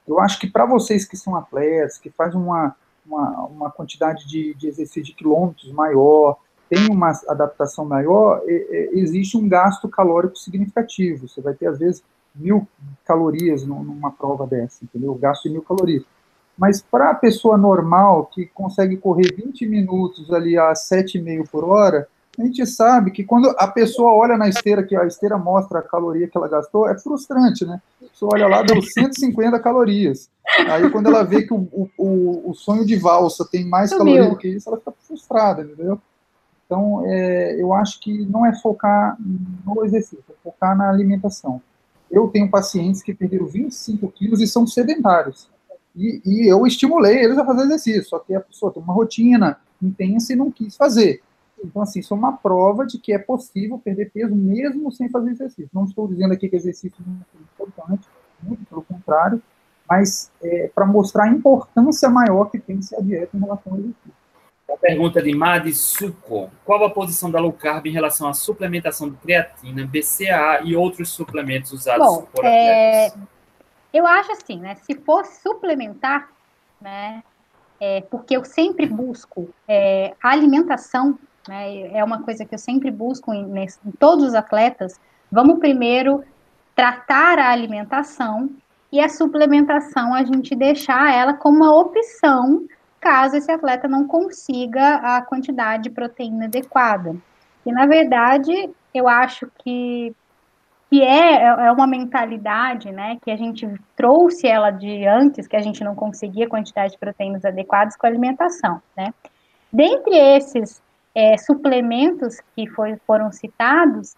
Eu 0.06 0.18
acho 0.20 0.38
que 0.38 0.50
para 0.50 0.66
vocês 0.66 1.04
que 1.04 1.16
são 1.16 1.36
atletas, 1.36 1.98
que 1.98 2.10
fazem 2.10 2.40
uma, 2.40 2.74
uma, 3.06 3.46
uma 3.46 3.70
quantidade 3.70 4.26
de, 4.26 4.54
de 4.54 4.68
exercício 4.68 5.02
de 5.02 5.14
quilômetros 5.14 5.72
maior, 5.72 6.38
tem 6.68 6.90
uma 6.90 7.12
adaptação 7.28 7.84
maior, 7.84 8.40
existe 8.92 9.36
um 9.36 9.46
gasto 9.46 9.88
calórico 9.88 10.38
significativo. 10.38 11.28
Você 11.28 11.40
vai 11.40 11.52
ter, 11.52 11.66
às 11.66 11.78
vezes, 11.78 12.02
mil 12.34 12.66
calorias 13.04 13.62
numa 13.64 14.10
prova 14.10 14.46
dessa, 14.46 14.82
entendeu? 14.82 15.14
Gasto 15.14 15.44
de 15.44 15.50
mil 15.50 15.62
calorias. 15.62 16.02
Mas 16.56 16.80
para 16.80 17.10
a 17.10 17.14
pessoa 17.14 17.58
normal, 17.58 18.26
que 18.26 18.46
consegue 18.46 18.96
correr 18.96 19.34
20 19.34 19.66
minutos 19.66 20.32
ali 20.32 20.56
a 20.56 20.72
7,5 20.72 21.48
por 21.50 21.64
hora, 21.64 22.08
a 22.38 22.44
gente 22.44 22.66
sabe 22.66 23.10
que 23.10 23.24
quando 23.24 23.54
a 23.58 23.68
pessoa 23.68 24.14
olha 24.14 24.38
na 24.38 24.48
esteira, 24.48 24.82
que 24.82 24.96
a 24.96 25.06
esteira 25.06 25.36
mostra 25.36 25.80
a 25.80 25.82
caloria 25.82 26.26
que 26.26 26.36
ela 26.36 26.48
gastou, 26.48 26.88
é 26.88 26.98
frustrante, 26.98 27.64
né? 27.66 27.80
A 28.00 28.06
pessoa 28.06 28.32
olha 28.34 28.48
lá, 28.48 28.62
deu 28.62 28.80
150 28.80 29.58
calorias. 29.60 30.30
Aí 30.70 30.88
quando 30.90 31.08
ela 31.08 31.22
vê 31.22 31.42
que 31.42 31.52
o, 31.52 31.68
o, 31.98 32.50
o 32.50 32.54
sonho 32.54 32.86
de 32.86 32.96
valsa 32.96 33.44
tem 33.44 33.66
mais 33.66 33.90
caloria 33.90 34.30
do 34.30 34.36
que 34.36 34.48
isso, 34.48 34.68
ela 34.68 34.78
fica 34.78 34.92
frustrada, 35.06 35.62
entendeu? 35.62 36.00
Então, 36.64 37.02
é, 37.04 37.60
eu 37.60 37.74
acho 37.74 38.00
que 38.00 38.24
não 38.24 38.46
é 38.46 38.54
focar 38.54 39.14
no 39.66 39.84
exercício, 39.84 40.24
é 40.30 40.32
focar 40.42 40.74
na 40.74 40.88
alimentação. 40.88 41.60
Eu 42.10 42.28
tenho 42.28 42.50
pacientes 42.50 43.02
que 43.02 43.12
perderam 43.12 43.46
25 43.46 44.10
quilos 44.10 44.40
e 44.40 44.46
são 44.46 44.66
sedentários. 44.66 45.50
E, 45.94 46.22
e, 46.24 46.50
eu 46.50 46.66
estimulei 46.66 47.22
eles 47.22 47.36
a 47.36 47.44
fazer 47.44 47.64
exercício, 47.64 48.04
só 48.04 48.18
que 48.18 48.34
a 48.34 48.40
pessoa 48.40 48.72
tem 48.72 48.82
uma 48.82 48.94
rotina 48.94 49.58
intensa 49.82 50.32
e 50.32 50.36
não 50.36 50.50
quis 50.50 50.74
fazer. 50.74 51.22
Então, 51.62 51.82
assim, 51.82 52.00
isso 52.00 52.12
é 52.12 52.16
uma 52.16 52.36
prova 52.36 52.86
de 52.86 52.98
que 52.98 53.12
é 53.12 53.18
possível 53.18 53.78
perder 53.78 54.10
peso 54.10 54.34
mesmo 54.34 54.90
sem 54.90 55.08
fazer 55.08 55.30
exercício. 55.30 55.70
Não 55.72 55.84
estou 55.84 56.08
dizendo 56.08 56.32
aqui 56.32 56.48
que 56.48 56.56
exercício 56.56 56.98
não 57.06 57.14
é 57.14 57.42
importante, 57.42 58.08
muito 58.42 58.64
pelo 58.64 58.82
contrário, 58.82 59.42
mas 59.88 60.30
é, 60.42 60.70
para 60.74 60.86
mostrar 60.86 61.24
a 61.24 61.28
importância 61.28 62.08
maior 62.08 62.50
que 62.50 62.58
tem 62.58 62.80
se 62.82 62.96
a 62.96 63.00
dieta 63.00 63.36
em 63.36 63.40
relação 63.40 63.72
ao 63.72 63.78
exercício. 63.78 64.22
A 64.72 64.76
pergunta 64.76 65.22
de 65.22 65.34
Madi 65.34 65.74
Suco. 65.74 66.50
Qual 66.64 66.82
a 66.84 66.90
posição 66.90 67.30
da 67.30 67.38
low 67.38 67.52
carb 67.52 67.86
em 67.86 67.92
relação 67.92 68.26
à 68.26 68.32
suplementação 68.32 69.10
de 69.10 69.16
creatina, 69.16 69.86
BCAA 69.86 70.62
e 70.64 70.74
outros 70.74 71.10
suplementos 71.10 71.72
usados 71.72 72.06
Bom, 72.06 72.22
por 72.22 72.44
é, 72.44 73.06
atletas? 73.06 73.28
É 73.28 73.32
eu 73.92 74.06
acho 74.06 74.32
assim, 74.32 74.58
né? 74.58 74.74
Se 74.76 74.94
for 74.94 75.26
suplementar, 75.26 76.30
né? 76.80 77.22
É, 77.78 78.00
porque 78.02 78.36
eu 78.36 78.44
sempre 78.44 78.86
busco 78.86 79.50
é, 79.68 80.14
alimentação, 80.22 81.18
né? 81.48 81.88
É 81.96 82.04
uma 82.04 82.22
coisa 82.22 82.44
que 82.44 82.54
eu 82.54 82.58
sempre 82.58 82.90
busco 82.90 83.32
em, 83.32 83.46
em 83.58 83.90
todos 83.98 84.24
os 84.24 84.34
atletas. 84.34 85.00
Vamos 85.30 85.58
primeiro 85.58 86.22
tratar 86.74 87.38
a 87.38 87.50
alimentação 87.50 88.50
e 88.90 89.00
a 89.00 89.08
suplementação 89.08 90.14
a 90.14 90.22
gente 90.24 90.54
deixar 90.54 91.12
ela 91.12 91.34
como 91.34 91.58
uma 91.58 91.74
opção 91.74 92.66
caso 93.00 93.36
esse 93.36 93.50
atleta 93.50 93.88
não 93.88 94.06
consiga 94.06 94.96
a 94.96 95.22
quantidade 95.22 95.84
de 95.84 95.90
proteína 95.90 96.44
adequada. 96.44 97.16
E 97.66 97.72
na 97.72 97.84
verdade, 97.86 98.70
eu 98.94 99.08
acho 99.08 99.50
que 99.58 100.14
que 100.88 101.00
é, 101.02 101.42
é 101.42 101.72
uma 101.72 101.86
mentalidade, 101.86 102.92
né, 102.92 103.16
que 103.22 103.30
a 103.30 103.36
gente 103.36 103.66
trouxe 103.96 104.46
ela 104.46 104.70
de 104.70 105.06
antes, 105.06 105.46
que 105.46 105.56
a 105.56 105.62
gente 105.62 105.82
não 105.82 105.94
conseguia 105.94 106.46
quantidade 106.46 106.92
de 106.92 106.98
proteínas 106.98 107.46
adequadas 107.46 107.96
com 107.96 108.06
a 108.06 108.10
alimentação, 108.10 108.82
né. 108.94 109.14
Dentre 109.72 110.14
esses 110.14 110.82
é, 111.14 111.36
suplementos 111.36 112.40
que 112.54 112.68
foi, 112.68 112.96
foram 113.06 113.30
citados, 113.32 114.14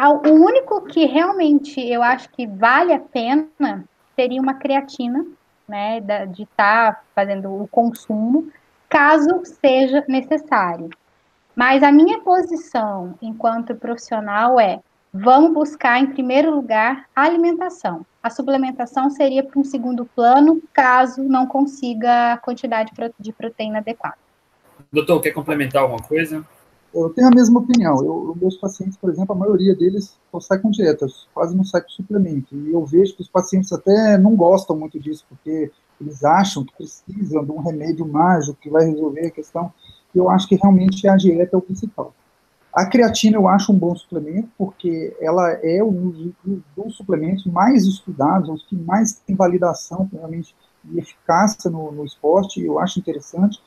o 0.00 0.30
único 0.30 0.82
que 0.82 1.06
realmente 1.06 1.80
eu 1.80 2.02
acho 2.02 2.28
que 2.30 2.46
vale 2.46 2.92
a 2.92 2.98
pena 2.98 3.84
seria 4.16 4.40
uma 4.40 4.54
creatina, 4.54 5.24
né, 5.68 6.00
de 6.00 6.42
estar 6.42 6.94
tá 6.94 7.02
fazendo 7.14 7.62
o 7.62 7.68
consumo, 7.68 8.50
caso 8.88 9.42
seja 9.44 10.04
necessário. 10.08 10.90
Mas 11.54 11.82
a 11.82 11.92
minha 11.92 12.20
posição 12.20 13.14
enquanto 13.22 13.74
profissional 13.74 14.58
é 14.58 14.80
Vamos 15.16 15.52
buscar, 15.52 16.00
em 16.00 16.08
primeiro 16.08 16.52
lugar, 16.52 17.04
a 17.14 17.22
alimentação. 17.22 18.04
A 18.20 18.28
suplementação 18.28 19.08
seria 19.10 19.44
para 19.44 19.60
um 19.60 19.62
segundo 19.62 20.04
plano, 20.04 20.60
caso 20.72 21.22
não 21.22 21.46
consiga 21.46 22.32
a 22.32 22.36
quantidade 22.36 22.90
de 23.20 23.32
proteína 23.32 23.78
adequada. 23.78 24.18
Doutor, 24.94 25.20
quer 25.20 25.32
complementar 25.32 25.82
alguma 25.82 26.00
coisa? 26.00 26.44
Eu 26.94 27.10
tenho 27.10 27.26
a 27.26 27.34
mesma 27.34 27.58
opinião. 27.58 27.96
Eu, 28.04 28.36
meus 28.40 28.56
pacientes, 28.56 28.96
por 28.96 29.10
exemplo, 29.10 29.34
a 29.34 29.38
maioria 29.38 29.74
deles 29.74 30.16
só 30.30 30.38
sai 30.38 30.60
com 30.60 30.70
dietas, 30.70 31.26
quase 31.34 31.56
não 31.56 31.64
sai 31.64 31.82
com 31.82 31.88
suplemento. 31.88 32.54
E 32.54 32.72
eu 32.72 32.84
vejo 32.86 33.16
que 33.16 33.22
os 33.22 33.28
pacientes 33.28 33.72
até 33.72 34.16
não 34.16 34.36
gostam 34.36 34.76
muito 34.76 35.00
disso, 35.00 35.26
porque 35.28 35.72
eles 36.00 36.22
acham 36.22 36.64
que 36.64 36.72
precisam 36.76 37.44
de 37.44 37.50
um 37.50 37.60
remédio 37.60 38.06
mágico 38.06 38.56
que 38.60 38.70
vai 38.70 38.84
resolver 38.84 39.26
a 39.26 39.30
questão. 39.30 39.72
E 40.14 40.18
eu 40.18 40.30
acho 40.30 40.48
que 40.48 40.54
realmente 40.54 41.08
a 41.08 41.16
dieta 41.16 41.56
é 41.56 41.58
o 41.58 41.62
principal. 41.62 42.14
A 42.72 42.86
creatina 42.86 43.36
eu 43.36 43.48
acho 43.48 43.72
um 43.72 43.78
bom 43.78 43.96
suplemento, 43.96 44.48
porque 44.56 45.16
ela 45.20 45.50
é 45.62 45.82
um 45.82 46.32
dos 46.76 46.96
suplementos 46.96 47.44
mais 47.46 47.84
estudados, 47.84 48.48
os 48.48 48.64
que 48.64 48.76
mais 48.76 49.14
tem 49.26 49.34
validação 49.34 50.08
realmente 50.12 50.54
e 50.92 50.98
eficácia 50.98 51.70
no, 51.70 51.90
no 51.90 52.04
esporte, 52.04 52.62
eu 52.62 52.78
acho 52.78 52.98
interessante, 52.98 53.60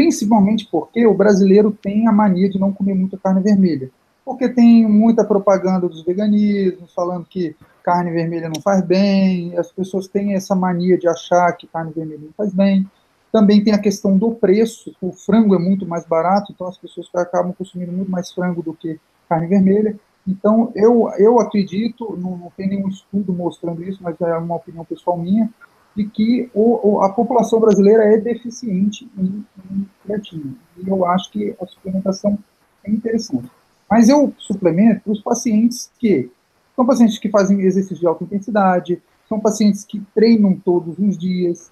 principalmente 0.00 0.66
porque 0.72 1.06
o 1.06 1.12
brasileiro 1.12 1.70
tem 1.70 2.08
a 2.08 2.12
mania 2.12 2.48
de 2.48 2.58
não 2.58 2.72
comer 2.72 2.94
muita 2.94 3.18
carne 3.18 3.42
vermelha, 3.42 3.90
porque 4.24 4.48
tem 4.48 4.88
muita 4.88 5.22
propaganda 5.22 5.86
dos 5.86 6.02
veganismos 6.02 6.94
falando 6.94 7.26
que 7.26 7.54
carne 7.84 8.10
vermelha 8.10 8.48
não 8.48 8.62
faz 8.62 8.82
bem, 8.82 9.54
as 9.58 9.70
pessoas 9.70 10.08
têm 10.08 10.32
essa 10.32 10.54
mania 10.54 10.96
de 10.96 11.06
achar 11.06 11.52
que 11.52 11.66
carne 11.66 11.92
vermelha 11.92 12.22
não 12.22 12.32
faz 12.34 12.50
bem, 12.54 12.88
também 13.30 13.62
tem 13.62 13.74
a 13.74 13.78
questão 13.78 14.16
do 14.16 14.30
preço, 14.30 14.96
o 15.02 15.12
frango 15.12 15.54
é 15.54 15.58
muito 15.58 15.86
mais 15.86 16.06
barato, 16.06 16.50
então 16.50 16.66
as 16.66 16.78
pessoas 16.78 17.06
acabam 17.14 17.52
consumindo 17.52 17.92
muito 17.92 18.10
mais 18.10 18.32
frango 18.32 18.62
do 18.62 18.72
que 18.72 18.98
carne 19.28 19.48
vermelha. 19.48 19.94
Então, 20.26 20.72
eu, 20.74 21.10
eu 21.18 21.38
acredito, 21.40 22.16
não, 22.18 22.38
não 22.38 22.52
tem 22.56 22.68
nenhum 22.68 22.88
estudo 22.88 23.34
mostrando 23.34 23.82
isso, 23.84 23.98
mas 24.02 24.18
é 24.22 24.34
uma 24.38 24.56
opinião 24.56 24.84
pessoal 24.84 25.18
minha, 25.18 25.50
de 25.96 26.04
que 26.04 26.50
o, 26.54 26.94
o, 26.94 27.00
a 27.02 27.10
população 27.10 27.60
brasileira 27.60 28.04
é 28.04 28.18
deficiente 28.18 29.10
em, 29.18 29.44
em 29.70 29.88
creatina. 30.04 30.54
E 30.78 30.88
eu 30.88 31.04
acho 31.04 31.30
que 31.30 31.54
a 31.60 31.66
suplementação 31.66 32.38
é 32.84 32.90
interessante. 32.90 33.50
Mas 33.90 34.08
eu 34.08 34.32
suplemento 34.38 35.10
os 35.10 35.20
pacientes 35.20 35.90
que 35.98 36.30
são 36.76 36.86
pacientes 36.86 37.18
que 37.18 37.28
fazem 37.28 37.60
exercício 37.60 37.98
de 37.98 38.06
alta 38.06 38.24
intensidade, 38.24 39.02
são 39.28 39.38
pacientes 39.38 39.84
que 39.84 40.00
treinam 40.14 40.56
todos 40.56 40.98
os 40.98 41.18
dias, 41.18 41.70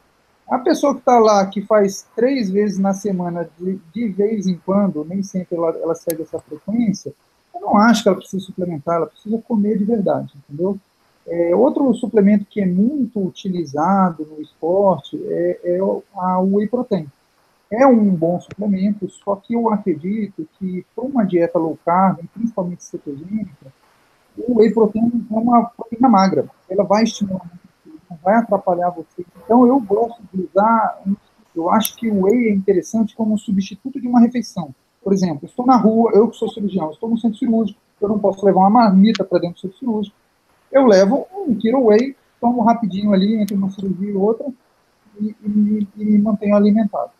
a 0.48 0.58
pessoa 0.58 0.94
que 0.94 1.00
está 1.00 1.18
lá, 1.18 1.46
que 1.46 1.60
faz 1.62 2.06
três 2.16 2.50
vezes 2.50 2.78
na 2.78 2.94
semana, 2.94 3.48
de, 3.58 3.78
de 3.92 4.08
vez 4.08 4.46
em 4.46 4.56
quando, 4.64 5.04
nem 5.04 5.22
sempre 5.22 5.56
ela, 5.56 5.70
ela 5.76 5.94
segue 5.94 6.22
essa 6.22 6.38
frequência, 6.38 7.12
eu 7.54 7.60
não 7.60 7.76
acho 7.76 8.02
que 8.02 8.08
ela 8.08 8.16
precisa 8.16 8.44
suplementar, 8.44 8.96
ela 8.96 9.06
precisa 9.06 9.38
comer 9.46 9.76
de 9.76 9.84
verdade, 9.84 10.32
entendeu? 10.36 10.78
É, 11.30 11.54
outro 11.54 11.92
suplemento 11.92 12.46
que 12.46 12.60
é 12.60 12.66
muito 12.66 13.20
utilizado 13.20 14.26
no 14.30 14.40
esporte 14.40 15.20
é, 15.26 15.60
é 15.62 15.78
a 16.16 16.40
whey 16.40 16.66
protein. 16.66 17.06
é 17.70 17.86
um 17.86 18.08
bom 18.14 18.40
suplemento, 18.40 19.06
só 19.10 19.36
que 19.36 19.52
eu 19.52 19.68
acredito 19.68 20.48
que 20.58 20.86
para 20.96 21.04
uma 21.04 21.24
dieta 21.24 21.58
low 21.58 21.78
carb, 21.84 22.20
principalmente 22.32 22.82
cetogênica, 22.82 23.72
o 24.38 24.58
whey 24.58 24.72
protein 24.72 25.26
é 25.30 25.34
uma 25.34 25.64
proteína 25.64 26.08
magra. 26.08 26.48
Ela 26.68 26.84
vai 26.84 27.04
estimular, 27.04 27.50
não 28.10 28.16
vai 28.22 28.36
atrapalhar 28.36 28.88
você. 28.90 29.24
Então, 29.44 29.66
eu 29.66 29.78
gosto 29.80 30.22
de 30.32 30.42
usar, 30.42 31.02
eu 31.54 31.68
acho 31.70 31.94
que 31.96 32.10
o 32.10 32.22
whey 32.22 32.48
é 32.48 32.54
interessante 32.54 33.14
como 33.14 33.36
substituto 33.36 34.00
de 34.00 34.08
uma 34.08 34.20
refeição. 34.20 34.74
Por 35.02 35.12
exemplo, 35.12 35.44
estou 35.44 35.66
na 35.66 35.76
rua, 35.76 36.12
eu 36.14 36.28
que 36.28 36.36
sou 36.36 36.48
cirurgião, 36.48 36.90
estou 36.90 37.10
no 37.10 37.18
centro 37.18 37.38
cirúrgico, 37.38 37.78
eu 38.00 38.08
não 38.08 38.18
posso 38.18 38.44
levar 38.46 38.60
uma 38.60 38.70
marmita 38.70 39.24
para 39.24 39.40
dentro 39.40 39.56
do 39.56 39.60
centro 39.60 39.78
cirúrgico. 39.78 40.16
Eu 40.70 40.86
levo 40.86 41.26
um 41.32 41.54
kilo 41.54 41.86
whey, 41.86 42.16
tomo 42.40 42.62
rapidinho 42.62 43.12
ali 43.12 43.34
entre 43.36 43.54
uma 43.54 43.70
cirurgia 43.70 44.10
e 44.10 44.16
outra 44.16 44.46
e, 45.20 45.34
e, 45.42 45.88
e 45.96 46.04
me 46.04 46.18
mantenho 46.18 46.56
alimentado. 46.56 47.10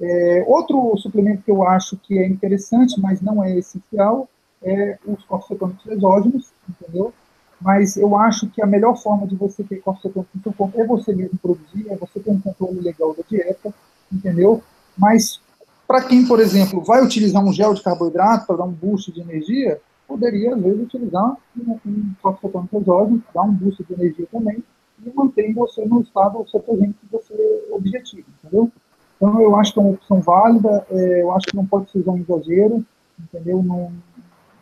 É, 0.00 0.44
outro 0.46 0.96
suplemento 0.96 1.42
que 1.42 1.50
eu 1.50 1.66
acho 1.66 1.96
que 1.96 2.18
é 2.18 2.26
interessante, 2.26 3.00
mas 3.00 3.20
não 3.20 3.42
é 3.42 3.56
essencial, 3.56 4.28
é 4.62 4.98
os 5.06 5.22
corpos 5.24 5.48
cetônicos 5.48 5.86
exógenos, 5.86 6.52
entendeu? 6.68 7.12
Mas 7.60 7.96
eu 7.96 8.16
acho 8.16 8.48
que 8.48 8.62
a 8.62 8.66
melhor 8.66 8.96
forma 8.96 9.26
de 9.26 9.36
você 9.36 9.62
ter 9.62 9.76
corpos 9.76 10.02
cetônicos 10.02 10.34
no 10.34 10.42
seu 10.42 10.52
corpo 10.52 10.80
é 10.80 10.86
você 10.86 11.14
mesmo 11.14 11.38
produzir, 11.38 11.86
é 11.88 11.96
você 11.96 12.20
ter 12.20 12.30
um 12.30 12.40
controle 12.40 12.80
legal 12.80 13.14
da 13.14 13.22
dieta, 13.28 13.72
entendeu? 14.12 14.62
Mas 14.96 15.40
para 15.86 16.02
quem, 16.02 16.26
por 16.26 16.40
exemplo, 16.40 16.82
vai 16.82 17.02
utilizar 17.02 17.44
um 17.44 17.52
gel 17.52 17.74
de 17.74 17.82
carboidrato 17.82 18.46
para 18.46 18.56
dar 18.56 18.64
um 18.64 18.72
boost 18.72 19.12
de 19.12 19.20
energia, 19.20 19.80
poderia, 20.06 20.54
às 20.54 20.62
vezes, 20.62 20.82
utilizar 20.82 21.36
um, 21.56 21.78
um 21.86 22.14
fosfotônico 22.20 22.78
exógeno, 22.80 23.22
dar 23.34 23.42
um 23.42 23.54
boost 23.54 23.82
de 23.84 23.92
energia 23.92 24.26
também, 24.30 24.62
e 25.04 25.10
manter 25.14 25.52
você 25.52 25.84
no 25.84 26.00
estado 26.00 26.46
cetogênico 26.48 26.98
que 27.00 27.12
você 27.12 27.68
objetivo, 27.70 28.26
entendeu? 28.38 28.70
Então, 29.16 29.40
eu 29.40 29.56
acho 29.56 29.72
que 29.72 29.78
é 29.78 29.82
uma 29.82 29.92
opção 29.92 30.20
válida, 30.20 30.86
é, 30.90 31.22
eu 31.22 31.32
acho 31.32 31.46
que 31.46 31.56
não 31.56 31.66
pode 31.66 31.90
ser 31.90 32.08
um 32.08 32.16
exagero, 32.16 32.84
entendeu? 33.18 33.62
Não, 33.62 33.92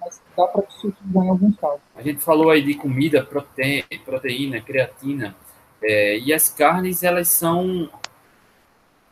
mas 0.00 0.22
dá 0.37 0.46
para 0.46 0.62
se 0.70 0.87
utilizar 0.87 1.24
em 1.24 1.31
alguns 1.31 1.57
casos. 1.57 1.81
A 1.94 2.02
gente 2.02 2.20
falou 2.20 2.50
aí 2.50 2.62
de 2.62 2.74
comida, 2.74 3.24
proteína, 3.24 3.85
proteína 4.05 4.61
creatina, 4.61 5.35
é, 5.83 6.18
e 6.18 6.33
as 6.33 6.48
carnes, 6.48 7.02
elas 7.02 7.28
são 7.28 7.88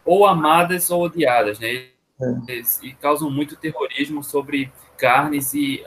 ou 0.04 0.26
amadas 0.26 0.90
ou 0.90 1.02
odiadas, 1.02 1.58
né? 1.58 1.86
É. 2.20 2.62
E 2.82 2.92
causam 2.94 3.30
muito 3.30 3.56
terrorismo 3.56 4.22
sobre 4.22 4.70
carnes 4.98 5.54
e 5.54 5.82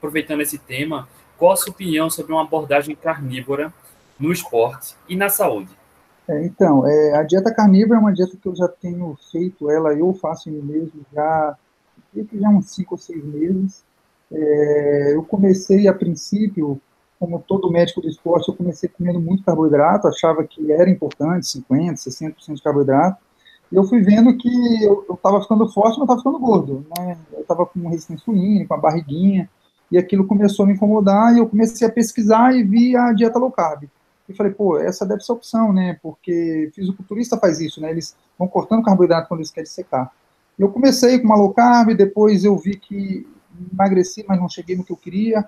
aproveitando 0.00 0.40
esse 0.40 0.58
tema, 0.58 1.06
qual 1.38 1.52
a 1.52 1.56
sua 1.56 1.72
opinião 1.72 2.08
sobre 2.08 2.32
uma 2.32 2.42
abordagem 2.42 2.96
carnívora 2.96 3.72
no 4.18 4.32
esporte 4.32 4.96
e 5.06 5.14
na 5.14 5.28
saúde? 5.28 5.70
É, 6.26 6.44
então, 6.44 6.86
é, 6.86 7.16
a 7.16 7.22
dieta 7.22 7.52
carnívora 7.52 7.98
é 7.98 8.00
uma 8.00 8.12
dieta 8.12 8.36
que 8.36 8.48
eu 8.48 8.56
já 8.56 8.68
tenho 8.68 9.16
feito, 9.30 9.70
ela 9.70 9.92
eu 9.92 10.12
faço 10.14 10.48
em 10.48 10.52
mim 10.52 10.62
mesmo 10.62 11.04
já, 11.12 11.56
já 12.14 12.48
uns 12.48 12.70
5 12.70 12.94
ou 12.94 12.98
6 12.98 13.24
meses. 13.24 13.84
É, 14.32 15.14
eu 15.14 15.22
comecei 15.24 15.88
a 15.88 15.92
princípio, 15.92 16.80
como 17.18 17.40
todo 17.40 17.70
médico 17.70 18.00
do 18.00 18.08
esporte, 18.08 18.48
eu 18.48 18.54
comecei 18.54 18.88
comendo 18.88 19.20
muito 19.20 19.44
carboidrato, 19.44 20.08
achava 20.08 20.44
que 20.44 20.72
era 20.72 20.88
importante, 20.88 21.46
50%, 21.46 21.94
60% 21.94 22.54
de 22.54 22.62
carboidrato. 22.62 23.20
E 23.70 23.76
eu 23.76 23.84
fui 23.84 24.02
vendo 24.02 24.36
que 24.36 24.48
eu 24.84 25.04
estava 25.14 25.40
ficando 25.40 25.68
forte, 25.68 25.98
mas 25.98 26.02
estava 26.02 26.18
ficando 26.18 26.38
gordo. 26.38 26.86
Né? 26.96 27.18
Eu 27.32 27.40
estava 27.40 27.66
com 27.66 27.88
resistência 27.88 28.22
insulina, 28.22 28.66
com 28.66 28.74
a 28.74 28.78
barriguinha, 28.78 29.48
e 29.90 29.98
aquilo 29.98 30.26
começou 30.26 30.64
a 30.64 30.66
me 30.68 30.74
incomodar, 30.74 31.34
e 31.34 31.38
eu 31.38 31.48
comecei 31.48 31.86
a 31.86 31.90
pesquisar 31.90 32.54
e 32.54 32.62
vi 32.62 32.96
a 32.96 33.12
dieta 33.12 33.38
low 33.38 33.50
carb. 33.50 33.84
E 34.28 34.34
falei, 34.34 34.52
pô, 34.52 34.78
essa 34.78 35.04
deve 35.04 35.22
ser 35.22 35.32
a 35.32 35.34
opção, 35.34 35.72
né? 35.72 35.98
Porque 36.00 36.70
fisiculturista 36.72 37.36
faz 37.36 37.60
isso, 37.60 37.80
né? 37.80 37.90
Eles 37.90 38.16
vão 38.38 38.46
cortando 38.46 38.84
carboidrato 38.84 39.26
quando 39.26 39.40
eles 39.40 39.50
querem 39.50 39.68
secar. 39.68 40.12
Eu 40.56 40.68
comecei 40.68 41.18
com 41.18 41.24
uma 41.24 41.36
low 41.36 41.52
carb, 41.52 41.94
depois 41.94 42.44
eu 42.44 42.56
vi 42.56 42.76
que 42.76 43.26
emagreci, 43.72 44.24
mas 44.28 44.38
não 44.38 44.48
cheguei 44.48 44.76
no 44.76 44.84
que 44.84 44.92
eu 44.92 44.96
queria. 44.96 45.44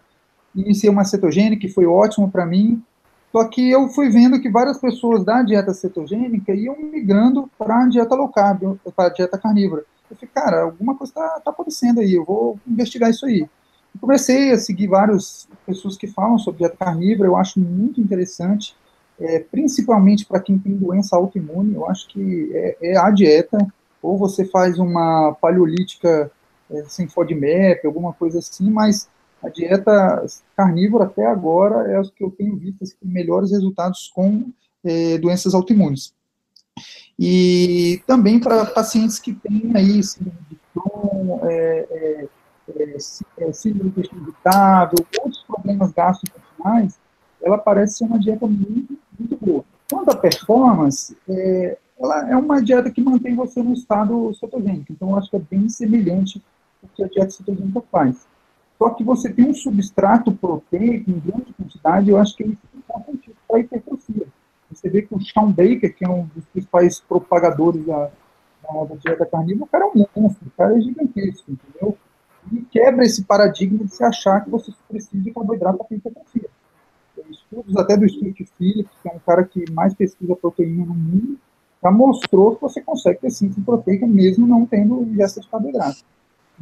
Iniciei 0.54 0.90
uma 0.90 1.04
cetogênica, 1.04 1.60
que 1.60 1.72
foi 1.72 1.86
ótimo 1.86 2.30
para 2.30 2.44
mim. 2.44 2.82
Só 3.30 3.44
que 3.44 3.70
eu 3.70 3.88
fui 3.88 4.10
vendo 4.10 4.40
que 4.40 4.50
várias 4.50 4.78
pessoas 4.78 5.24
da 5.24 5.42
dieta 5.42 5.72
cetogênica 5.72 6.52
iam 6.52 6.76
migrando 6.76 7.48
para 7.56 7.84
a 7.84 7.88
dieta 7.88 8.14
low 8.14 8.28
carb, 8.28 8.76
para 8.96 9.06
a 9.06 9.12
dieta 9.12 9.38
carnívora. 9.38 9.84
Eu 10.10 10.16
falei, 10.16 10.30
cara, 10.34 10.62
alguma 10.62 10.96
coisa 10.96 11.12
está 11.12 11.40
tá 11.40 11.50
acontecendo 11.50 12.00
aí, 12.00 12.12
eu 12.14 12.24
vou 12.24 12.58
investigar 12.66 13.08
isso 13.08 13.24
aí. 13.24 13.48
Comecei 14.00 14.50
a 14.50 14.58
seguir 14.58 14.88
várias 14.88 15.48
pessoas 15.66 15.96
que 15.96 16.06
falam 16.06 16.38
sobre 16.38 16.60
dieta 16.60 16.76
carnívora, 16.76 17.28
eu 17.28 17.36
acho 17.36 17.60
muito 17.60 18.00
interessante, 18.00 18.74
é, 19.20 19.38
principalmente 19.38 20.24
para 20.24 20.40
quem 20.40 20.58
tem 20.58 20.76
doença 20.76 21.14
autoimune, 21.16 21.74
eu 21.74 21.88
acho 21.88 22.08
que 22.08 22.50
é, 22.54 22.76
é, 22.82 22.96
a 22.96 23.10
dieta, 23.10 23.58
ou 24.02 24.18
você 24.18 24.44
faz 24.44 24.78
uma 24.78 25.36
paleolítica 25.40 26.30
é, 26.70 26.84
sem 26.84 27.06
FODMAP, 27.06 27.84
alguma 27.84 28.12
coisa 28.12 28.38
assim, 28.38 28.68
mas 28.70 29.08
a 29.42 29.48
dieta 29.48 30.24
carnívora 30.56 31.04
até 31.04 31.26
agora 31.26 31.90
é 31.90 31.98
a 31.98 32.02
que 32.02 32.24
eu 32.24 32.30
tenho 32.30 32.56
visto 32.56 32.82
assim, 32.82 32.96
melhores 33.02 33.50
resultados 33.50 34.10
com 34.14 34.50
é, 34.84 35.18
doenças 35.18 35.54
autoimunes. 35.54 36.14
E 37.18 38.02
também 38.06 38.40
para 38.40 38.64
pacientes 38.64 39.18
que 39.18 39.34
têm 39.34 39.70
aí 39.74 40.02
síndrome 40.02 40.38
de 40.48 40.58
Crohn, 40.72 41.38
é, 42.92 43.44
é, 43.44 43.52
síndrome 43.52 43.90
do 43.90 44.00
intestino 44.00 44.22
irritável, 44.22 44.98
outros 45.20 45.42
problemas 45.44 45.92
gastrointestinais, 45.92 46.98
ela 47.42 47.58
parece 47.58 47.98
ser 47.98 48.04
uma 48.04 48.18
dieta 48.18 48.46
muito, 48.46 48.98
muito 49.18 49.36
boa. 49.40 49.64
Quanto 49.90 50.10
à 50.10 50.16
performance, 50.16 51.16
é, 51.28 51.78
ela 51.98 52.30
é 52.30 52.36
uma 52.36 52.62
dieta 52.62 52.90
que 52.90 53.00
mantém 53.00 53.34
você 53.34 53.62
no 53.62 53.72
estado 53.72 54.32
cetogênico, 54.34 54.92
então 54.92 55.10
eu 55.10 55.16
acho 55.16 55.30
que 55.30 55.36
é 55.36 55.40
bem 55.40 55.68
semelhante 55.68 56.42
ao 56.82 56.88
que 56.90 57.04
a 57.04 57.08
dieta 57.08 57.30
cetogênica 57.30 57.82
faz. 57.90 58.26
Só 58.78 58.90
que 58.90 59.04
você 59.04 59.32
tem 59.32 59.48
um 59.48 59.54
substrato 59.54 60.32
proteico 60.32 61.10
em 61.10 61.20
grande 61.20 61.52
quantidade, 61.52 62.10
eu 62.10 62.18
acho 62.18 62.36
que 62.36 62.42
ele 62.42 62.58
é 62.74 62.78
importante 62.78 63.32
para 63.46 63.56
a 63.58 63.60
hipertrofia. 63.60 64.26
Você 64.72 64.88
vê 64.88 65.02
que 65.02 65.14
o 65.14 65.20
Sean 65.20 65.50
Baker, 65.50 65.94
que 65.94 66.04
é 66.04 66.08
um 66.08 66.24
dos 66.34 66.44
principais 66.46 66.98
propagadores 66.98 67.84
da, 67.86 68.10
da, 68.62 68.84
da 68.84 68.94
dieta 68.96 69.26
carnívora, 69.26 69.64
o 69.64 69.68
cara 69.68 69.84
é 69.84 69.88
um 69.88 70.22
monstro, 70.22 70.48
o 70.48 70.50
cara 70.56 70.76
é 70.76 70.80
gigantesco, 70.80 71.52
entendeu? 71.52 71.96
E 72.50 72.60
quebra 72.62 73.04
esse 73.04 73.22
paradigma 73.24 73.84
de 73.84 73.94
se 73.94 74.02
achar 74.02 74.42
que 74.42 74.50
você 74.50 74.72
precisa 74.88 75.22
de 75.22 75.30
carboidrato 75.30 75.78
para 75.78 75.96
hipertrofia. 75.96 76.48
Tem 77.14 77.24
estudos 77.30 77.76
até 77.76 77.96
do 77.96 78.08
Stuart 78.08 78.36
Phillips, 78.58 78.92
que 79.02 79.08
é 79.08 79.12
um 79.12 79.18
cara 79.18 79.44
que 79.44 79.70
mais 79.70 79.94
pesquisa 79.94 80.34
proteína 80.34 80.84
no 80.86 80.94
mundo, 80.94 81.38
já 81.82 81.90
mostrou 81.90 82.56
que 82.56 82.62
você 82.62 82.80
consegue 82.80 83.20
ter 83.20 83.30
síntese 83.30 83.60
proteica 83.60 84.06
mesmo 84.06 84.46
não 84.46 84.64
tendo 84.64 85.02
ingesta 85.02 85.40
de 85.40 85.48
carboidrato 85.48 86.04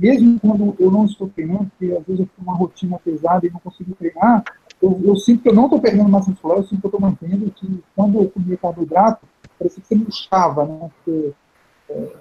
mesmo 0.01 0.40
quando 0.40 0.75
eu 0.79 0.90
não 0.90 1.05
estou 1.05 1.29
treinando, 1.29 1.71
porque 1.71 1.95
às 1.95 2.07
vezes 2.07 2.21
eu 2.21 2.29
tenho 2.37 2.49
uma 2.49 2.57
rotina 2.57 2.99
pesada 2.99 3.47
e 3.47 3.51
não 3.51 3.61
consigo 3.61 3.95
treinar, 3.95 4.43
eu, 4.81 4.99
eu 5.05 5.16
sinto 5.16 5.43
que 5.43 5.49
eu 5.49 5.55
não 5.55 5.64
estou 5.64 5.81
perdendo 5.81 6.09
massa 6.09 6.31
muscular, 6.31 6.57
eu 6.57 6.64
sinto 6.64 6.81
que 6.81 6.87
eu 6.87 6.88
estou 6.88 7.01
mantendo, 7.01 7.51
que 7.51 7.85
quando 7.95 8.19
eu 8.19 8.31
comia 8.31 8.57
carboidrato, 8.57 9.27
parecia 9.59 9.83
que 9.83 9.88
você 9.88 9.95
murchava, 9.95 10.64
né? 10.64 10.90
Porque, 11.05 11.35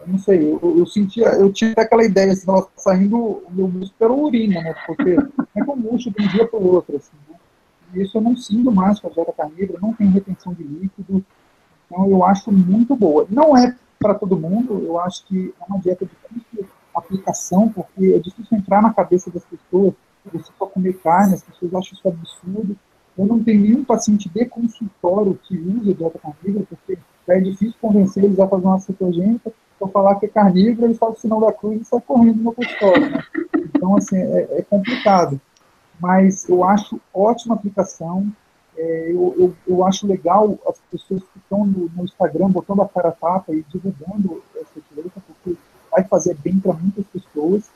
não 0.08 0.18
sei, 0.18 0.52
eu, 0.52 0.78
eu, 0.78 0.86
sentia, 0.86 1.28
eu 1.36 1.52
tinha 1.52 1.74
aquela 1.78 2.04
ideia, 2.04 2.32
assim, 2.32 2.42
estava 2.42 2.68
saindo 2.78 3.18
o 3.18 3.52
meu 3.52 3.68
músculo 3.68 3.94
pela 4.00 4.14
urina, 4.14 4.62
né? 4.62 4.76
Porque 4.86 5.18
é 5.56 5.64
como 5.64 5.92
murcho 5.92 6.10
de 6.12 6.24
um 6.24 6.28
dia 6.28 6.48
para 6.48 6.60
o 6.60 6.74
outro, 6.74 6.96
assim, 6.96 7.18
né? 7.30 7.36
E 7.94 8.02
isso 8.02 8.18
eu 8.18 8.22
não 8.22 8.36
sinto 8.36 8.72
mais 8.72 9.00
com 9.00 9.08
a 9.08 9.12
dieta 9.12 9.34
carnívora, 9.34 9.80
não 9.82 9.94
tem 9.94 10.08
retenção 10.10 10.54
de 10.54 10.64
líquido, 10.64 11.24
então 11.86 12.10
eu 12.10 12.24
acho 12.24 12.52
muito 12.52 12.96
boa. 12.96 13.26
Não 13.30 13.58
é 13.58 13.76
para 14.00 14.14
todo 14.14 14.38
mundo, 14.38 14.84
eu 14.86 15.00
acho 15.00 15.26
que 15.26 15.54
é 15.60 15.66
uma 15.68 15.80
dieta 15.80 16.06
difícil 16.06 16.68
aplicação, 16.96 17.70
porque 17.70 18.14
é 18.14 18.20
difícil 18.20 18.58
entrar 18.58 18.82
na 18.82 18.94
cabeça 18.94 19.32
das 19.32 19.44
pessoas, 19.46 19.94
você 20.32 20.52
só 20.58 20.66
comer 20.66 20.94
carne, 21.02 21.36
as 21.36 21.44
pessoas 21.44 21.74
acham 21.74 21.94
isso 21.94 22.08
absurdo. 22.08 22.78
Eu 23.18 23.26
não 23.26 23.44
tenho 23.44 23.62
nenhum 23.62 23.84
paciente 23.84 24.30
de 24.30 24.46
consultório 24.46 25.40
que 25.44 25.58
usa 25.58 25.94
dieta 25.94 26.20
carnívora, 26.20 26.66
porque 26.70 26.98
é 27.30 27.40
difícil 27.40 27.76
convencer 27.82 28.24
eles 28.24 28.40
a 28.40 28.48
fazer 28.48 28.66
uma 28.66 28.80
cetogênica, 28.80 29.52
eu 29.80 29.88
falar 29.88 30.16
que 30.16 30.26
é 30.26 30.30
carnívoro, 30.30 30.88
eles 30.88 30.98
fazem 30.98 31.16
o 31.16 31.20
sinal 31.20 31.42
da 31.42 31.54
cruz 31.54 31.82
e 31.82 31.86
saem 31.86 32.04
correndo 32.06 32.44
no 32.44 32.54
consultório. 32.54 33.10
Né? 33.10 33.24
Então, 33.76 33.96
assim, 33.96 34.18
é, 34.18 34.58
é, 34.58 34.66
complicado. 34.70 35.40
Mas 36.00 36.48
eu 36.50 36.64
acho 36.64 37.00
ótima 37.14 37.56
aplicação. 37.56 38.28
É, 38.78 39.12
eu, 39.12 39.36
eu, 39.38 39.56
eu, 39.68 39.86
acho 39.86 40.08
legal 40.08 40.58
as 40.68 40.78
pessoas 40.92 41.22
que 41.22 41.40
estão 41.40 41.66
no, 41.66 41.90
no 41.96 42.04
Instagram 42.04 42.50
botando 42.50 42.82
a 42.82 42.88
cara 42.88 43.10
a 43.10 43.12
tapa 43.12 43.54
e 43.54 43.64
divulgando 43.64 44.42
essa 44.56 44.80
dieta, 44.94 45.22
porque 45.28 45.58
vai 45.92 46.04
fazer 46.04 46.36
bem 46.36 46.60
para 46.60 46.74
muitas 46.74 47.06
pessoas. 47.08 47.70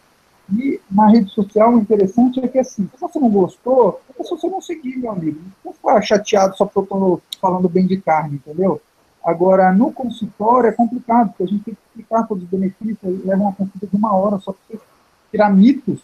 E 0.51 0.79
na 0.91 1.07
rede 1.07 1.29
social, 1.31 1.73
o 1.73 1.79
interessante 1.79 2.39
é 2.39 2.47
que, 2.47 2.59
assim, 2.59 2.89
se 2.93 2.99
você 2.99 3.19
não 3.19 3.29
gostou, 3.29 4.01
é 4.17 4.23
só 4.23 4.35
você 4.35 4.47
não 4.47 4.61
seguir, 4.61 4.97
meu 4.97 5.11
amigo. 5.11 5.39
Não 5.63 5.73
ficar 5.73 6.01
chateado 6.01 6.55
só 6.57 6.65
porque 6.65 6.79
eu 6.79 6.83
estou 6.83 7.21
falando 7.39 7.69
bem 7.69 7.87
de 7.87 7.97
carne, 8.01 8.35
entendeu? 8.35 8.81
Agora, 9.23 9.71
no 9.71 9.91
consultório 9.91 10.69
é 10.69 10.73
complicado, 10.73 11.29
porque 11.29 11.43
a 11.43 11.47
gente 11.47 11.63
tem 11.63 11.73
que 11.73 11.79
explicar 11.87 12.27
todos 12.27 12.43
os 12.43 12.49
benefícios, 12.49 13.25
leva 13.25 13.41
uma 13.41 13.53
consulta 13.53 13.87
de 13.87 13.95
uma 13.95 14.13
hora 14.13 14.37
só 14.39 14.51
para 14.51 14.61
você 14.77 14.83
tirar 15.31 15.49
mitos 15.49 16.01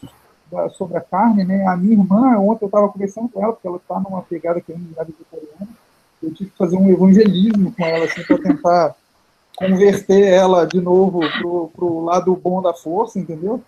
da, 0.50 0.70
sobre 0.70 0.98
a 0.98 1.02
carne, 1.02 1.44
né? 1.44 1.66
A 1.68 1.76
minha 1.76 1.94
irmã, 1.94 2.38
ontem 2.40 2.64
eu 2.64 2.68
estava 2.68 2.88
conversando 2.88 3.28
com 3.28 3.44
ela, 3.44 3.54
porque 3.54 3.68
ela 3.68 3.78
está 3.78 4.00
numa 4.00 4.22
pegada 4.22 4.62
que 4.62 4.72
é 4.72 4.76
virar 4.76 5.04
vegetariana, 5.04 5.68
eu 6.24 6.34
tive 6.34 6.50
que 6.50 6.58
fazer 6.58 6.78
um 6.78 6.90
evangelismo 6.90 7.74
com 7.74 7.86
ela, 7.86 8.06
assim, 8.06 8.24
para 8.24 8.38
tentar 8.38 8.96
converter 9.58 10.26
ela 10.26 10.66
de 10.66 10.80
novo 10.80 11.20
para 11.20 11.86
o 11.86 12.04
lado 12.04 12.34
bom 12.36 12.62
da 12.62 12.74
força, 12.74 13.20
entendeu? 13.20 13.62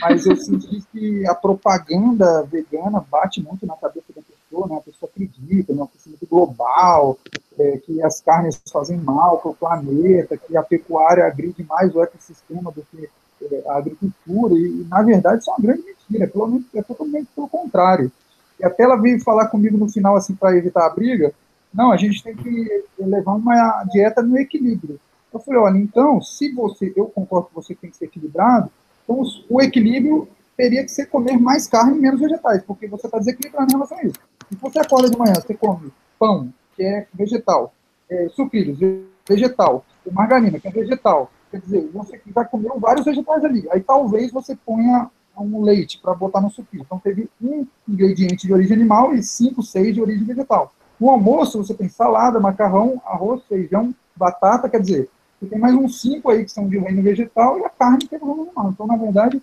Mas 0.00 0.26
eu 0.26 0.36
senti 0.36 0.82
que 0.92 1.26
a 1.26 1.34
propaganda 1.34 2.42
vegana 2.42 3.04
bate 3.10 3.42
muito 3.42 3.66
na 3.66 3.74
cabeça 3.76 4.12
da 4.14 4.20
né? 4.50 4.76
A 4.76 4.80
pessoa 4.80 5.10
acredita 5.10 5.72
no 5.72 5.84
aquecimento 5.84 6.26
global, 6.26 7.18
é, 7.58 7.78
que 7.78 8.02
as 8.02 8.20
carnes 8.20 8.60
fazem 8.72 8.98
mal 8.98 9.38
para 9.38 9.50
o 9.50 9.54
planeta, 9.54 10.36
que 10.36 10.56
a 10.56 10.62
pecuária 10.62 11.26
agride 11.26 11.62
mais 11.64 11.94
o 11.94 12.02
ecossistema 12.02 12.72
do 12.72 12.82
que 12.82 13.08
é, 13.42 13.62
a 13.68 13.76
agricultura, 13.76 14.54
e, 14.54 14.86
na 14.88 15.02
verdade 15.02 15.40
isso 15.40 15.50
é 15.50 15.54
uma 15.54 15.62
grande 15.62 15.82
mentira, 15.82 16.26
pelo 16.26 16.48
menos, 16.48 16.66
é 16.74 16.82
totalmente 16.82 17.28
pelo 17.34 17.48
contrário. 17.48 18.10
E 18.58 18.64
até 18.64 18.82
ela 18.82 18.96
veio 18.96 19.22
falar 19.22 19.48
comigo 19.48 19.78
no 19.78 19.88
final, 19.88 20.16
assim, 20.16 20.34
para 20.34 20.56
evitar 20.56 20.86
a 20.86 20.90
briga, 20.90 21.32
não, 21.72 21.92
a 21.92 21.96
gente 21.96 22.22
tem 22.22 22.34
que 22.34 22.84
levar 22.98 23.34
uma 23.34 23.84
dieta 23.84 24.22
no 24.22 24.36
equilíbrio. 24.36 25.00
Eu 25.32 25.38
falei, 25.38 25.60
olha, 25.60 25.78
então, 25.78 26.20
se 26.20 26.52
você, 26.52 26.92
eu 26.96 27.06
concordo 27.06 27.48
que 27.48 27.54
você 27.54 27.74
tem 27.74 27.88
que 27.88 27.96
ser 27.96 28.06
equilibrado, 28.06 28.70
então 29.04 29.22
o 29.48 29.62
equilíbrio 29.62 30.28
teria 30.56 30.82
que 30.82 30.90
ser 30.90 31.06
comer 31.06 31.38
mais 31.38 31.66
carne 31.66 31.96
e 31.96 32.00
menos 32.00 32.20
vegetais, 32.20 32.62
porque 32.64 32.86
você 32.86 33.06
está 33.06 33.18
desequilibrando 33.18 33.70
em 33.70 33.74
relação 33.74 33.98
a 33.98 34.02
isso. 34.02 34.18
Se 34.50 34.56
você 34.56 34.80
acorda 34.80 35.08
de 35.08 35.16
manhã, 35.16 35.34
você 35.34 35.54
come 35.54 35.92
pão, 36.18 36.52
que 36.74 36.82
é 36.82 37.06
vegetal, 37.14 37.72
é, 38.10 38.28
sucrilhos, 38.30 38.78
vegetal, 39.26 39.84
margarina, 40.10 40.58
que 40.58 40.66
é 40.66 40.72
vegetal, 40.72 41.30
quer 41.52 41.60
dizer, 41.60 41.88
você 41.94 42.20
vai 42.26 42.44
comer 42.44 42.72
vários 42.76 43.06
vegetais 43.06 43.44
ali. 43.44 43.68
Aí 43.70 43.80
talvez 43.80 44.32
você 44.32 44.56
ponha 44.56 45.08
um 45.38 45.62
leite 45.62 46.00
para 46.02 46.14
botar 46.14 46.40
no 46.40 46.50
sucrilho. 46.50 46.82
Então 46.84 46.98
teve 46.98 47.30
um 47.40 47.64
ingrediente 47.88 48.44
de 48.44 48.52
origem 48.52 48.76
animal 48.76 49.14
e 49.14 49.22
cinco, 49.22 49.62
seis 49.62 49.94
de 49.94 50.02
origem 50.02 50.26
vegetal. 50.26 50.72
No 50.98 51.10
almoço 51.10 51.58
você 51.58 51.72
tem 51.72 51.88
salada, 51.88 52.40
macarrão, 52.40 53.00
arroz, 53.06 53.42
feijão, 53.48 53.94
batata, 54.16 54.68
quer 54.68 54.80
dizer, 54.80 55.08
você 55.40 55.46
tem 55.46 55.60
mais 55.60 55.74
uns 55.76 56.00
cinco 56.00 56.28
aí 56.28 56.44
que 56.44 56.50
são 56.50 56.68
de 56.68 56.76
reino 56.76 57.02
vegetal 57.02 57.56
e 57.58 57.64
a 57.64 57.70
carne 57.70 58.06
que 58.06 58.16
é 58.16 58.18
do 58.18 58.26
reino 58.26 58.42
animal. 58.42 58.70
Então, 58.70 58.86
na 58.86 58.96
verdade, 58.96 59.40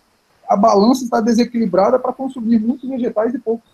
a 0.48 0.56
balança 0.58 1.06
está 1.06 1.22
desequilibrada 1.22 1.98
para 1.98 2.12
consumir 2.12 2.60
muitos 2.60 2.88
vegetais 2.90 3.34
e 3.34 3.40
poucos 3.40 3.72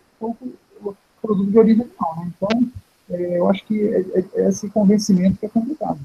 produtos 1.23 1.51
de 1.51 1.57
origem 1.57 1.81
animal. 1.81 2.15
Né? 2.17 2.31
Então, 2.35 2.71
é, 3.09 3.37
eu 3.39 3.49
acho 3.49 3.63
que 3.65 3.81
é, 3.81 3.99
é, 3.99 4.25
é, 4.35 4.49
esse 4.49 4.69
convencimento 4.69 5.39
que 5.39 5.45
é 5.45 5.49
complicado. 5.49 5.99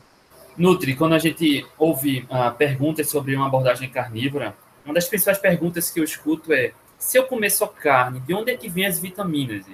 Nutri, 0.56 0.96
quando 0.96 1.14
a 1.14 1.18
gente 1.18 1.66
ouve 1.78 2.26
uh, 2.30 2.54
perguntas 2.56 3.08
sobre 3.08 3.36
uma 3.36 3.46
abordagem 3.46 3.88
carnívora, 3.88 4.54
uma 4.84 4.94
das 4.94 5.06
principais 5.06 5.38
perguntas 5.38 5.90
que 5.90 6.00
eu 6.00 6.04
escuto 6.04 6.52
é: 6.52 6.72
se 6.98 7.18
eu 7.18 7.26
comer 7.26 7.50
só 7.50 7.66
carne, 7.66 8.20
de 8.20 8.34
onde 8.34 8.50
é 8.50 8.56
que 8.56 8.68
vem 8.68 8.86
as 8.86 8.98
vitaminas? 8.98 9.64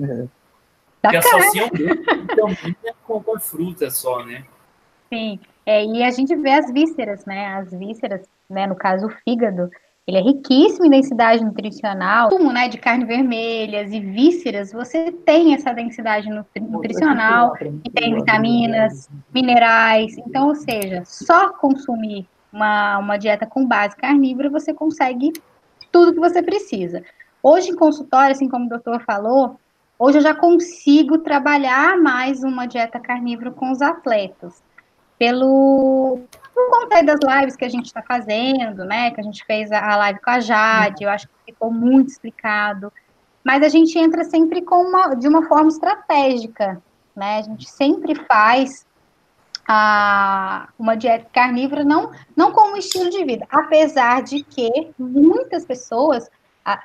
É. 0.00 0.26
Porque 1.02 1.16
associam 1.18 1.68
vitamina 1.68 2.94
com, 3.06 3.22
com 3.22 3.38
fruta 3.38 3.90
só, 3.90 4.24
né? 4.24 4.44
Sim, 5.12 5.38
é, 5.66 5.84
e 5.84 6.02
a 6.02 6.10
gente 6.10 6.34
vê 6.36 6.50
as 6.50 6.72
vísceras, 6.72 7.24
né? 7.26 7.46
As 7.48 7.70
vísceras, 7.70 8.22
né? 8.48 8.66
No 8.66 8.74
caso, 8.74 9.06
o 9.06 9.10
fígado, 9.10 9.70
ele 10.06 10.18
é 10.18 10.20
riquíssimo 10.20 10.86
em 10.86 10.90
densidade 10.90 11.44
nutricional. 11.44 12.28
Consumo, 12.28 12.52
né, 12.52 12.68
de 12.68 12.78
carne 12.78 13.04
vermelhas 13.04 13.92
e 13.92 14.00
vísceras, 14.00 14.72
você 14.72 15.10
tem 15.10 15.54
essa 15.54 15.72
densidade 15.72 16.28
nutricional 16.28 17.54
e 17.84 17.90
tem 17.90 18.14
vitaminas, 18.14 19.08
minerais. 19.32 20.16
Então, 20.18 20.48
ou 20.48 20.54
seja, 20.54 21.02
só 21.06 21.50
consumir 21.54 22.26
uma, 22.52 22.98
uma 22.98 23.16
dieta 23.16 23.46
com 23.46 23.66
base 23.66 23.96
carnívora, 23.96 24.50
você 24.50 24.74
consegue 24.74 25.32
tudo 25.90 26.12
que 26.12 26.20
você 26.20 26.42
precisa. 26.42 27.02
Hoje, 27.42 27.70
em 27.70 27.76
consultório, 27.76 28.32
assim 28.32 28.48
como 28.48 28.66
o 28.66 28.68
doutor 28.68 29.00
falou, 29.02 29.58
Hoje 29.96 30.18
eu 30.18 30.22
já 30.22 30.34
consigo 30.34 31.18
trabalhar 31.18 31.96
mais 31.96 32.42
uma 32.42 32.66
dieta 32.66 32.98
carnívora 32.98 33.52
com 33.52 33.70
os 33.70 33.80
atletas. 33.80 34.60
Pelo 35.16 36.18
por 36.54 36.70
conta 36.70 37.02
das 37.02 37.18
lives 37.22 37.56
que 37.56 37.64
a 37.64 37.68
gente 37.68 37.86
está 37.86 38.02
fazendo, 38.02 38.84
né? 38.84 39.10
Que 39.10 39.20
a 39.20 39.24
gente 39.24 39.44
fez 39.44 39.72
a 39.72 39.96
live 39.96 40.20
com 40.20 40.30
a 40.30 40.40
Jade, 40.40 41.04
eu 41.04 41.10
acho 41.10 41.26
que 41.26 41.52
ficou 41.52 41.70
muito 41.70 42.08
explicado. 42.08 42.92
Mas 43.42 43.62
a 43.62 43.68
gente 43.68 43.98
entra 43.98 44.24
sempre 44.24 44.62
com 44.62 44.82
uma, 44.82 45.14
de 45.14 45.26
uma 45.28 45.46
forma 45.46 45.68
estratégica, 45.68 46.80
né? 47.14 47.38
A 47.38 47.42
gente 47.42 47.68
sempre 47.68 48.14
faz 48.14 48.86
a, 49.66 50.68
uma 50.78 50.96
dieta 50.96 51.26
carnívora, 51.32 51.84
não, 51.84 52.10
não 52.36 52.52
como 52.52 52.76
estilo 52.76 53.10
de 53.10 53.24
vida, 53.24 53.46
apesar 53.50 54.22
de 54.22 54.42
que 54.42 54.92
muitas 54.98 55.64
pessoas 55.64 56.30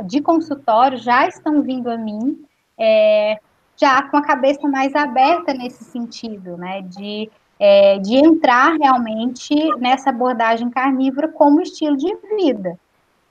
de 0.06 0.22
consultório 0.22 0.98
já 0.98 1.28
estão 1.28 1.62
vindo 1.62 1.90
a 1.90 1.98
mim 1.98 2.44
é, 2.78 3.40
já 3.78 4.04
com 4.04 4.18
a 4.18 4.22
cabeça 4.22 4.68
mais 4.68 4.94
aberta 4.94 5.54
nesse 5.54 5.86
sentido, 5.86 6.58
né, 6.58 6.82
de, 6.82 7.30
é, 7.60 8.00
de 8.00 8.16
entrar 8.16 8.78
realmente 8.78 9.54
nessa 9.78 10.10
abordagem 10.10 10.70
carnívora 10.70 11.28
como 11.28 11.62
estilo 11.62 11.98
de 11.98 12.16
vida. 12.36 12.80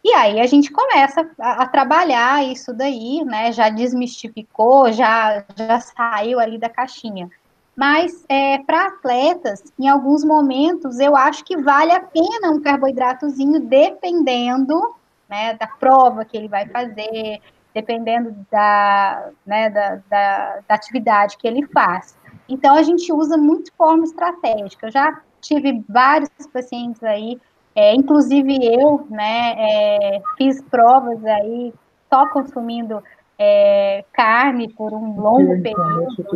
E 0.05 0.13
aí 0.13 0.41
a 0.41 0.47
gente 0.47 0.71
começa 0.71 1.29
a, 1.41 1.63
a 1.63 1.67
trabalhar 1.67 2.45
isso 2.45 2.73
daí, 2.73 3.25
né, 3.25 3.53
já 3.53 3.69
desmistificou, 3.69 4.93
já, 4.93 5.45
já 5.57 5.81
saiu 5.81 6.39
ali 6.39 6.59
da 6.59 6.69
caixinha. 6.69 7.29
Mas 7.75 8.25
é, 8.29 8.59
para 8.59 8.87
atletas, 8.87 9.63
em 9.79 9.89
alguns 9.89 10.25
momentos, 10.25 10.99
eu 10.99 11.17
acho 11.17 11.45
que 11.45 11.57
vale 11.57 11.93
a 11.93 12.01
pena 12.01 12.51
um 12.51 12.61
carboidratozinho, 12.61 13.61
dependendo 13.61 14.95
né, 15.29 15.55
da 15.55 15.67
prova 15.67 16.25
que 16.25 16.37
ele 16.37 16.49
vai 16.49 16.67
fazer, 16.67 17.41
dependendo 17.73 18.35
da, 18.51 19.29
né, 19.47 19.71
da, 19.71 20.01
da, 20.11 20.59
da, 20.67 20.75
atividade 20.75 21.37
que 21.37 21.47
ele 21.47 21.67
faz. 21.69 22.17
Então, 22.49 22.75
a 22.75 22.83
gente 22.83 23.13
usa 23.13 23.37
muito 23.37 23.73
forma 23.77 24.05
estratégica. 24.05 24.87
Eu 24.87 24.93
já 24.93 25.21
tive 25.41 25.85
vários 25.89 26.31
pacientes 26.53 27.03
aí, 27.03 27.39
é, 27.75 27.95
inclusive 27.95 28.59
eu, 28.65 29.07
né, 29.11 29.55
é, 29.57 30.23
fiz 30.37 30.61
provas 30.63 31.25
aí 31.25 31.73
só 32.11 32.29
consumindo 32.31 33.03
é, 33.39 34.05
carne 34.13 34.69
por 34.73 34.93
um 34.93 35.21
longo 35.21 35.63
período, 35.63 36.27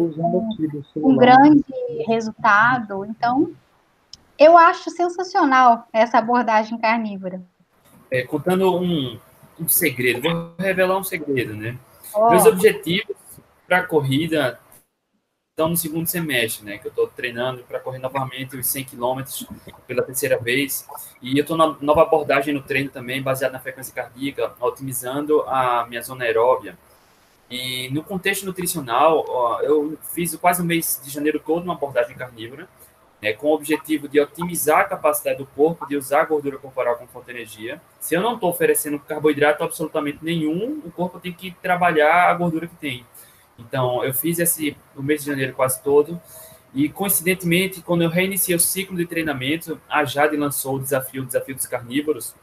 um, 0.97 1.11
um 1.11 1.17
grande 1.17 1.65
resultado. 2.07 3.05
Então, 3.05 3.51
eu 4.39 4.57
acho 4.57 4.91
sensacional 4.91 5.89
essa 5.93 6.19
abordagem 6.19 6.79
carnívora. 6.79 7.43
É, 8.11 8.23
contando 8.23 8.77
um, 8.77 9.19
um 9.59 9.69
segredo, 9.69 10.23
vou 10.23 10.53
revelar 10.59 10.99
um 10.99 11.05
segredo, 11.05 11.55
né? 11.55 11.77
Oh. 12.15 12.31
Meus 12.31 12.47
objetivos 12.47 13.17
para 13.67 13.79
a 13.79 13.87
corrida 13.87 14.61
estão 15.53 15.69
no 15.69 15.77
segundo 15.77 16.07
semestre, 16.07 16.65
né? 16.65 16.79
Que 16.79 16.87
eu 16.87 16.91
estou 16.91 17.07
treinando 17.09 17.63
para 17.65 17.79
correr 17.79 17.99
novamente 17.99 18.57
os 18.57 18.67
100 18.67 18.85
quilômetros 18.85 19.47
pela 19.87 20.03
terceira 20.03 20.39
vez. 20.39 20.87
E 21.21 21.37
eu 21.37 21.43
estou 21.43 21.59
na 21.59 21.77
nova 21.81 22.03
abordagem 22.03 22.55
no 22.55 22.63
treino 22.63 22.89
também, 22.89 23.23
baseado 23.23 23.53
na 23.53 23.61
frequência 23.61 23.95
cardíaca, 23.95 24.55
otimizando 24.61 25.43
a 25.43 25.87
minha 25.87 26.01
zona 26.01 26.25
aeróbia. 26.25 26.77
E 27.51 27.91
no 27.91 28.03
contexto 28.03 28.47
nutricional, 28.47 29.27
ó, 29.29 29.61
eu 29.61 29.99
fiz 30.15 30.35
quase 30.37 30.63
o 30.63 30.65
mês 30.65 30.99
de 31.05 31.11
janeiro 31.11 31.39
todo 31.39 31.65
uma 31.65 31.75
abordagem 31.75 32.17
carnívora 32.17 32.67
né, 33.23 33.33
com 33.33 33.47
o 33.47 33.55
objetivo 33.55 34.09
de 34.09 34.19
otimizar 34.21 34.81
a 34.81 34.85
capacidade 34.85 35.39
do 35.39 35.47
corpo 35.47 35.87
de 35.87 35.97
usar 35.97 36.23
a 36.23 36.25
gordura 36.25 36.59
corporal 36.59 36.97
como 36.97 37.09
fonte 37.09 37.27
de 37.27 37.31
energia. 37.31 37.81
Se 38.01 38.17
eu 38.17 38.21
não 38.21 38.35
estou 38.35 38.51
oferecendo 38.51 38.99
carboidrato 38.99 39.63
absolutamente 39.63 40.19
nenhum, 40.23 40.83
o 40.85 40.91
corpo 40.91 41.21
tem 41.21 41.33
que 41.33 41.53
trabalhar 41.63 42.31
a 42.31 42.35
gordura 42.35 42.67
que 42.67 42.75
tem. 42.75 43.07
Então, 43.59 44.05
eu 44.05 44.13
fiz 44.15 44.39
esse 44.39 44.77
o 44.97 45.03
mês 45.03 45.23
de 45.23 45.31
janeiro 45.31 45.55
quase 45.55 45.83
todo. 45.83 46.21
E, 46.75 46.89
coincidentemente, 46.89 47.83
quando 47.83 48.03
eu 48.03 48.09
reiniciei 48.09 48.57
o 48.57 48.61
ciclo 48.61 48.97
de 48.97 49.07
treinamento, 49.07 49.81
a 49.89 50.05
Jade 50.05 50.37
lançou 50.37 50.77
o 50.77 50.81
desafio, 50.81 51.23
o 51.23 51.27
desafio 51.27 51.55
dos 51.55 51.67
carnívoros. 51.67 52.35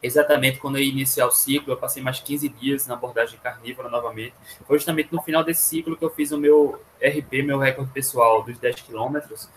Exatamente 0.00 0.58
quando 0.58 0.76
eu 0.76 0.82
ia 0.82 0.90
iniciar 0.90 1.26
o 1.26 1.30
ciclo, 1.30 1.72
eu 1.72 1.76
passei 1.76 2.02
mais 2.02 2.20
15 2.20 2.48
dias 2.48 2.86
na 2.86 2.94
abordagem 2.94 3.38
carnívora 3.42 3.88
novamente. 3.88 4.34
Foi 4.66 4.78
justamente 4.78 5.12
no 5.12 5.22
final 5.22 5.42
desse 5.42 5.62
ciclo 5.62 5.96
que 5.96 6.04
eu 6.04 6.10
fiz 6.10 6.30
o 6.30 6.38
meu 6.38 6.80
RP, 7.00 7.42
meu 7.42 7.58
recorde 7.58 7.90
pessoal 7.92 8.42
dos 8.42 8.58
10 8.58 8.80
quilômetros. 8.82 9.48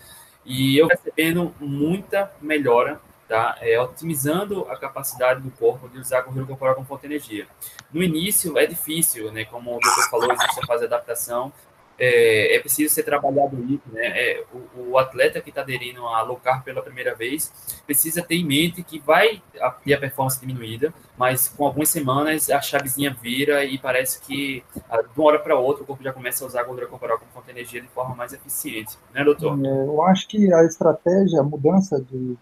E 0.44 0.76
eu 0.76 0.88
percebendo 0.88 1.54
muita 1.60 2.32
melhora, 2.40 3.00
tá? 3.32 3.56
É, 3.62 3.80
otimizando 3.80 4.66
a 4.68 4.76
capacidade 4.76 5.40
do 5.40 5.50
corpo 5.52 5.88
de 5.88 5.98
usar 5.98 6.18
a 6.18 6.20
gordura 6.20 6.44
corporal 6.44 6.74
como 6.74 6.86
fonte 6.86 7.00
de 7.00 7.06
energia. 7.06 7.46
No 7.90 8.02
início 8.02 8.58
é 8.58 8.66
difícil, 8.66 9.32
né? 9.32 9.46
Como 9.46 9.70
o 9.74 9.80
doutor 9.80 10.10
falou, 10.10 10.30
existe 10.30 10.60
a 10.62 10.66
fase 10.66 10.80
de 10.80 10.86
adaptação. 10.86 11.50
É, 11.98 12.56
é 12.56 12.60
preciso 12.60 12.92
ser 12.92 13.04
trabalhado 13.04 13.56
isso, 13.64 13.84
né? 13.90 14.06
É, 14.06 14.44
o, 14.52 14.90
o, 14.90 14.98
atleta 14.98 15.40
que 15.40 15.48
está 15.48 15.62
aderindo 15.62 16.06
a 16.06 16.20
low 16.22 16.36
carb 16.36 16.62
pela 16.62 16.82
primeira 16.82 17.14
vez 17.14 17.50
precisa 17.86 18.22
ter 18.22 18.34
em 18.34 18.44
mente 18.44 18.82
que 18.82 18.98
vai 18.98 19.42
ter 19.82 19.94
a 19.94 19.98
performance 19.98 20.38
diminuída, 20.38 20.92
mas 21.16 21.48
com 21.48 21.64
algumas 21.64 21.88
semanas 21.88 22.50
a 22.50 22.60
chavezinha 22.60 23.16
vira 23.18 23.64
e 23.64 23.78
parece 23.78 24.20
que 24.20 24.62
de 24.74 25.20
uma 25.20 25.28
hora 25.28 25.38
para 25.38 25.56
outra 25.56 25.84
o 25.84 25.86
corpo 25.86 26.02
já 26.02 26.12
começa 26.12 26.44
a 26.44 26.46
usar 26.46 26.60
a 26.60 26.64
gordura 26.64 26.86
corporal 26.86 27.18
como 27.18 27.30
fonte 27.30 27.46
de 27.46 27.52
energia 27.52 27.80
de 27.80 27.88
forma 27.88 28.14
mais 28.14 28.32
eficiente, 28.32 28.98
né, 29.14 29.24
doutor? 29.24 29.58
É, 29.64 29.68
eu 29.68 30.02
acho 30.02 30.28
que 30.28 30.52
a 30.52 30.64
estratégia, 30.64 31.40
a 31.40 31.44
mudança 31.44 31.98
de 32.00 32.36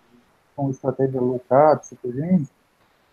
com 0.61 0.71
estratégia 0.71 1.21
low 1.21 1.41
carb, 1.49 1.81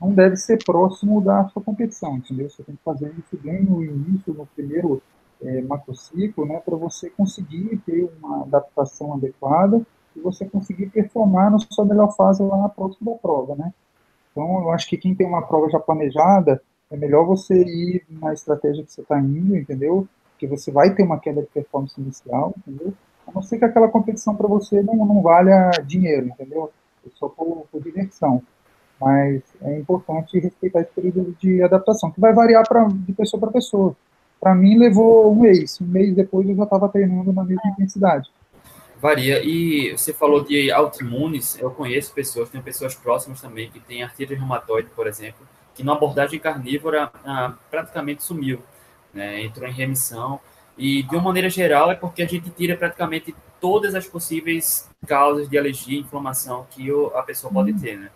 não 0.01 0.11
deve 0.13 0.35
ser 0.35 0.61
próximo 0.63 1.21
da 1.21 1.47
sua 1.47 1.61
competição, 1.61 2.17
entendeu? 2.17 2.49
Você 2.49 2.61
tem 2.61 2.75
que 2.75 2.83
fazer 2.83 3.13
isso 3.17 3.41
bem 3.41 3.63
no 3.63 3.81
início, 3.81 4.33
no 4.33 4.45
primeiro 4.47 5.01
é, 5.41 5.61
macrociclo, 5.61 6.45
né, 6.45 6.59
para 6.59 6.75
você 6.75 7.09
conseguir 7.09 7.77
ter 7.85 8.03
uma 8.19 8.43
adaptação 8.43 9.13
adequada 9.13 9.81
e 10.15 10.19
você 10.19 10.45
conseguir 10.45 10.87
performar 10.87 11.49
na 11.49 11.57
sua 11.57 11.85
melhor 11.85 12.13
fase 12.15 12.43
lá 12.43 12.57
na 12.57 12.69
próxima 12.69 13.13
da 13.13 13.17
prova, 13.17 13.55
né? 13.55 13.73
Então, 14.31 14.61
eu 14.61 14.71
acho 14.71 14.87
que 14.89 14.97
quem 14.97 15.15
tem 15.15 15.25
uma 15.25 15.41
prova 15.41 15.69
já 15.69 15.79
planejada, 15.79 16.61
é 16.91 16.97
melhor 16.97 17.25
você 17.25 17.55
ir 17.55 18.03
na 18.09 18.33
estratégia 18.33 18.83
que 18.83 18.91
você 18.91 19.01
está 19.01 19.19
indo, 19.19 19.55
entendeu? 19.55 20.07
Porque 20.31 20.47
você 20.47 20.71
vai 20.71 20.93
ter 20.93 21.03
uma 21.03 21.19
queda 21.19 21.41
de 21.41 21.47
performance 21.47 21.99
inicial, 21.99 22.53
entendeu? 22.57 22.93
A 23.25 23.31
não 23.31 23.41
ser 23.41 23.57
que 23.57 23.65
aquela 23.65 23.87
competição 23.87 24.35
para 24.35 24.47
você 24.47 24.81
não, 24.83 24.95
não 24.95 25.21
valha 25.21 25.71
dinheiro, 25.85 26.27
entendeu? 26.27 26.71
Só 27.15 27.29
por, 27.29 27.67
por 27.71 27.81
diversão. 27.81 28.41
Mas 28.99 29.43
é 29.61 29.79
importante 29.79 30.39
respeitar 30.39 30.81
esse 30.81 30.91
período 30.91 31.35
de 31.39 31.61
adaptação, 31.61 32.11
que 32.11 32.19
vai 32.19 32.33
variar 32.33 32.67
pra, 32.67 32.87
de 32.87 33.13
pessoa 33.13 33.39
para 33.39 33.51
pessoa. 33.51 33.95
Para 34.39 34.55
mim, 34.55 34.77
levou 34.77 35.31
um 35.31 35.41
mês. 35.41 35.79
Um 35.81 35.85
mês 35.85 36.15
depois, 36.15 36.47
eu 36.47 36.55
já 36.55 36.63
estava 36.63 36.89
treinando 36.89 37.31
na 37.31 37.43
mesma 37.43 37.69
intensidade. 37.71 38.29
Varia. 38.99 39.43
E 39.43 39.91
você 39.91 40.13
falou 40.13 40.43
de 40.43 40.71
autoimunes. 40.71 41.57
Eu 41.59 41.71
conheço 41.71 42.13
pessoas, 42.13 42.49
tenho 42.49 42.63
pessoas 42.63 42.95
próximas 42.95 43.41
também 43.41 43.69
que 43.69 43.79
têm 43.79 44.03
artrite 44.03 44.33
reumatoide, 44.33 44.89
por 44.95 45.07
exemplo, 45.07 45.47
que 45.75 45.83
na 45.83 45.93
abordagem 45.93 46.39
carnívora 46.39 47.11
ah, 47.23 47.53
praticamente 47.69 48.23
sumiu, 48.23 48.59
né? 49.13 49.43
entrou 49.43 49.67
em 49.67 49.73
remissão. 49.73 50.39
E, 50.77 51.03
de 51.03 51.15
uma 51.15 51.23
maneira 51.23 51.49
geral, 51.49 51.91
é 51.91 51.95
porque 51.95 52.21
a 52.21 52.27
gente 52.27 52.49
tira 52.51 52.75
praticamente 52.75 53.35
todas 53.59 53.95
as 53.95 54.05
possíveis 54.05 54.89
causas 55.05 55.49
de 55.49 55.57
alergia 55.57 55.97
e 55.97 56.01
inflamação 56.01 56.65
que 56.69 56.89
a 57.15 57.23
pessoa 57.23 57.51
pode 57.51 57.71
hum. 57.71 57.79
ter, 57.79 57.97
né? 57.97 58.09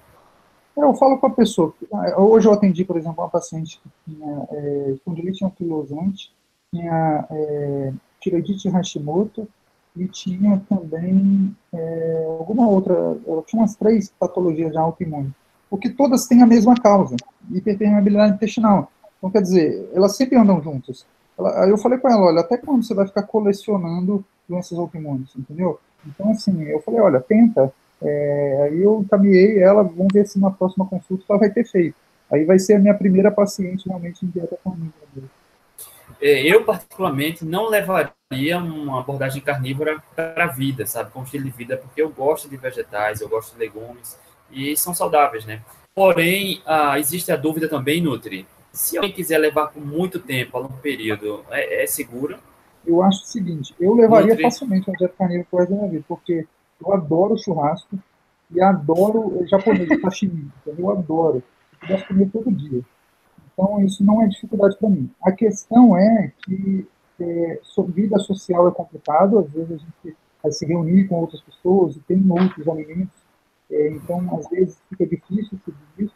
Eu 0.75 0.93
falo 0.95 1.17
com 1.17 1.27
a 1.27 1.31
pessoa. 1.31 1.73
Hoje 2.17 2.47
eu 2.47 2.53
atendi, 2.53 2.85
por 2.85 2.97
exemplo, 2.97 3.21
uma 3.21 3.29
paciente 3.29 3.79
que 3.81 3.89
tinha 4.05 4.47
é, 4.51 5.45
anquilosante, 5.45 6.33
tinha 6.73 7.27
é, 7.29 7.93
tiroidite 8.21 8.69
Hashimoto 8.69 9.47
e 9.95 10.07
tinha 10.07 10.61
também 10.69 11.55
é, 11.73 12.25
alguma 12.39 12.67
outra. 12.67 12.93
Ela 13.27 13.43
tinha 13.43 13.61
umas 13.61 13.75
três 13.75 14.13
patologias 14.17 14.73
já 14.73 14.81
autoimunes, 14.81 15.33
porque 15.69 15.89
todas 15.89 16.25
têm 16.25 16.41
a 16.41 16.47
mesma 16.47 16.75
causa, 16.75 17.17
hiperpermeabilidade 17.51 18.35
intestinal. 18.35 18.89
Então, 19.17 19.29
quer 19.29 19.41
dizer, 19.41 19.89
elas 19.93 20.15
sempre 20.15 20.37
andam 20.37 20.63
juntas. 20.63 21.05
Ela, 21.37 21.63
aí 21.63 21.69
eu 21.69 21.77
falei 21.77 21.99
com 21.99 22.09
ela, 22.09 22.27
olha, 22.27 22.39
até 22.39 22.57
quando 22.57 22.83
você 22.83 22.93
vai 22.93 23.05
ficar 23.05 23.23
colecionando 23.23 24.23
doenças 24.51 24.77
autoimunes, 24.77 25.29
entendeu? 25.35 25.79
Então, 26.05 26.31
assim, 26.31 26.63
eu 26.63 26.81
falei, 26.81 26.99
olha, 26.99 27.19
tenta 27.19 27.73
é, 28.01 28.61
aí 28.63 28.81
eu 28.81 29.01
encaminhei 29.01 29.59
ela, 29.59 29.83
vamos 29.83 30.11
ver 30.11 30.25
se 30.25 30.39
na 30.39 30.49
próxima 30.49 30.85
consulta 30.87 31.23
ela 31.29 31.39
vai 31.39 31.49
ter 31.51 31.65
feito. 31.65 31.95
Aí 32.31 32.45
vai 32.45 32.57
ser 32.57 32.75
a 32.75 32.79
minha 32.79 32.93
primeira 32.93 33.29
paciente 33.29 33.87
realmente 33.87 34.25
em 34.25 34.29
dieta 34.29 34.57
carnívora. 34.63 35.29
É, 36.19 36.41
eu, 36.41 36.63
particularmente, 36.63 37.45
não 37.45 37.67
levaria 37.67 38.57
uma 38.57 38.99
abordagem 38.99 39.41
carnívora 39.41 40.01
para 40.15 40.45
a 40.45 40.47
vida, 40.47 40.85
sabe, 40.85 41.11
com 41.11 41.23
estilo 41.23 41.45
de 41.45 41.51
vida, 41.51 41.77
porque 41.77 42.01
eu 42.01 42.09
gosto 42.09 42.49
de 42.49 42.57
vegetais, 42.57 43.21
eu 43.21 43.29
gosto 43.29 43.53
de 43.53 43.59
legumes, 43.59 44.17
e 44.51 44.75
são 44.77 44.93
saudáveis, 44.93 45.45
né? 45.45 45.61
Porém, 45.93 46.61
ah, 46.65 46.97
existe 46.97 47.31
a 47.31 47.35
dúvida 47.35 47.67
também, 47.67 48.01
Nutri, 48.01 48.47
se 48.71 48.97
alguém 48.97 49.11
quiser 49.11 49.37
levar 49.37 49.67
por 49.67 49.83
muito 49.83 50.19
tempo, 50.19 50.57
a 50.57 50.61
longo 50.61 50.77
período, 50.77 51.43
é, 51.49 51.83
é 51.83 51.87
seguro? 51.87 52.37
Eu 52.85 53.01
acho 53.03 53.23
o 53.23 53.27
seguinte, 53.27 53.75
eu 53.79 53.93
levaria 53.93 54.29
Nutri... 54.29 54.43
facilmente 54.43 54.89
uma 54.89 54.97
dieta 54.97 55.13
carnívora 55.17 55.47
por 55.49 55.59
resto 55.59 55.71
da 55.71 55.77
minha 55.77 55.91
vida, 55.91 56.05
porque 56.07 56.47
eu 56.79 56.93
adoro 56.93 57.37
churrasco 57.37 57.97
e 58.49 58.61
adoro 58.61 59.45
japonês, 59.47 59.89
sashimi. 60.01 60.51
Eu 60.65 60.91
adoro. 60.91 61.43
Eu 61.81 61.87
gosto 61.87 62.01
de 62.01 62.07
comer 62.07 62.29
todo 62.31 62.51
dia. 62.51 62.81
Então, 63.53 63.81
isso 63.81 64.03
não 64.03 64.21
é 64.21 64.27
dificuldade 64.27 64.77
para 64.77 64.89
mim. 64.89 65.09
A 65.21 65.31
questão 65.31 65.95
é 65.95 66.31
que 66.43 66.87
é, 67.19 67.59
vida 67.89 68.17
social 68.19 68.67
é 68.67 68.71
complicado. 68.71 69.39
Às 69.39 69.49
vezes 69.51 69.71
a 69.71 69.77
gente 69.77 70.17
vai 70.41 70.51
se 70.51 70.65
reunir 70.65 71.07
com 71.07 71.19
outras 71.19 71.41
pessoas 71.41 71.95
e 71.95 71.99
tem 72.01 72.23
outros 72.29 72.67
alimentos. 72.67 73.15
É, 73.69 73.89
então, 73.91 74.35
às 74.35 74.49
vezes 74.49 74.81
fica 74.89 75.05
difícil 75.05 75.59
tudo 75.63 75.77
isso. 75.97 76.15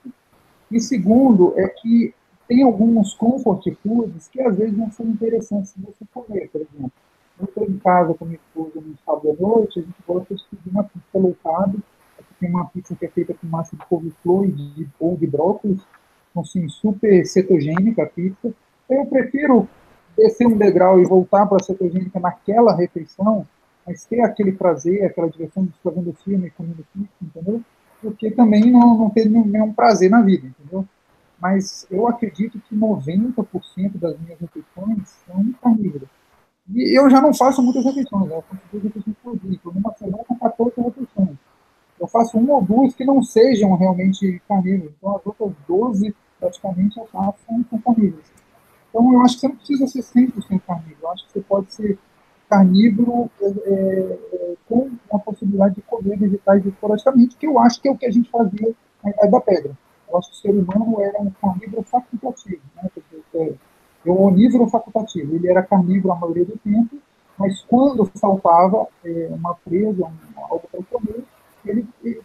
E 0.71 0.79
segundo, 0.79 1.53
é 1.57 1.67
que 1.67 2.13
tem 2.47 2.63
alguns 2.63 3.13
comfort 3.13 3.65
foods 3.81 4.27
que 4.27 4.41
às 4.41 4.55
vezes 4.55 4.77
não 4.77 4.91
são 4.91 5.05
interessantes 5.05 5.73
de 5.75 5.83
você 5.83 6.05
comer, 6.13 6.49
por 6.49 6.61
exemplo. 6.61 6.91
Eu 7.39 7.45
estou 7.45 7.65
em 7.65 7.77
casa 7.79 8.13
com 8.13 8.25
minha 8.25 8.37
esposa 8.37 8.79
no 8.79 8.95
sábado 9.05 9.31
à 9.31 9.41
noite, 9.41 9.79
a 9.79 9.81
gente 9.81 9.95
gosta 10.07 10.35
de 10.35 10.43
pedir 10.49 10.69
uma 10.69 10.83
pizza. 10.83 11.05
Aqui 12.17 12.33
tem 12.39 12.49
uma 12.49 12.65
pizza 12.65 12.95
que 12.95 13.05
é 13.05 13.09
feita 13.09 13.33
com 13.33 13.47
massa 13.47 13.75
de 13.75 13.85
couve-flor 13.85 14.45
e 14.45 14.51
de, 14.51 14.87
ou 14.99 15.17
de 15.17 15.27
brócolis, 15.27 15.81
então, 16.31 16.43
assim, 16.43 16.67
super 16.69 17.25
cetogênica 17.25 18.03
a 18.03 18.05
pizza. 18.05 18.53
Eu 18.89 19.05
prefiro 19.05 19.67
descer 20.17 20.47
um 20.47 20.57
degrau 20.57 20.99
e 20.99 21.05
voltar 21.05 21.45
para 21.45 21.57
a 21.57 21.63
cetogênica 21.63 22.19
naquela 22.19 22.75
refeição, 22.75 23.45
mas 23.85 24.05
ter 24.05 24.21
aquele 24.21 24.51
prazer, 24.51 25.05
aquela 25.05 25.29
diversão 25.29 25.63
de 25.65 25.71
estar 25.71 25.91
vendo 25.91 26.13
filme, 26.23 26.49
comendo 26.51 26.85
pizza, 26.93 27.09
entendeu? 27.21 27.61
Porque 28.01 28.31
também 28.31 28.71
não, 28.71 28.97
não 28.97 29.09
ter 29.09 29.29
nenhum 29.29 29.73
prazer 29.73 30.09
na 30.09 30.21
vida, 30.21 30.47
entendeu? 30.47 30.85
Mas 31.41 31.85
eu 31.91 32.07
acredito 32.07 32.59
que 32.59 32.75
90% 32.75 33.97
das 33.97 34.19
minhas 34.19 34.39
refeições 34.39 35.09
são 35.25 35.53
carnívoras. 35.61 36.07
E 36.73 36.97
eu 36.97 37.09
já 37.09 37.21
não 37.21 37.33
faço 37.33 37.61
muitas 37.61 37.83
refeições, 37.83 38.27
né? 38.27 38.35
eu 38.35 38.41
faço 38.41 38.61
duas 38.71 38.83
refeições 38.83 39.15
por 39.23 39.37
dia, 39.37 39.51
então 39.51 39.71
numa 39.71 39.93
semana 39.93 40.23
com 40.23 40.35
14 40.35 40.81
refeições. 40.81 41.37
Eu 41.99 42.07
faço 42.07 42.37
uma 42.37 42.55
ou 42.55 42.61
duas 42.61 42.95
que 42.95 43.05
não 43.05 43.21
sejam 43.21 43.75
realmente 43.75 44.41
carnívoras, 44.47 44.93
então 44.97 45.15
as 45.15 45.25
outras 45.25 45.51
12 45.67 46.15
praticamente 46.39 46.97
eu 46.97 47.05
faço 47.07 47.37
são 47.45 47.79
carnívoras. 47.79 48.25
Então 48.89 49.13
eu 49.13 49.21
acho 49.21 49.35
que 49.35 49.41
você 49.41 49.47
não 49.47 49.55
precisa 49.55 49.87
ser 49.87 50.01
100% 50.01 50.61
carnívoro, 50.65 50.97
eu 51.03 51.11
acho 51.11 51.27
que 51.27 51.33
você 51.33 51.41
pode 51.41 51.73
ser 51.73 51.99
carnívoro 52.49 53.29
é, 53.41 53.45
é, 53.45 54.19
é, 54.33 54.55
com 54.67 54.91
a 55.11 55.19
possibilidade 55.19 55.75
de 55.75 55.81
comer 55.81 56.17
vegetais 56.17 56.65
esporadicamente, 56.65 57.35
que 57.35 57.47
eu 57.47 57.59
acho 57.59 57.81
que 57.81 57.87
é 57.87 57.91
o 57.91 57.97
que 57.97 58.05
a 58.05 58.11
gente 58.11 58.29
fazia 58.29 58.75
Idade 59.09 59.31
da 59.31 59.41
Pedra. 59.41 59.77
Eu 60.09 60.17
acho 60.17 60.29
que 60.31 60.37
o 60.37 60.41
ser 60.41 60.51
humano 60.51 61.01
era 61.01 61.21
um 61.21 61.31
carnívoro 61.31 61.83
facultativo, 61.83 62.61
né? 62.75 62.89
é 64.05 64.11
um 64.11 64.21
onívoro 64.21 64.67
facultativo. 64.67 65.35
Ele 65.35 65.49
era 65.49 65.63
carnívoro 65.63 66.13
a 66.13 66.17
maioria 66.17 66.45
do 66.45 66.57
tempo, 66.57 66.97
mas 67.37 67.61
quando 67.61 68.05
faltava 68.19 68.87
é, 69.03 69.27
uma 69.31 69.55
presa, 69.55 70.05
um, 70.05 70.43
algo 70.43 70.67
para 70.71 70.81
comer, 70.83 71.23
ele, 71.65 71.85
ele 72.03 72.21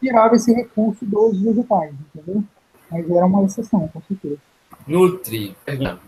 tirava 0.00 0.36
esse 0.36 0.52
recurso 0.52 1.04
dos 1.04 1.40
vegetais, 1.40 1.94
entendeu? 2.14 2.42
Mas 2.90 3.10
era 3.10 3.26
uma 3.26 3.44
exceção, 3.44 3.88
com 3.88 4.00
certeza. 4.02 4.38
Nutri, 4.86 5.56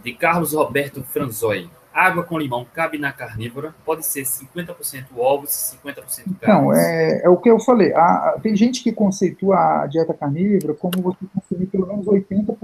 de 0.03 0.13
Carlos 0.15 0.53
Roberto 0.53 1.03
Franzoi. 1.03 1.69
Água 1.97 2.25
com 2.25 2.39
limão 2.39 2.67
cabe 2.75 2.99
na 2.99 3.11
carnívora? 3.11 3.75
Pode 3.83 4.05
ser 4.05 4.23
50% 4.23 5.07
ovos, 5.17 5.79
50% 5.83 6.39
carne? 6.39 6.63
Não, 6.63 6.75
é, 6.75 7.23
é 7.25 7.29
o 7.31 7.39
que 7.39 7.49
eu 7.49 7.59
falei. 7.59 7.91
A, 7.95 8.39
tem 8.43 8.55
gente 8.55 8.83
que 8.83 8.93
conceitua 8.93 9.57
a 9.57 9.87
dieta 9.87 10.13
carnívora 10.13 10.75
como 10.75 11.01
você 11.01 11.25
consumir 11.35 11.65
pelo 11.69 11.87
menos 11.87 12.05
80% 12.05 12.55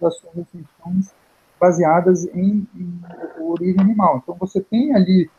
das 0.00 0.16
suas 0.16 0.34
refeições 0.34 1.14
baseadas 1.60 2.24
em, 2.34 2.66
em 2.74 3.00
origem 3.38 3.80
animal. 3.80 4.20
Então, 4.20 4.34
você 4.34 4.60
tem 4.60 4.92
ali 4.92 5.30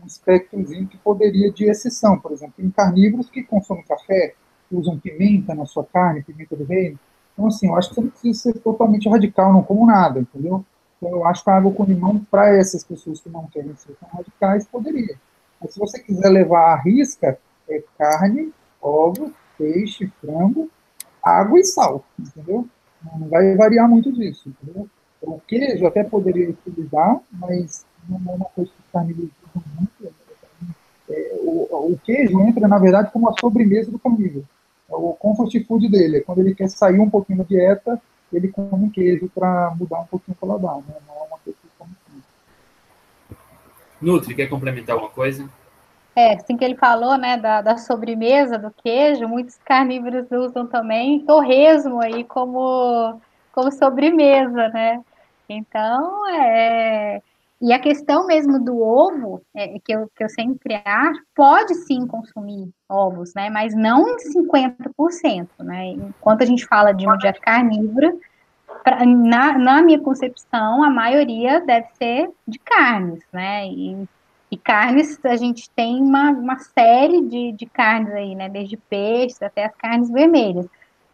um 0.00 0.06
espectrozinho 0.06 0.86
que 0.86 0.96
poderia 0.98 1.50
de 1.50 1.64
exceção, 1.64 2.16
por 2.16 2.30
exemplo, 2.30 2.54
tem 2.56 2.70
carnívoros 2.70 3.28
que 3.28 3.42
consomem 3.42 3.82
café, 3.82 4.34
usam 4.70 5.00
pimenta 5.00 5.52
na 5.52 5.66
sua 5.66 5.84
carne, 5.84 6.22
pimenta 6.22 6.54
do 6.54 6.62
reino. 6.62 6.96
Então, 7.32 7.48
assim, 7.48 7.66
eu 7.66 7.74
acho 7.74 7.88
que 7.88 7.96
você 7.96 8.00
não 8.02 8.10
precisa 8.10 8.52
ser 8.52 8.60
totalmente 8.60 9.08
radical, 9.08 9.52
não 9.52 9.64
como 9.64 9.84
nada, 9.84 10.20
entendeu? 10.20 10.64
Então, 10.96 11.10
eu 11.10 11.24
acho 11.26 11.44
que 11.44 11.50
a 11.50 11.56
água 11.56 11.72
com 11.72 11.84
limão, 11.84 12.24
para 12.30 12.56
essas 12.56 12.84
pessoas 12.84 13.20
que 13.20 13.28
não 13.28 13.46
querem 13.46 13.74
ser 13.76 13.94
tão 13.96 14.08
radicais, 14.08 14.66
poderia. 14.66 15.16
Mas 15.60 15.72
se 15.72 15.78
você 15.78 15.98
quiser 15.98 16.28
levar 16.28 16.72
a 16.72 16.80
risca, 16.80 17.38
é 17.68 17.82
carne, 17.98 18.52
ovo, 18.80 19.32
peixe, 19.58 20.10
frango, 20.20 20.70
água 21.22 21.58
e 21.58 21.64
sal, 21.64 22.04
entendeu? 22.18 22.68
Não 23.18 23.28
vai 23.28 23.54
variar 23.56 23.88
muito 23.88 24.12
disso, 24.12 24.48
entendeu? 24.48 24.88
O 25.22 25.40
queijo 25.40 25.86
até 25.86 26.04
poderia 26.04 26.50
utilizar, 26.50 27.18
mas 27.32 27.86
não 28.08 28.32
é 28.32 28.36
uma 28.36 28.46
coisa 28.46 28.70
que 28.70 28.80
os 28.80 28.92
carnívoros 28.92 29.30
usam 29.48 29.62
muito. 29.78 30.14
É, 31.08 31.34
o, 31.40 31.92
o, 31.92 31.98
queijo 32.04 32.40
entra, 32.40 32.68
na 32.68 32.78
verdade, 32.78 33.10
como 33.10 33.28
a 33.28 33.34
sobremesa 33.40 33.90
do 33.90 33.98
carnívoro. 33.98 34.46
É 34.90 34.94
o 34.94 35.14
comfort 35.14 35.52
food 35.66 35.88
dele. 35.88 36.18
É 36.18 36.20
quando 36.20 36.40
ele 36.40 36.54
quer 36.54 36.68
sair 36.68 37.00
um 37.00 37.08
pouquinho 37.08 37.38
da 37.38 37.44
dieta, 37.44 38.00
ele 38.36 38.48
come 38.48 38.90
queijo 38.90 39.30
para 39.34 39.74
mudar 39.78 40.00
um 40.00 40.06
pouquinho 40.06 40.36
o 40.40 40.46
paladar. 40.46 40.76
Né? 40.76 40.94
Não 41.06 41.14
é 41.14 41.26
uma 41.26 41.38
coisa 41.38 41.58
que 41.60 41.68
come 41.78 41.92
Nutri, 44.00 44.34
quer 44.34 44.48
complementar 44.48 44.94
alguma 44.94 45.10
coisa? 45.10 45.48
É, 46.16 46.34
assim 46.34 46.56
que 46.56 46.64
ele 46.64 46.76
falou, 46.76 47.18
né, 47.18 47.36
da, 47.36 47.60
da, 47.60 47.76
sobremesa 47.76 48.56
do 48.56 48.70
queijo, 48.70 49.26
muitos 49.26 49.56
carnívoros 49.64 50.30
usam 50.30 50.64
também 50.66 51.24
torresmo 51.24 52.00
aí 52.00 52.22
como, 52.22 53.20
como 53.52 53.72
sobremesa, 53.72 54.68
né? 54.68 55.02
Então, 55.48 56.28
é. 56.28 57.20
E 57.64 57.72
a 57.72 57.78
questão 57.78 58.26
mesmo 58.26 58.62
do 58.62 58.78
ovo, 58.78 59.40
é, 59.54 59.78
que, 59.82 59.90
eu, 59.90 60.06
que 60.14 60.22
eu 60.22 60.28
sempre 60.28 60.74
acho, 60.84 61.18
pode 61.34 61.74
sim 61.74 62.06
consumir 62.06 62.68
ovos, 62.86 63.32
né? 63.34 63.48
Mas 63.48 63.74
não 63.74 64.06
em 64.06 64.16
50%, 64.18 65.48
né? 65.60 65.86
Enquanto 65.92 66.42
a 66.42 66.44
gente 66.44 66.66
fala 66.66 66.92
de 66.92 67.06
uma 67.06 67.16
dieta 67.16 67.40
carnívora, 67.40 68.14
pra, 68.82 69.06
na, 69.06 69.56
na 69.56 69.82
minha 69.82 69.98
concepção, 69.98 70.84
a 70.84 70.90
maioria 70.90 71.58
deve 71.62 71.86
ser 71.94 72.30
de 72.46 72.58
carnes, 72.58 73.24
né? 73.32 73.66
E, 73.66 74.06
E 74.50 74.58
carnes, 74.58 75.18
a 75.24 75.36
gente 75.36 75.70
tem 75.70 76.02
uma, 76.02 76.32
uma 76.32 76.58
série 76.58 77.22
de, 77.22 77.52
de 77.52 77.64
carnes 77.64 78.12
aí, 78.12 78.34
né? 78.34 78.46
Desde 78.50 78.76
peixes 78.76 79.42
até 79.42 79.64
as 79.64 79.74
carnes 79.74 80.10
vermelhas. 80.10 80.66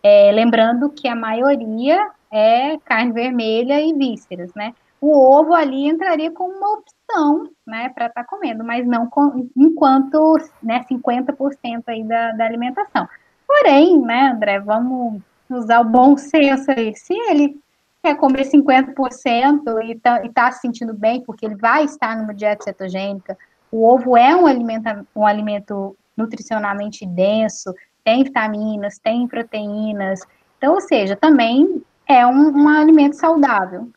É, 0.02 0.32
lembrando 0.32 0.90
que 0.90 1.06
a 1.06 1.14
maioria 1.14 2.10
é 2.28 2.76
carne 2.78 3.12
vermelha 3.12 3.80
e 3.80 3.92
vísceras, 3.94 4.52
né? 4.52 4.74
O 5.00 5.18
ovo 5.18 5.54
ali 5.54 5.88
entraria 5.88 6.30
como 6.30 6.54
uma 6.54 6.74
opção, 6.74 7.50
né, 7.66 7.88
para 7.88 8.06
estar 8.06 8.22
tá 8.22 8.28
comendo, 8.28 8.62
mas 8.62 8.86
não 8.86 9.08
com, 9.08 9.48
enquanto, 9.56 10.36
né, 10.62 10.84
50% 10.90 11.82
aí 11.86 12.04
da, 12.04 12.32
da 12.32 12.44
alimentação. 12.44 13.08
Porém, 13.46 13.98
né, 14.00 14.32
André, 14.34 14.60
vamos 14.60 15.22
usar 15.48 15.80
o 15.80 15.84
bom 15.84 16.16
senso 16.16 16.70
aí. 16.70 16.94
Se 16.94 17.14
ele 17.14 17.58
quer 18.02 18.14
comer 18.16 18.44
50% 18.44 19.82
e 19.82 19.92
está 19.92 20.20
tá 20.28 20.52
se 20.52 20.60
sentindo 20.60 20.92
bem, 20.92 21.22
porque 21.22 21.46
ele 21.46 21.56
vai 21.56 21.84
estar 21.84 22.16
numa 22.16 22.34
dieta 22.34 22.64
cetogênica, 22.64 23.36
o 23.72 23.86
ovo 23.86 24.16
é 24.16 24.34
um 24.36 24.46
alimento, 24.46 25.06
um 25.16 25.26
alimento 25.26 25.96
nutricionalmente 26.16 27.06
denso, 27.06 27.72
tem 28.04 28.24
vitaminas, 28.24 28.98
tem 28.98 29.26
proteínas, 29.26 30.20
então, 30.60 30.74
ou 30.74 30.80
seja, 30.82 31.16
também 31.16 31.82
é 32.06 32.26
um, 32.26 32.50
um 32.50 32.68
alimento 32.68 33.16
saudável. 33.16 33.88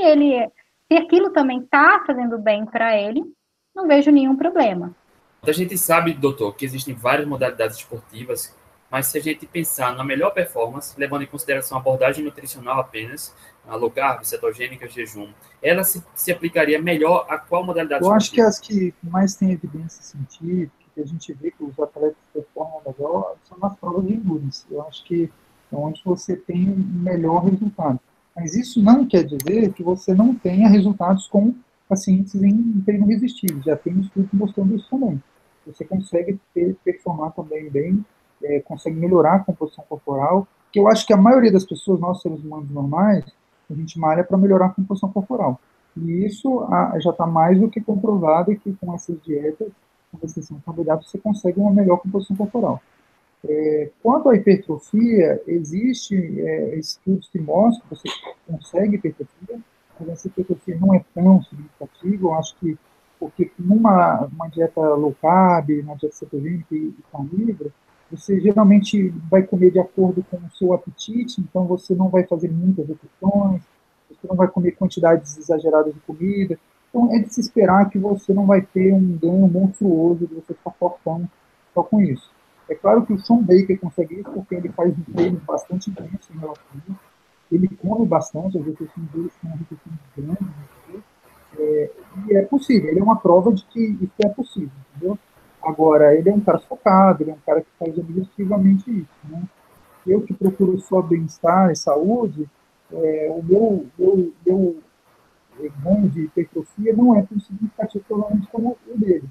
Se 0.00 0.06
ele, 0.06 0.50
se 0.90 0.98
aquilo 0.98 1.30
também 1.30 1.60
está 1.60 2.02
fazendo 2.06 2.38
bem 2.38 2.64
para 2.64 2.96
ele, 2.96 3.22
não 3.74 3.86
vejo 3.86 4.10
nenhum 4.10 4.34
problema. 4.34 4.94
A 5.42 5.52
gente 5.52 5.76
sabe, 5.76 6.14
doutor, 6.14 6.54
que 6.54 6.64
existem 6.64 6.94
várias 6.94 7.26
modalidades 7.26 7.76
esportivas 7.76 8.54
mas 8.90 9.06
se 9.06 9.16
a 9.16 9.20
gente 9.20 9.46
pensar 9.46 9.94
na 9.94 10.02
melhor 10.02 10.30
performance, 10.30 10.98
levando 10.98 11.22
em 11.22 11.26
consideração 11.26 11.78
a 11.78 11.80
abordagem 11.80 12.24
nutricional 12.24 12.80
apenas, 12.80 13.32
a 13.66 13.76
low 13.76 13.90
carb, 13.90 14.24
cetogênica, 14.24 14.88
jejum, 14.88 15.28
ela 15.62 15.84
se, 15.84 16.02
se 16.12 16.32
aplicaria 16.32 16.82
melhor 16.82 17.24
a 17.28 17.38
qual 17.38 17.64
modalidade? 17.64 18.04
Eu 18.04 18.12
acho 18.12 18.32
que 18.32 18.40
as 18.40 18.58
que 18.58 18.92
mais 19.00 19.36
têm 19.36 19.52
evidência 19.52 20.02
científica, 20.02 20.72
que 20.92 21.00
a 21.00 21.06
gente 21.06 21.32
vê 21.34 21.52
que 21.52 21.62
os 21.62 21.78
atletas 21.78 22.16
performam 22.34 22.82
melhor, 22.84 23.36
são 23.44 23.56
nas 23.58 23.76
provas 23.76 24.04
de 24.04 24.14
endurance. 24.14 24.66
Eu 24.68 24.82
acho 24.82 25.04
que 25.04 25.30
é 25.72 25.76
onde 25.76 26.02
você 26.04 26.34
tem 26.34 26.66
melhor 26.66 27.44
resultado. 27.44 28.00
Mas 28.34 28.54
isso 28.54 28.82
não 28.82 29.06
quer 29.06 29.24
dizer 29.24 29.72
que 29.72 29.82
você 29.82 30.14
não 30.14 30.34
tenha 30.34 30.68
resultados 30.68 31.26
com 31.26 31.54
pacientes 31.88 32.34
em 32.42 32.80
treino 32.84 33.06
resistido. 33.06 33.62
Já 33.62 33.76
tem 33.76 33.94
um 33.94 34.00
estudo 34.00 34.28
mostrando 34.32 34.76
isso 34.76 34.88
também. 34.88 35.22
Você 35.66 35.84
consegue 35.84 36.38
ter, 36.54 36.76
performar 36.84 37.32
também 37.32 37.68
bem 37.68 38.04
é, 38.42 38.60
consegue 38.60 38.96
melhorar 38.96 39.36
a 39.36 39.38
composição 39.40 39.84
corporal, 39.88 40.46
que 40.72 40.78
eu 40.78 40.88
acho 40.88 41.06
que 41.06 41.12
a 41.12 41.16
maioria 41.16 41.52
das 41.52 41.64
pessoas, 41.64 42.00
nós 42.00 42.20
seres 42.22 42.40
humanos 42.42 42.70
normais, 42.70 43.24
a 43.70 43.74
gente 43.74 43.98
malha 43.98 44.24
para 44.24 44.38
melhorar 44.38 44.66
a 44.66 44.70
composição 44.70 45.10
corporal. 45.12 45.60
E 45.96 46.24
isso 46.24 46.60
a, 46.64 46.98
já 47.00 47.10
está 47.10 47.26
mais 47.26 47.58
do 47.60 47.68
que 47.68 47.80
comprovado 47.80 48.54
que 48.56 48.72
com 48.74 48.94
essas 48.94 49.20
dietas, 49.22 49.68
com 50.10 50.18
restrição 50.22 50.56
de 50.56 50.62
carboidrato, 50.64 51.04
você 51.04 51.18
consegue 51.18 51.60
uma 51.60 51.72
melhor 51.72 51.98
composição 51.98 52.36
corporal. 52.36 52.80
É, 53.48 53.90
quanto 54.02 54.28
à 54.28 54.36
hipertrofia, 54.36 55.42
existe 55.46 56.14
é, 56.40 56.76
estudos 56.76 57.28
que 57.28 57.38
mostram 57.38 57.82
que 57.88 57.96
você 57.96 58.08
consegue 58.46 58.96
hipertrofia, 58.96 59.60
mas 59.98 60.08
essa 60.10 60.28
hipertrofia 60.28 60.78
não 60.78 60.94
é 60.94 61.04
tão 61.14 61.42
significativa, 61.42 62.26
eu 62.26 62.34
acho 62.34 62.56
que 62.58 62.78
porque 63.18 63.50
numa 63.58 64.26
uma 64.26 64.48
dieta 64.48 64.80
low 64.80 65.14
carb, 65.20 65.68
uma 65.82 65.94
dieta 65.94 66.16
cetogênica 66.16 66.74
e 66.74 66.94
carnívora, 67.12 67.70
você 68.10 68.40
geralmente 68.40 69.08
vai 69.30 69.42
comer 69.42 69.70
de 69.70 69.78
acordo 69.78 70.24
com 70.30 70.38
o 70.38 70.50
seu 70.52 70.72
apetite, 70.72 71.40
então 71.40 71.66
você 71.66 71.94
não 71.94 72.08
vai 72.08 72.24
fazer 72.26 72.50
muitas 72.50 72.88
refeições, 72.88 73.62
você 74.08 74.26
não 74.26 74.34
vai 74.34 74.48
comer 74.48 74.72
quantidades 74.72 75.36
exageradas 75.36 75.94
de 75.94 76.00
comida. 76.00 76.58
Então 76.88 77.14
é 77.14 77.20
de 77.20 77.32
se 77.32 77.40
esperar 77.40 77.88
que 77.88 77.98
você 77.98 78.34
não 78.34 78.46
vai 78.46 78.62
ter 78.62 78.92
um 78.92 79.16
ganho 79.16 79.46
monstruoso 79.46 80.26
de 80.26 80.34
você 80.34 80.54
ficar 80.54 80.72
fortão 80.72 81.28
só 81.72 81.84
com 81.84 82.00
isso. 82.00 82.32
É 82.70 82.74
claro 82.76 83.04
que 83.04 83.12
o 83.12 83.18
Sean 83.18 83.38
Baker 83.38 83.80
consegue 83.80 84.20
isso 84.20 84.30
porque 84.30 84.54
ele 84.54 84.68
faz 84.68 84.96
um 84.96 85.12
treino 85.12 85.40
bastante 85.40 85.90
intenso 85.90 86.32
em 86.32 86.38
relação 86.38 86.64
a. 86.74 86.94
Ele 87.52 87.68
come 87.68 88.06
bastante, 88.06 88.56
as 88.56 88.64
refeições 88.64 89.10
dele 89.10 89.30
são 89.42 89.50
refeições 89.50 89.98
grandes, 90.16 91.02
é, 91.58 91.90
e 92.28 92.36
é 92.36 92.42
possível, 92.42 92.88
ele 92.88 93.00
é 93.00 93.02
uma 93.02 93.16
prova 93.16 93.52
de 93.52 93.64
que 93.64 93.80
isso 93.80 94.14
é 94.24 94.28
possível, 94.28 94.70
entendeu? 94.94 95.18
Agora, 95.60 96.14
ele 96.14 96.30
é 96.30 96.32
um 96.32 96.40
cara 96.40 96.60
focado, 96.60 97.24
ele 97.24 97.32
é 97.32 97.34
um 97.34 97.40
cara 97.44 97.60
que 97.60 97.68
faz 97.76 97.98
objetivamente 97.98 98.88
isso. 98.88 99.08
Né? 99.24 99.42
Eu 100.06 100.22
que 100.22 100.32
procuro 100.32 100.78
só 100.78 101.02
bem-estar 101.02 101.72
e 101.72 101.76
saúde, 101.76 102.48
é, 102.92 103.28
o 103.30 103.42
meu, 103.42 103.86
meu, 103.98 104.32
meu 104.46 104.82
ganho 105.82 106.08
de 106.08 106.22
hipertrofia 106.22 106.94
não 106.94 107.16
é 107.16 107.22
tão 107.22 107.38
significativo, 107.40 108.04
provavelmente, 108.06 108.48
como 108.50 108.78
o 108.86 108.98
dele. 108.98 109.28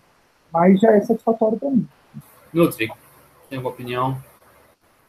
Mas 0.51 0.79
já 0.79 0.91
é 0.91 1.01
satisfatório 1.01 1.57
para 1.57 1.69
mim. 1.69 1.87
Nutri, 2.53 2.91
tem 3.49 3.57
alguma 3.57 3.73
opinião? 3.73 4.17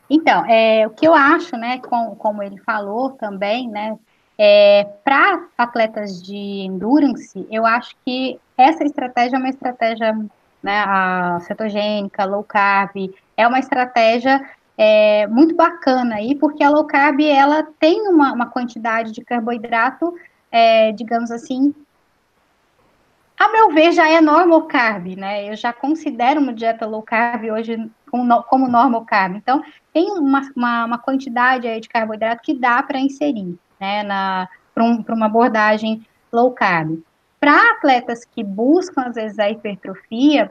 Então, 0.08 0.44
é, 0.46 0.86
o 0.86 0.90
que 0.90 1.06
eu 1.06 1.14
acho, 1.14 1.56
né, 1.56 1.78
com, 1.78 2.16
como 2.16 2.42
ele 2.42 2.58
falou 2.58 3.10
também, 3.10 3.68
né, 3.68 3.96
é, 4.36 4.84
para 5.04 5.46
atletas 5.56 6.20
de 6.20 6.34
endurance, 6.34 7.46
eu 7.50 7.64
acho 7.64 7.94
que 8.04 8.40
essa 8.56 8.82
estratégia 8.82 9.36
é 9.36 9.38
uma 9.38 9.50
estratégia 9.50 10.18
né, 10.62 10.84
cetogênica, 11.40 12.24
low 12.24 12.42
carb, 12.42 13.12
é 13.36 13.46
uma 13.46 13.58
estratégia 13.58 14.40
é, 14.76 15.26
muito 15.26 15.54
bacana 15.54 16.16
aí, 16.16 16.34
porque 16.34 16.64
a 16.64 16.70
low 16.70 16.86
carb, 16.86 17.20
ela 17.20 17.62
tem 17.78 18.08
uma, 18.08 18.32
uma 18.32 18.46
quantidade 18.46 19.12
de 19.12 19.22
carboidrato, 19.22 20.14
é, 20.50 20.90
digamos 20.92 21.30
assim, 21.30 21.74
a 23.40 23.48
meu 23.48 23.70
ver, 23.70 23.92
já 23.92 24.06
é 24.06 24.20
normal 24.20 24.62
carb, 24.64 25.16
né? 25.16 25.50
Eu 25.50 25.56
já 25.56 25.72
considero 25.72 26.40
uma 26.40 26.52
dieta 26.52 26.86
low 26.86 27.02
carb 27.02 27.44
hoje 27.50 27.90
como, 28.10 28.42
como 28.44 28.68
normal 28.68 29.04
carb. 29.04 29.36
Então, 29.36 29.62
tem 29.92 30.10
uma, 30.12 30.40
uma, 30.56 30.84
uma 30.84 30.98
quantidade 30.98 31.66
aí 31.66 31.80
de 31.80 31.88
carboidrato 31.88 32.42
que 32.42 32.54
dá 32.54 32.82
para 32.82 32.98
inserir, 32.98 33.58
né, 33.80 34.04
para 34.74 34.84
um, 34.84 35.04
uma 35.08 35.26
abordagem 35.26 36.04
low 36.32 36.52
carb. 36.52 37.02
Para 37.38 37.72
atletas 37.72 38.24
que 38.24 38.44
buscam, 38.44 39.04
às 39.06 39.14
vezes, 39.14 39.38
a 39.38 39.48
hipertrofia, 39.48 40.50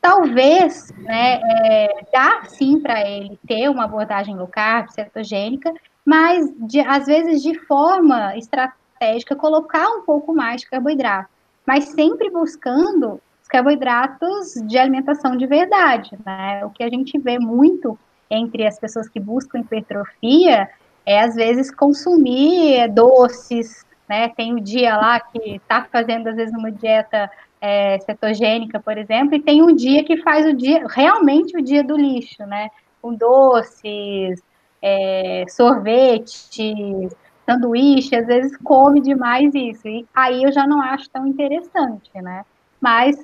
talvez 0.00 0.92
né, 0.98 1.40
é, 1.42 2.04
dá 2.12 2.42
sim 2.44 2.80
para 2.80 3.06
ele 3.06 3.38
ter 3.46 3.68
uma 3.68 3.84
abordagem 3.84 4.36
low 4.36 4.46
carb, 4.46 4.88
cetogênica, 4.90 5.72
mas 6.04 6.50
de, 6.56 6.80
às 6.80 7.06
vezes 7.06 7.42
de 7.42 7.58
forma 7.66 8.36
estratégica 8.36 9.36
colocar 9.36 9.88
um 9.88 10.02
pouco 10.02 10.34
mais 10.34 10.62
de 10.62 10.70
carboidrato, 10.70 11.28
mas 11.66 11.88
sempre 11.90 12.30
buscando 12.30 13.20
carboidratos 13.50 14.54
de 14.66 14.78
alimentação 14.78 15.36
de 15.36 15.46
verdade, 15.46 16.16
né? 16.24 16.64
O 16.64 16.70
que 16.70 16.84
a 16.84 16.88
gente 16.88 17.18
vê 17.18 17.38
muito 17.38 17.98
entre 18.30 18.66
as 18.66 18.78
pessoas 18.78 19.08
que 19.08 19.18
buscam 19.18 19.58
hipertrofia 19.58 20.68
é 21.04 21.20
às 21.20 21.34
vezes 21.34 21.74
consumir 21.74 22.88
doces, 22.88 23.84
né? 24.08 24.28
Tem 24.28 24.54
o 24.54 24.60
dia 24.60 24.96
lá 24.96 25.18
que 25.18 25.56
está 25.56 25.84
fazendo, 25.84 26.28
às 26.28 26.36
vezes, 26.36 26.54
uma 26.54 26.70
dieta 26.70 27.30
é, 27.60 27.98
cetogênica, 28.00 28.78
por 28.78 28.96
exemplo, 28.96 29.34
e 29.34 29.40
tem 29.40 29.62
um 29.62 29.74
dia 29.74 30.04
que 30.04 30.18
faz 30.18 30.46
o 30.46 30.54
dia, 30.54 30.86
realmente 30.88 31.56
o 31.56 31.62
dia 31.62 31.82
do 31.82 31.96
lixo, 31.96 32.46
né? 32.46 32.68
Com 33.02 33.14
doces, 33.14 34.40
é, 34.80 35.44
sorvetes, 35.48 36.48
sanduíche, 37.44 38.14
às 38.14 38.26
vezes 38.26 38.56
come 38.58 39.00
demais 39.00 39.52
isso. 39.54 39.88
E 39.88 40.06
aí 40.14 40.44
eu 40.44 40.52
já 40.52 40.66
não 40.66 40.80
acho 40.80 41.10
tão 41.10 41.26
interessante, 41.26 42.10
né? 42.14 42.44
Mas 42.80 43.16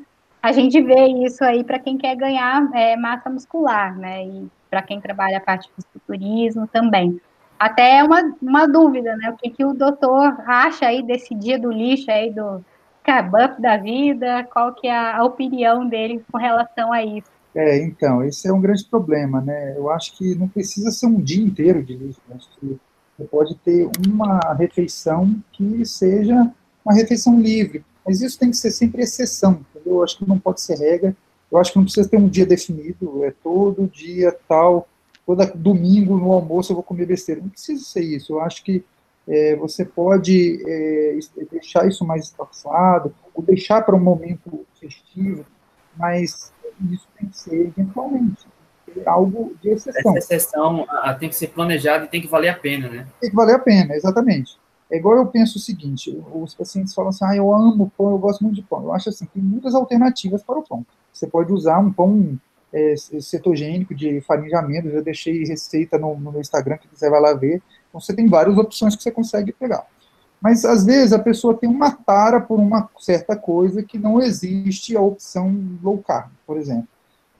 a 0.46 0.52
gente 0.52 0.80
vê 0.80 1.08
isso 1.24 1.42
aí 1.42 1.64
para 1.64 1.80
quem 1.80 1.98
quer 1.98 2.14
ganhar 2.14 2.70
é, 2.72 2.96
massa 2.96 3.28
muscular, 3.28 3.98
né? 3.98 4.24
E 4.24 4.46
para 4.70 4.80
quem 4.80 5.00
trabalha 5.00 5.38
a 5.38 5.40
parte 5.40 5.68
do 5.68 5.74
fisiculturismo 5.74 6.68
também. 6.68 7.20
Até 7.58 7.98
é 7.98 8.04
uma, 8.04 8.32
uma 8.40 8.68
dúvida, 8.68 9.16
né? 9.16 9.30
O 9.30 9.36
que, 9.36 9.50
que 9.50 9.64
o 9.64 9.74
doutor 9.74 10.40
acha 10.46 10.86
aí 10.86 11.02
desse 11.02 11.34
dia 11.34 11.58
do 11.58 11.72
lixo 11.72 12.08
aí, 12.12 12.32
do 12.32 12.64
Cabup 13.02 13.60
da 13.60 13.76
vida? 13.76 14.44
Qual 14.44 14.72
que 14.72 14.86
é 14.86 14.96
a, 14.96 15.16
a 15.16 15.24
opinião 15.24 15.84
dele 15.88 16.24
com 16.30 16.38
relação 16.38 16.92
a 16.92 17.02
isso? 17.02 17.28
É, 17.52 17.82
então, 17.82 18.22
esse 18.22 18.46
é 18.46 18.52
um 18.52 18.60
grande 18.60 18.84
problema, 18.84 19.40
né? 19.40 19.74
Eu 19.76 19.90
acho 19.90 20.16
que 20.16 20.36
não 20.36 20.46
precisa 20.46 20.92
ser 20.92 21.06
um 21.06 21.20
dia 21.20 21.44
inteiro 21.44 21.82
de 21.82 21.96
lixo. 21.96 22.20
Né? 22.28 22.36
Acho 22.36 22.48
que 22.60 22.78
você 23.18 23.24
pode 23.24 23.56
ter 23.56 23.90
uma 24.06 24.38
refeição 24.56 25.34
que 25.50 25.84
seja 25.84 26.52
uma 26.84 26.94
refeição 26.94 27.40
livre. 27.40 27.84
Mas 28.06 28.20
isso 28.20 28.38
tem 28.38 28.50
que 28.50 28.56
ser 28.56 28.70
sempre 28.70 29.02
exceção, 29.02 29.64
entendeu? 29.74 29.96
Eu 29.96 30.04
acho 30.04 30.18
que 30.18 30.28
não 30.28 30.38
pode 30.38 30.60
ser 30.60 30.78
regra. 30.78 31.16
Eu 31.50 31.58
acho 31.58 31.72
que 31.72 31.78
não 31.78 31.84
precisa 31.84 32.08
ter 32.08 32.16
um 32.16 32.28
dia 32.28 32.46
definido, 32.46 33.24
é 33.24 33.32
todo 33.42 33.88
dia 33.88 34.36
tal 34.48 34.88
toda 35.26 35.44
domingo 35.44 36.16
no 36.16 36.32
almoço 36.32 36.70
eu 36.70 36.76
vou 36.76 36.84
comer 36.84 37.04
besteira. 37.04 37.40
Não 37.40 37.48
precisa 37.48 37.84
ser 37.84 38.02
isso. 38.02 38.34
Eu 38.34 38.40
acho 38.40 38.62
que 38.62 38.84
é, 39.28 39.56
você 39.56 39.84
pode 39.84 40.62
é, 40.64 41.18
deixar 41.50 41.86
isso 41.88 42.06
mais 42.06 42.26
espaçado, 42.26 43.12
ou 43.34 43.42
deixar 43.42 43.82
para 43.82 43.96
um 43.96 44.00
momento 44.00 44.64
festivo, 44.80 45.44
mas 45.96 46.52
isso 46.92 47.08
tem 47.18 47.28
que 47.28 47.36
ser 47.36 47.66
eventualmente 47.66 48.46
algo 49.04 49.56
de 49.60 49.70
exceção. 49.70 50.16
Essa 50.16 50.34
exceção 50.34 50.86
tem 51.18 51.28
que 51.28 51.34
ser 51.34 51.48
planejada 51.48 52.04
e 52.04 52.08
tem 52.08 52.22
que 52.22 52.28
valer 52.28 52.50
a 52.50 52.54
pena, 52.54 52.88
né? 52.88 53.06
Tem 53.20 53.28
que 53.28 53.36
valer 53.36 53.56
a 53.56 53.58
pena, 53.58 53.94
exatamente. 53.96 54.56
É 54.90 54.96
igual 54.96 55.16
eu 55.16 55.26
penso 55.26 55.58
o 55.58 55.60
seguinte, 55.60 56.16
os 56.32 56.54
pacientes 56.54 56.94
falam 56.94 57.08
assim, 57.08 57.24
ah, 57.24 57.34
eu 57.34 57.52
amo 57.52 57.90
pão, 57.96 58.10
eu 58.10 58.18
gosto 58.18 58.42
muito 58.42 58.54
de 58.54 58.62
pão. 58.62 58.84
Eu 58.84 58.92
acho 58.92 59.08
assim, 59.08 59.26
tem 59.26 59.42
muitas 59.42 59.74
alternativas 59.74 60.42
para 60.42 60.58
o 60.58 60.62
pão. 60.62 60.86
Você 61.12 61.26
pode 61.26 61.52
usar 61.52 61.78
um 61.80 61.92
pão 61.92 62.38
é, 62.72 62.94
cetogênico 62.96 63.94
de 63.94 64.20
farinha 64.20 64.48
de 64.48 64.54
amêndoas, 64.54 64.94
eu 64.94 65.02
deixei 65.02 65.44
receita 65.44 65.98
no, 65.98 66.16
no 66.16 66.30
meu 66.30 66.40
Instagram, 66.40 66.76
que 66.76 66.88
quiser 66.88 67.10
vai 67.10 67.20
lá 67.20 67.32
ver. 67.34 67.62
Então 67.88 68.00
você 68.00 68.14
tem 68.14 68.28
várias 68.28 68.56
opções 68.56 68.94
que 68.94 69.02
você 69.02 69.10
consegue 69.10 69.52
pegar. 69.52 69.86
Mas 70.40 70.64
às 70.64 70.84
vezes 70.84 71.12
a 71.12 71.18
pessoa 71.18 71.56
tem 71.56 71.68
uma 71.68 71.90
tara 71.90 72.40
por 72.40 72.60
uma 72.60 72.88
certa 72.98 73.34
coisa 73.34 73.82
que 73.82 73.98
não 73.98 74.20
existe 74.20 74.96
a 74.96 75.00
opção 75.00 75.56
low 75.82 75.98
carb, 75.98 76.30
por 76.46 76.56
exemplo. 76.56 76.88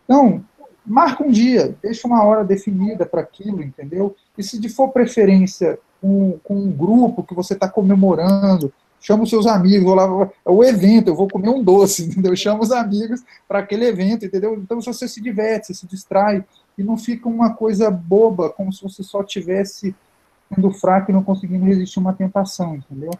Então, 0.04 0.42
marca 0.84 1.22
um 1.22 1.30
dia, 1.30 1.76
deixa 1.82 2.06
uma 2.06 2.24
hora 2.24 2.44
definida 2.44 3.04
para 3.04 3.20
aquilo, 3.20 3.62
entendeu? 3.62 4.16
E 4.38 4.42
se 4.42 4.66
for 4.68 4.88
preferência 4.88 5.78
com, 6.00 6.38
com 6.42 6.54
um 6.54 6.70
grupo 6.70 7.22
que 7.22 7.34
você 7.34 7.54
está 7.54 7.68
comemorando, 7.68 8.72
chama 9.00 9.22
os 9.22 9.30
seus 9.30 9.46
amigos, 9.46 9.84
vou 9.84 9.94
lá, 9.94 10.30
é 10.44 10.50
o 10.50 10.64
evento, 10.64 11.08
eu 11.08 11.14
vou 11.14 11.28
comer 11.28 11.48
um 11.48 11.62
doce, 11.62 12.06
entendeu? 12.08 12.34
Chama 12.36 12.62
os 12.62 12.72
amigos 12.72 13.22
para 13.46 13.60
aquele 13.60 13.86
evento, 13.86 14.24
entendeu? 14.24 14.54
Então 14.54 14.80
você 14.80 15.06
se 15.06 15.20
diverte, 15.20 15.68
você 15.68 15.74
se 15.74 15.86
distrai, 15.86 16.44
e 16.76 16.82
não 16.82 16.96
fica 16.96 17.28
uma 17.28 17.54
coisa 17.54 17.90
boba, 17.90 18.50
como 18.50 18.72
se 18.72 18.82
você 18.82 19.02
só 19.02 19.22
tivesse 19.22 19.94
sendo 20.54 20.70
fraco 20.70 21.10
e 21.10 21.14
não 21.14 21.22
conseguindo 21.22 21.64
resistir 21.64 21.98
uma 21.98 22.12
tentação, 22.12 22.76
entendeu? 22.76 23.10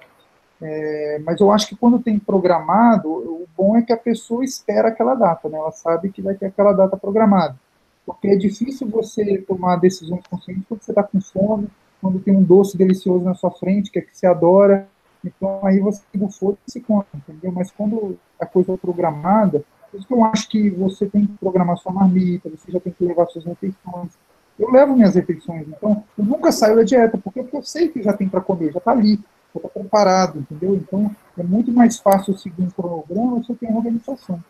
É, 0.61 1.21
mas 1.25 1.41
eu 1.41 1.51
acho 1.51 1.69
que 1.69 1.77
quando 1.77 1.99
tem 1.99 2.19
programado, 2.19 3.09
o 3.09 3.47
bom 3.57 3.77
é 3.77 3.83
que 3.83 3.93
a 3.93 3.97
pessoa 3.97 4.45
espera 4.45 4.89
aquela 4.89 5.15
data, 5.15 5.49
né? 5.49 5.59
Ela 5.59 5.73
sabe 5.73 6.11
que 6.11 6.23
vai 6.23 6.35
ter 6.35 6.47
aquela 6.47 6.73
data 6.73 6.97
programada. 6.97 7.57
Porque 8.05 8.29
é 8.29 8.37
difícil 8.37 8.89
você 8.89 9.39
tomar 9.39 9.77
decisões 9.77 10.25
conscientes 10.29 10.65
quando 10.69 10.83
você 10.83 10.93
está 10.93 11.03
com 11.03 11.21
fome, 11.21 11.69
quando 12.01 12.21
tem 12.21 12.35
um 12.35 12.43
doce 12.43 12.77
delicioso 12.77 13.25
na 13.25 13.35
sua 13.35 13.51
frente, 13.51 13.91
que 13.91 13.99
é 13.99 14.03
que 14.03 14.17
você 14.17 14.27
adora, 14.27 14.89
então 15.25 15.61
aí 15.65 15.81
você 15.81 16.03
não 16.15 16.31
for 16.31 16.57
se 16.67 16.81
conta, 16.81 17.09
entendeu? 17.15 17.53
Mas 17.53 17.71
quando 17.71 18.19
a 18.39 18.47
coisa 18.47 18.73
é 18.73 18.77
programada, 18.77 19.65
por 19.91 19.99
isso 19.99 20.07
que 20.07 20.15
eu 20.15 20.25
acho 20.25 20.49
que 20.49 20.71
você 20.71 21.07
tem 21.07 21.27
que 21.27 21.33
programar 21.39 21.77
sua 21.79 21.93
marmita, 21.93 22.51
você 22.51 22.71
já 22.71 22.81
tem 22.81 22.93
que 22.93 23.05
levar 23.05 23.27
suas 23.27 23.45
refeições. 23.45 24.13
Eu 24.59 24.71
levo 24.71 24.95
minhas 24.95 25.15
refeições, 25.15 25.67
então 25.69 26.03
eu 26.17 26.25
nunca 26.25 26.51
saio 26.53 26.77
da 26.77 26.83
dieta, 26.83 27.19
porque 27.19 27.41
eu 27.41 27.63
sei 27.63 27.89
que 27.89 28.03
já 28.03 28.13
tem 28.13 28.29
para 28.29 28.41
comer, 28.41 28.73
já 28.73 28.79
está 28.79 28.93
ali, 28.93 29.17
já 29.55 29.59
está 29.59 29.69
preparado, 29.69 30.39
entendeu? 30.39 30.75
Então 30.75 31.11
é 31.37 31.43
muito 31.43 31.73
mais 31.73 31.99
fácil 31.99 32.37
seguir 32.39 32.63
um 32.63 32.71
cronograma 32.71 33.43
se 33.43 33.51
eu 33.51 33.57
tenho 33.57 33.77
organização. 33.77 34.43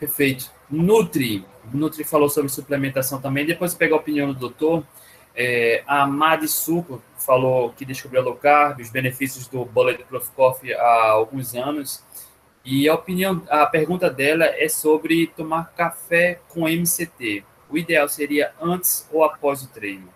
Perfeito. 0.00 0.50
Nutri. 0.70 1.44
Nutri 1.72 2.04
falou 2.04 2.30
sobre 2.30 2.48
suplementação 2.48 3.20
também. 3.20 3.44
Depois 3.44 3.74
pegar 3.74 3.96
a 3.96 3.98
opinião 3.98 4.28
do 4.28 4.34
doutor. 4.34 4.82
É, 5.42 5.82
a 5.86 6.06
Madi 6.06 6.46
Suco 6.46 7.00
falou 7.16 7.70
que 7.70 7.86
descobriu 7.86 8.20
a 8.20 8.24
low 8.24 8.36
carb, 8.36 8.78
os 8.78 8.90
benefícios 8.90 9.48
do 9.48 9.64
Bulletproof 9.64 10.28
Coffee 10.32 10.74
há 10.74 11.12
alguns 11.12 11.54
anos. 11.54 12.04
E 12.62 12.86
a 12.86 12.94
opinião, 12.94 13.42
a 13.48 13.64
pergunta 13.64 14.10
dela 14.10 14.44
é 14.44 14.68
sobre 14.68 15.28
tomar 15.28 15.72
café 15.72 16.40
com 16.50 16.68
MCT. 16.68 17.42
O 17.70 17.78
ideal 17.78 18.06
seria 18.06 18.52
antes 18.60 19.08
ou 19.10 19.24
após 19.24 19.62
o 19.62 19.70
treino? 19.70 20.10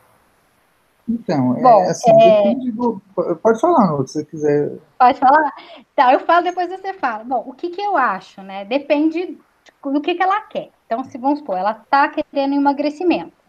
Então, 1.09 1.57
é 1.57 1.63
Bom, 1.63 1.81
é, 1.85 1.89
assim, 1.89 2.11
é... 2.11 2.55
Do... 2.73 3.01
pode 3.43 3.59
falar, 3.59 3.87
se 3.87 3.97
você 3.97 4.25
quiser. 4.27 4.73
Pode 4.99 5.19
falar? 5.19 5.55
Tá, 5.97 6.13
eu 6.13 6.21
falo, 6.21 6.45
depois 6.45 6.69
você 6.69 6.93
fala. 6.93 7.25
Bom, 7.25 7.45
o 7.47 7.55
que, 7.55 7.71
que 7.71 7.81
eu 7.81 7.97
acho, 7.97 8.43
né? 8.43 8.67
Depende 8.67 9.39
do 9.83 10.03
que, 10.03 10.17
que 10.17 10.23
ela 10.23 10.43
quer. 10.43 10.69
Então, 10.85 11.03
se 11.03 11.17
vamos 11.17 11.39
supor, 11.39 11.57
ela 11.57 11.73
está 11.73 12.11
querendo 12.11 12.55
emagrecimento 12.55 13.44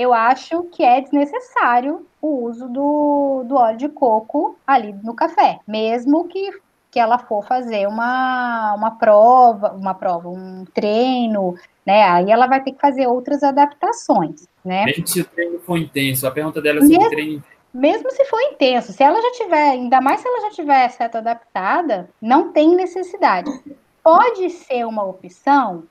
eu 0.00 0.14
acho 0.14 0.62
que 0.64 0.82
é 0.82 1.00
desnecessário 1.00 2.06
o 2.22 2.44
uso 2.44 2.68
do, 2.68 3.44
do 3.46 3.54
óleo 3.56 3.76
de 3.76 3.88
coco 3.88 4.56
ali 4.66 4.94
no 5.02 5.14
café, 5.14 5.58
mesmo 5.66 6.26
que, 6.26 6.50
que 6.90 6.98
ela 6.98 7.18
for 7.18 7.44
fazer 7.44 7.86
uma, 7.86 8.74
uma 8.74 8.92
prova, 8.92 9.72
uma 9.72 9.94
prova, 9.94 10.28
um 10.28 10.64
treino, 10.72 11.54
né? 11.84 12.04
Aí 12.04 12.30
ela 12.30 12.46
vai 12.46 12.62
ter 12.62 12.72
que 12.72 12.80
fazer 12.80 13.06
outras 13.06 13.42
adaptações, 13.42 14.46
né? 14.64 14.86
Mesmo 14.86 15.06
se 15.06 15.20
o 15.20 15.24
treino 15.24 15.58
for 15.60 15.76
intenso, 15.76 16.26
a 16.26 16.30
pergunta 16.30 16.62
dela 16.62 16.78
é 16.78 16.82
sobre 16.82 16.96
mesmo, 16.96 17.10
treino 17.10 17.44
mesmo 17.72 18.10
se 18.10 18.24
for 18.24 18.40
intenso, 18.40 18.92
se 18.92 19.02
ela 19.02 19.20
já 19.20 19.30
tiver, 19.32 19.70
ainda 19.70 20.00
mais 20.00 20.20
se 20.20 20.26
ela 20.26 20.40
já 20.40 20.50
tiver 20.50 20.88
certo 20.88 21.16
adaptada, 21.16 22.08
não 22.20 22.52
tem 22.52 22.74
necessidade. 22.74 23.50
Pode 24.02 24.50
ser 24.50 24.84
uma 24.86 25.04
opção 25.04 25.84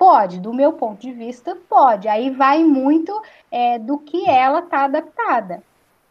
Pode, 0.00 0.40
do 0.40 0.54
meu 0.54 0.72
ponto 0.72 0.98
de 0.98 1.12
vista, 1.12 1.54
pode. 1.68 2.08
Aí 2.08 2.30
vai 2.30 2.64
muito 2.64 3.12
é, 3.50 3.78
do 3.78 3.98
que 3.98 4.26
ela 4.26 4.60
está 4.60 4.84
adaptada. 4.84 5.62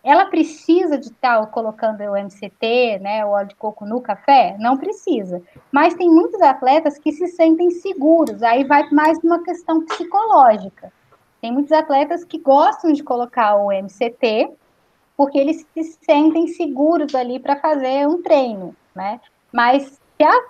Ela 0.04 0.28
precisa 0.28 0.96
de 0.96 1.08
estar 1.08 1.40
tá 1.40 1.46
colocando 1.48 2.00
o 2.02 2.16
MCT, 2.16 3.00
né, 3.00 3.26
o 3.26 3.30
óleo 3.30 3.48
de 3.48 3.56
coco 3.56 3.88
no 3.88 4.00
café? 4.00 4.56
Não 4.60 4.78
precisa. 4.78 5.42
Mas 5.72 5.96
tem 5.96 6.08
muitos 6.08 6.40
atletas 6.40 7.00
que 7.00 7.12
se 7.12 7.30
sentem 7.30 7.72
seguros. 7.72 8.44
Aí 8.44 8.64
vai 8.64 8.88
mais 8.92 9.18
uma 9.24 9.42
questão 9.42 9.84
psicológica. 9.84 10.94
Tem 11.42 11.52
muitos 11.52 11.72
atletas 11.72 12.24
que 12.24 12.38
gostam 12.38 12.94
de 12.94 13.02
colocar 13.02 13.56
o 13.56 13.72
MCT 13.72 14.52
porque 15.18 15.40
eles 15.40 15.66
se 15.74 15.98
sentem 16.06 16.46
seguros 16.46 17.16
ali 17.16 17.40
para 17.40 17.56
fazer 17.56 18.08
um 18.08 18.22
treino, 18.22 18.76
né? 18.94 19.20
Mas 19.52 19.86
se 19.86 20.00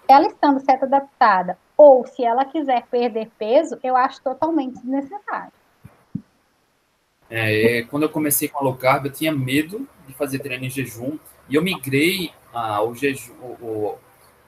ela 0.10 0.28
estando 0.28 0.60
certo 0.60 0.84
adaptada 0.84 1.58
ou 1.80 2.06
se 2.06 2.26
ela 2.26 2.44
quiser 2.44 2.86
perder 2.88 3.30
peso, 3.40 3.80
eu 3.82 3.96
acho 3.96 4.22
totalmente 4.22 4.74
desnecessário. 4.82 5.54
É, 7.30 7.84
quando 7.84 8.04
eu 8.04 8.10
comecei 8.10 8.50
com 8.50 8.60
a 8.60 8.62
low 8.62 8.76
carb, 8.76 9.06
eu 9.06 9.14
tinha 9.14 9.32
medo 9.32 9.88
de 10.06 10.14
fazer 10.14 10.40
treino 10.40 10.66
em 10.66 10.70
jejum 10.70 11.18
e 11.48 11.56
eu 11.56 11.64
migrei 11.64 12.34
ao 12.52 12.94
jejum, 12.94 13.34
o, 13.34 13.98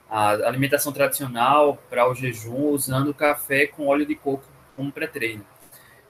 a 0.10 0.32
alimentação 0.46 0.92
tradicional 0.92 1.78
para 1.90 2.06
o 2.06 2.14
jejum 2.14 2.66
usando 2.72 3.14
café 3.14 3.66
com 3.66 3.88
óleo 3.88 4.06
de 4.06 4.16
coco 4.16 4.44
como 4.76 4.92
pré-treino. 4.92 5.46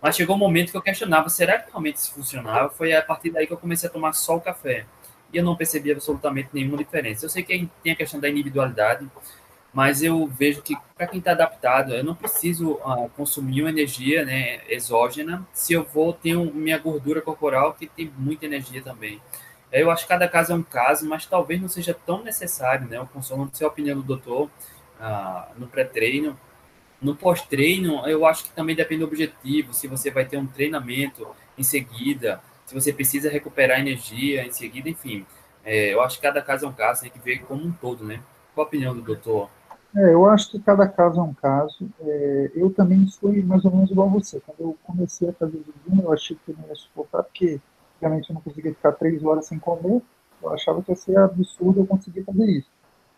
Mas 0.02 0.16
chegou 0.16 0.36
um 0.36 0.40
momento 0.40 0.72
que 0.72 0.78
eu 0.78 0.82
questionava, 0.82 1.30
será 1.30 1.60
que 1.60 1.70
realmente 1.70 1.98
isso 1.98 2.16
funcionava? 2.16 2.72
Foi 2.72 2.94
a 2.94 3.02
partir 3.04 3.30
daí 3.30 3.46
que 3.46 3.54
eu 3.54 3.58
comecei 3.58 3.88
a 3.88 3.92
tomar 3.92 4.14
só 4.14 4.38
o 4.38 4.42
café. 4.42 4.88
E 5.32 5.38
eu 5.38 5.44
não 5.44 5.56
percebi 5.56 5.92
absolutamente 5.92 6.50
nenhuma 6.52 6.78
diferença. 6.78 7.26
Eu 7.26 7.30
sei 7.30 7.44
que 7.44 7.70
tem 7.84 7.94
a 7.94 7.96
questão 7.96 8.20
da 8.20 8.28
individualidade, 8.28 9.08
mas 9.74 10.04
eu 10.04 10.28
vejo 10.28 10.62
que 10.62 10.76
para 10.96 11.08
quem 11.08 11.20
está 11.20 11.32
adaptado, 11.32 11.94
eu 11.94 12.04
não 12.04 12.14
preciso 12.14 12.74
uh, 12.74 13.10
consumir 13.16 13.62
uma 13.62 13.70
energia 13.70 14.26
né, 14.26 14.62
exógena 14.68 15.48
se 15.54 15.74
eu 15.74 15.84
vou 15.84 16.12
ter 16.12 16.36
minha 16.36 16.78
gordura 16.78 17.22
corporal 17.22 17.74
que 17.74 17.88
tem 17.88 18.12
muita 18.18 18.46
energia 18.46 18.82
também. 18.82 19.22
Eu 19.72 19.90
acho 19.90 20.04
que 20.04 20.10
cada 20.10 20.28
caso 20.28 20.52
é 20.52 20.56
um 20.56 20.64
caso, 20.64 21.08
mas 21.08 21.26
talvez 21.26 21.62
não 21.62 21.70
seja 21.70 21.94
tão 21.94 22.22
necessário, 22.24 22.88
né? 22.90 23.00
O 23.00 23.08
consumo, 23.08 23.46
não 23.46 23.54
sei 23.54 23.66
a 23.66 23.70
opinião 23.70 23.96
do 23.96 24.04
doutor 24.04 24.50
uh, 25.00 25.58
no 25.58 25.68
pré-treino. 25.68 26.38
No 27.02 27.16
pós-treino, 27.16 28.06
eu 28.06 28.26
acho 28.26 28.44
que 28.44 28.52
também 28.52 28.76
depende 28.76 29.00
do 29.00 29.08
objetivo, 29.08 29.74
se 29.74 29.88
você 29.88 30.12
vai 30.12 30.26
ter 30.26 30.38
um 30.38 30.46
treinamento 30.46 31.26
em 31.58 31.64
seguida, 31.64 32.42
se 32.66 32.74
você 32.76 32.92
precisa 32.94 33.30
recuperar 33.30 33.80
energia 33.80 34.46
em 34.46 34.52
seguida, 34.52 34.90
enfim. 34.90 35.26
É, 35.64 35.94
eu 35.94 36.02
acho 36.02 36.18
que 36.18 36.22
cada 36.22 36.42
caso 36.42 36.66
é 36.66 36.70
um 36.70 36.74
caso, 36.74 37.02
tem 37.02 37.10
que 37.10 37.20
ver 37.20 37.40
como 37.44 37.66
um 37.66 37.72
todo, 37.72 38.04
né? 38.04 38.22
Qual 38.54 38.66
a 38.66 38.68
opinião 38.68 38.94
do 38.94 39.02
doutor? 39.02 39.50
É, 39.96 40.14
eu 40.14 40.26
acho 40.26 40.52
que 40.52 40.60
cada 40.60 40.88
caso 40.88 41.20
é 41.20 41.24
um 41.24 41.34
caso. 41.34 41.90
É, 42.02 42.52
eu 42.56 42.72
também 42.74 43.06
fui 43.20 43.44
mais 43.44 43.66
ou 43.66 43.72
menos 43.72 43.92
igual 43.92 44.08
a 44.08 44.12
você. 44.12 44.40
Quando 44.40 44.60
eu 44.62 44.78
comecei 44.84 45.30
a 45.30 45.34
fazer 45.34 45.60
jejum, 45.60 46.02
eu 46.02 46.14
achei 46.14 46.38
que 46.38 46.52
eu 46.52 46.56
não 46.58 46.68
ia 46.68 46.76
suportar, 46.76 47.24
porque 47.24 47.60
realmente 48.00 48.30
eu 48.30 48.34
não 48.36 48.42
conseguia 48.42 48.74
ficar 48.74 48.94
três 48.94 49.24
horas 49.24 49.48
sem 49.48 49.60
comer. 49.60 50.02
Eu 50.42 50.50
achava 50.50 50.82
que 50.82 50.92
ia 50.92 50.96
ser 50.96 51.18
absurdo 51.18 51.82
eu 51.82 51.86
conseguir 51.86 52.24
fazer 52.24 52.46
isso. 52.46 52.70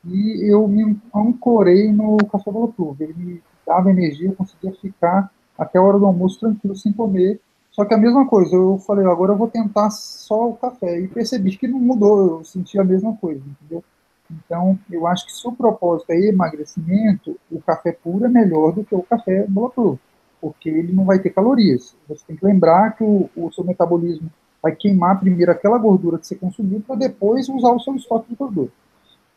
E 0.05 0.51
eu 0.51 0.67
me 0.67 0.99
ancorei 1.15 1.91
no 1.91 2.17
café 2.31 2.51
Bulletproof. 2.51 2.99
Ele 2.99 3.13
me 3.13 3.43
dava 3.65 3.91
energia, 3.91 4.29
eu 4.29 4.35
conseguia 4.35 4.73
ficar 4.73 5.31
até 5.57 5.77
a 5.77 5.81
hora 5.81 5.99
do 5.99 6.05
almoço 6.05 6.39
tranquilo, 6.39 6.75
sem 6.75 6.91
comer. 6.91 7.39
Só 7.71 7.85
que 7.85 7.93
a 7.93 7.97
mesma 7.97 8.27
coisa, 8.27 8.55
eu 8.55 8.77
falei, 8.79 9.05
agora 9.05 9.31
eu 9.33 9.37
vou 9.37 9.47
tentar 9.47 9.89
só 9.91 10.49
o 10.49 10.55
café. 10.57 10.99
E 10.99 11.07
percebi 11.07 11.55
que 11.55 11.67
não 11.67 11.79
mudou, 11.79 12.39
eu 12.39 12.43
senti 12.43 12.79
a 12.79 12.83
mesma 12.83 13.15
coisa, 13.17 13.41
entendeu? 13.41 13.83
Então, 14.31 14.79
eu 14.89 15.05
acho 15.05 15.25
que 15.25 15.33
se 15.33 15.47
o 15.47 15.51
propósito 15.51 16.11
é 16.11 16.19
emagrecimento, 16.19 17.39
o 17.51 17.61
café 17.61 17.91
puro 17.91 18.25
é 18.25 18.29
melhor 18.29 18.71
do 18.71 18.83
que 18.83 18.95
o 18.95 19.03
café 19.03 19.45
bulletproof, 19.47 19.99
porque 20.41 20.69
ele 20.69 20.93
não 20.93 21.05
vai 21.05 21.19
ter 21.19 21.29
calorias. 21.29 21.95
Você 22.07 22.23
tem 22.25 22.35
que 22.35 22.45
lembrar 22.45 22.95
que 22.95 23.03
o, 23.03 23.29
o 23.35 23.51
seu 23.51 23.63
metabolismo 23.63 24.29
vai 24.61 24.73
queimar 24.73 25.19
primeiro 25.19 25.51
aquela 25.51 25.77
gordura 25.77 26.17
que 26.17 26.25
você 26.25 26.35
consumiu 26.35 26.81
para 26.81 26.95
depois 26.95 27.49
usar 27.49 27.71
o 27.71 27.79
seu 27.79 27.95
estoque 27.95 28.29
de 28.29 28.35
gordura. 28.35 28.71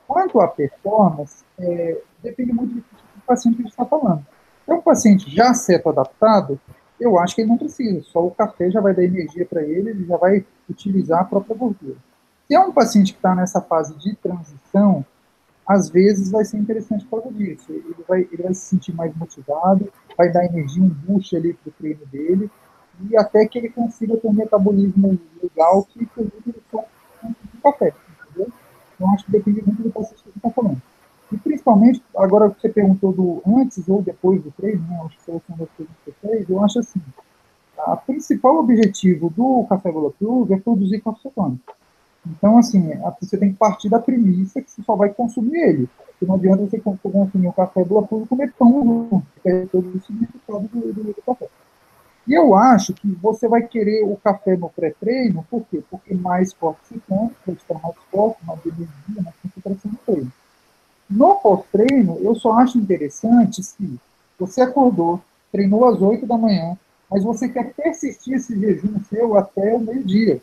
Quanto 0.06 0.40
à 0.40 0.46
performance, 0.46 1.44
é, 1.58 2.00
depende 2.22 2.52
muito 2.52 2.74
do 2.74 2.80
tipo 2.80 3.06
paciente 3.26 3.56
que 3.56 3.62
gente 3.62 3.72
está 3.72 3.84
falando. 3.84 4.24
É 4.66 4.72
um 4.72 4.80
paciente 4.80 5.28
já 5.28 5.52
certo 5.52 5.88
adaptado, 5.88 6.60
eu 6.98 7.18
acho 7.18 7.34
que 7.34 7.42
ele 7.42 7.50
não 7.50 7.58
precisa, 7.58 8.00
só 8.02 8.24
o 8.24 8.30
café 8.30 8.70
já 8.70 8.80
vai 8.80 8.94
dar 8.94 9.04
energia 9.04 9.44
para 9.44 9.62
ele, 9.62 9.90
ele 9.90 10.06
já 10.06 10.16
vai 10.16 10.44
utilizar 10.68 11.20
a 11.20 11.24
própria 11.24 11.56
gordura. 11.56 11.96
Se 12.46 12.54
é 12.54 12.60
um 12.60 12.72
paciente 12.72 13.12
que 13.12 13.18
está 13.18 13.34
nessa 13.34 13.60
fase 13.60 13.94
de 13.98 14.14
transição, 14.14 15.04
às 15.66 15.88
vezes 15.88 16.30
vai 16.30 16.44
ser 16.44 16.58
interessante 16.58 17.04
por 17.06 17.22
causa 17.22 17.36
disso. 17.36 17.72
Ele 17.72 17.96
vai, 18.06 18.20
ele 18.20 18.42
vai 18.44 18.54
se 18.54 18.66
sentir 18.66 18.94
mais 18.94 19.14
motivado, 19.16 19.92
vai 20.16 20.30
dar 20.30 20.44
energia, 20.44 20.82
um 20.82 20.88
boost 20.88 21.36
ali 21.36 21.54
para 21.54 21.70
o 21.70 21.72
treino 21.72 22.06
dele, 22.06 22.48
e 23.10 23.16
até 23.16 23.46
que 23.46 23.58
ele 23.58 23.68
consiga 23.68 24.16
ter 24.16 24.28
um 24.28 24.32
metabolismo 24.32 25.18
legal 25.42 25.84
que 25.84 26.06
permita 26.06 26.36
ele 26.46 26.62
só 26.70 26.84
um 27.24 27.60
café, 27.60 27.92
entendeu? 28.24 28.52
Eu 29.00 29.08
acho 29.08 29.26
que 29.26 29.32
depende 29.32 29.62
muito 29.66 29.82
do 29.82 29.90
paciente 29.90 30.22
que 30.22 30.30
você 30.30 30.38
está 30.38 30.50
falando. 30.50 30.80
E 31.32 31.36
principalmente, 31.36 32.00
agora 32.16 32.48
que 32.50 32.60
você 32.60 32.68
perguntou 32.68 33.12
do 33.12 33.42
antes 33.44 33.88
ou 33.88 34.00
depois 34.00 34.40
do 34.40 34.52
treino, 34.52 34.86
né, 34.86 35.00
acho 35.04 35.16
que 35.16 35.24
foi 35.24 35.34
uma 35.48 35.58
das 35.58 35.68
coisas 35.76 35.94
que 35.96 36.12
você 36.12 36.28
fez, 36.28 36.48
eu 36.48 36.64
acho 36.64 36.78
assim, 36.78 37.02
o 37.76 37.96
principal 37.96 38.56
objetivo 38.58 39.30
do 39.30 39.66
café 39.68 39.90
Bulletproof 39.90 40.52
é 40.52 40.58
produzir 40.58 41.00
café 41.00 41.22
cetônico. 41.22 41.74
Então, 42.30 42.58
assim, 42.58 42.90
você 43.20 43.36
tem 43.36 43.52
que 43.52 43.58
partir 43.58 43.88
da 43.88 43.98
premissa 43.98 44.60
que 44.60 44.70
você 44.70 44.82
só 44.82 44.96
vai 44.96 45.10
consumir 45.10 45.56
ele. 45.56 45.88
Porque 46.06 46.26
não 46.26 46.34
adianta 46.34 46.64
você 46.64 46.78
consumir 46.78 47.46
um 47.46 47.52
café 47.52 47.84
Bulletproof 47.84 48.24
e 48.24 48.28
comer 48.28 48.52
pão, 48.58 49.22
que 49.42 49.48
é 49.48 49.66
todo 49.66 49.86
o 49.86 50.00
significado 50.00 50.68
do, 50.68 50.92
do, 50.92 51.02
do 51.04 51.22
café. 51.24 51.48
E 52.26 52.34
eu 52.34 52.56
acho 52.56 52.92
que 52.92 53.06
você 53.22 53.46
vai 53.46 53.62
querer 53.62 54.02
o 54.02 54.16
café 54.16 54.56
no 54.56 54.68
pré-treino, 54.68 55.46
por 55.48 55.62
quê? 55.70 55.80
Porque 55.88 56.12
mais 56.14 56.52
forte 56.52 56.80
se 56.88 57.00
come, 57.08 57.30
para 57.44 57.54
estar 57.54 57.74
mais 57.80 57.94
forte, 58.10 58.44
mais 58.44 58.66
energia, 58.66 59.22
mais 59.22 59.36
concentração 59.42 59.92
no 59.92 59.98
treino. 59.98 60.32
No 61.08 61.36
pós-treino, 61.36 62.18
eu 62.20 62.34
só 62.34 62.54
acho 62.54 62.78
interessante 62.78 63.62
se 63.62 63.96
você 64.36 64.60
acordou, 64.60 65.20
treinou 65.52 65.84
às 65.84 66.02
8 66.02 66.26
da 66.26 66.36
manhã, 66.36 66.76
mas 67.08 67.22
você 67.22 67.48
quer 67.48 67.72
persistir 67.74 68.34
esse 68.34 68.58
jejum 68.58 69.00
seu 69.08 69.36
até 69.36 69.72
o 69.72 69.78
meio-dia. 69.78 70.40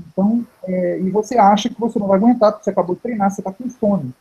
Então, 0.00 0.44
é, 0.64 1.00
e 1.00 1.10
você 1.10 1.36
acha 1.36 1.68
que 1.68 1.80
você 1.80 1.98
não 1.98 2.06
vai 2.06 2.18
aguentar, 2.18 2.52
porque 2.52 2.64
você 2.64 2.70
acabou 2.70 2.94
de 2.94 3.02
treinar, 3.02 3.30
você 3.30 3.40
está 3.40 3.52
com 3.52 3.68
fome. 3.68 4.12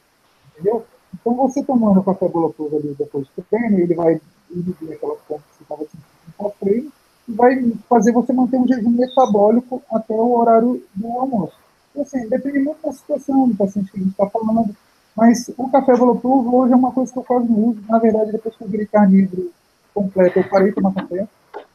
Entendeu? 0.54 0.86
Então, 1.14 1.36
você 1.36 1.64
tomando 1.64 2.00
o 2.00 2.04
café 2.04 2.28
Bulletproof 2.28 2.76
ali 2.76 2.96
depois 2.98 3.28
do 3.36 3.44
treino, 3.44 3.80
ele 3.80 3.94
vai 3.94 4.20
inibir 4.52 4.94
aquela 4.94 5.16
fome 5.28 5.42
que 5.52 5.58
você 5.58 5.64
estava 5.64 5.82
sentindo 5.82 6.04
no 6.28 6.34
pós-treino, 6.38 6.92
e 7.28 7.34
vai 7.34 7.74
fazer 7.90 8.12
você 8.12 8.34
manter 8.34 8.58
um 8.58 8.68
jejum 8.68 8.92
metabólico 8.92 9.82
até 9.92 10.14
o 10.14 10.38
horário 10.38 10.82
do 10.96 11.08
almoço. 11.20 11.58
Então, 11.92 12.04
assim, 12.04 12.28
depende 12.28 12.60
muito 12.60 12.82
da 12.84 12.92
situação 12.92 13.48
do 13.48 13.56
paciente 13.56 13.92
que 13.92 13.98
a 13.98 14.02
gente 14.02 14.12
está 14.12 14.30
falando, 14.30 14.76
mas 15.16 15.50
o 15.58 15.70
café 15.70 15.96
Bulletproof 15.96 16.48
hoje 16.48 16.74
é 16.74 16.76
uma 16.76 16.92
coisa 16.92 17.12
que 17.12 17.18
eu 17.18 17.24
quase 17.24 17.50
não 17.50 17.70
uso. 17.70 17.82
Na 17.90 17.98
verdade, 17.98 18.32
depois 18.32 18.56
que 18.56 18.64
eu 18.64 18.68
virei 18.68 18.86
carnívoro 18.86 19.52
completo, 19.94 20.40
eu 20.40 20.50
parei 20.50 20.70
de 20.70 20.76
tomar 20.76 20.94
café. 20.94 21.28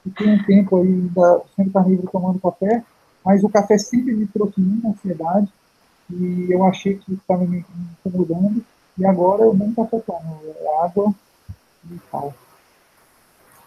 Fiquei 0.04 0.28
um 0.28 0.42
tempo 0.44 0.76
aí 0.76 1.00
da, 1.14 1.40
sendo 1.56 1.72
carnívoro 1.72 2.08
tomando 2.10 2.40
café, 2.40 2.84
mas 3.24 3.42
o 3.42 3.48
café 3.48 3.78
sempre 3.78 4.14
me 4.14 4.26
trouxe 4.26 4.60
muita 4.60 4.88
ansiedade 4.88 5.48
e 6.10 6.48
eu 6.50 6.64
achei 6.64 6.96
que 6.96 7.14
estava 7.14 7.44
me 7.44 7.64
incomodando. 8.04 8.64
E 8.98 9.06
agora 9.06 9.42
eu 9.42 9.54
nem 9.54 9.72
café 9.72 9.98
tomo, 10.00 10.40
é 10.44 10.84
água 10.84 11.14
e 11.90 11.98
sal 12.10 12.34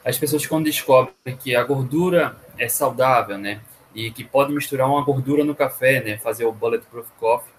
as 0.06 0.20
pessoas 0.20 0.46
quando 0.46 0.66
descobrem 0.66 1.36
que 1.40 1.56
a 1.56 1.64
gordura 1.64 2.38
é 2.60 2.70
saudável, 2.70 3.40
né, 3.40 3.60
e 3.96 4.12
que 4.12 4.24
pode 4.24 4.54
misturar 4.54 4.88
uma 4.88 5.04
gordura 5.04 5.44
no 5.44 5.56
café, 5.56 6.00
né, 6.00 6.18
fazer 6.18 6.46
o 6.46 6.52
bulletproof 6.52 7.08
coffee, 7.20 7.52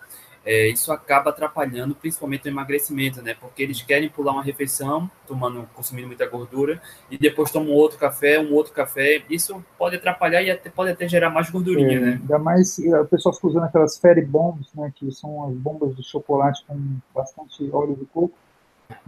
é, 0.46 0.68
isso 0.68 0.92
acaba 0.92 1.30
atrapalhando 1.30 1.94
principalmente 1.94 2.46
o 2.46 2.48
emagrecimento, 2.48 3.20
né, 3.20 3.34
porque 3.38 3.64
eles 3.64 3.82
querem 3.82 4.08
pular 4.08 4.32
uma 4.32 4.42
refeição, 4.42 5.10
tomando, 5.26 5.68
consumindo 5.74 6.06
muita 6.06 6.26
gordura, 6.28 6.80
e 7.10 7.18
depois 7.18 7.50
tomam 7.50 7.72
outro 7.72 7.98
café, 7.98 8.38
um 8.38 8.54
outro 8.54 8.72
café, 8.72 9.22
isso 9.28 9.62
pode 9.76 9.96
atrapalhar 9.96 10.42
e 10.42 10.50
até, 10.50 10.70
pode 10.70 10.92
até 10.92 11.08
gerar 11.08 11.30
mais 11.30 11.50
gordurinha, 11.50 11.96
é, 11.96 12.00
né. 12.00 12.18
Ainda 12.22 12.38
mais, 12.38 12.78
o 12.78 13.04
pessoal 13.06 13.34
fica 13.34 13.48
usando 13.48 13.64
aquelas 13.64 13.98
fairy 13.98 14.24
bombs, 14.24 14.68
né, 14.74 14.92
que 14.94 15.10
são 15.10 15.48
as 15.48 15.54
bombas 15.54 15.96
de 15.96 16.04
chocolate 16.04 16.64
com 16.66 16.78
bastante 17.12 17.68
óleo 17.72 17.96
de 17.96 18.06
coco, 18.06 18.32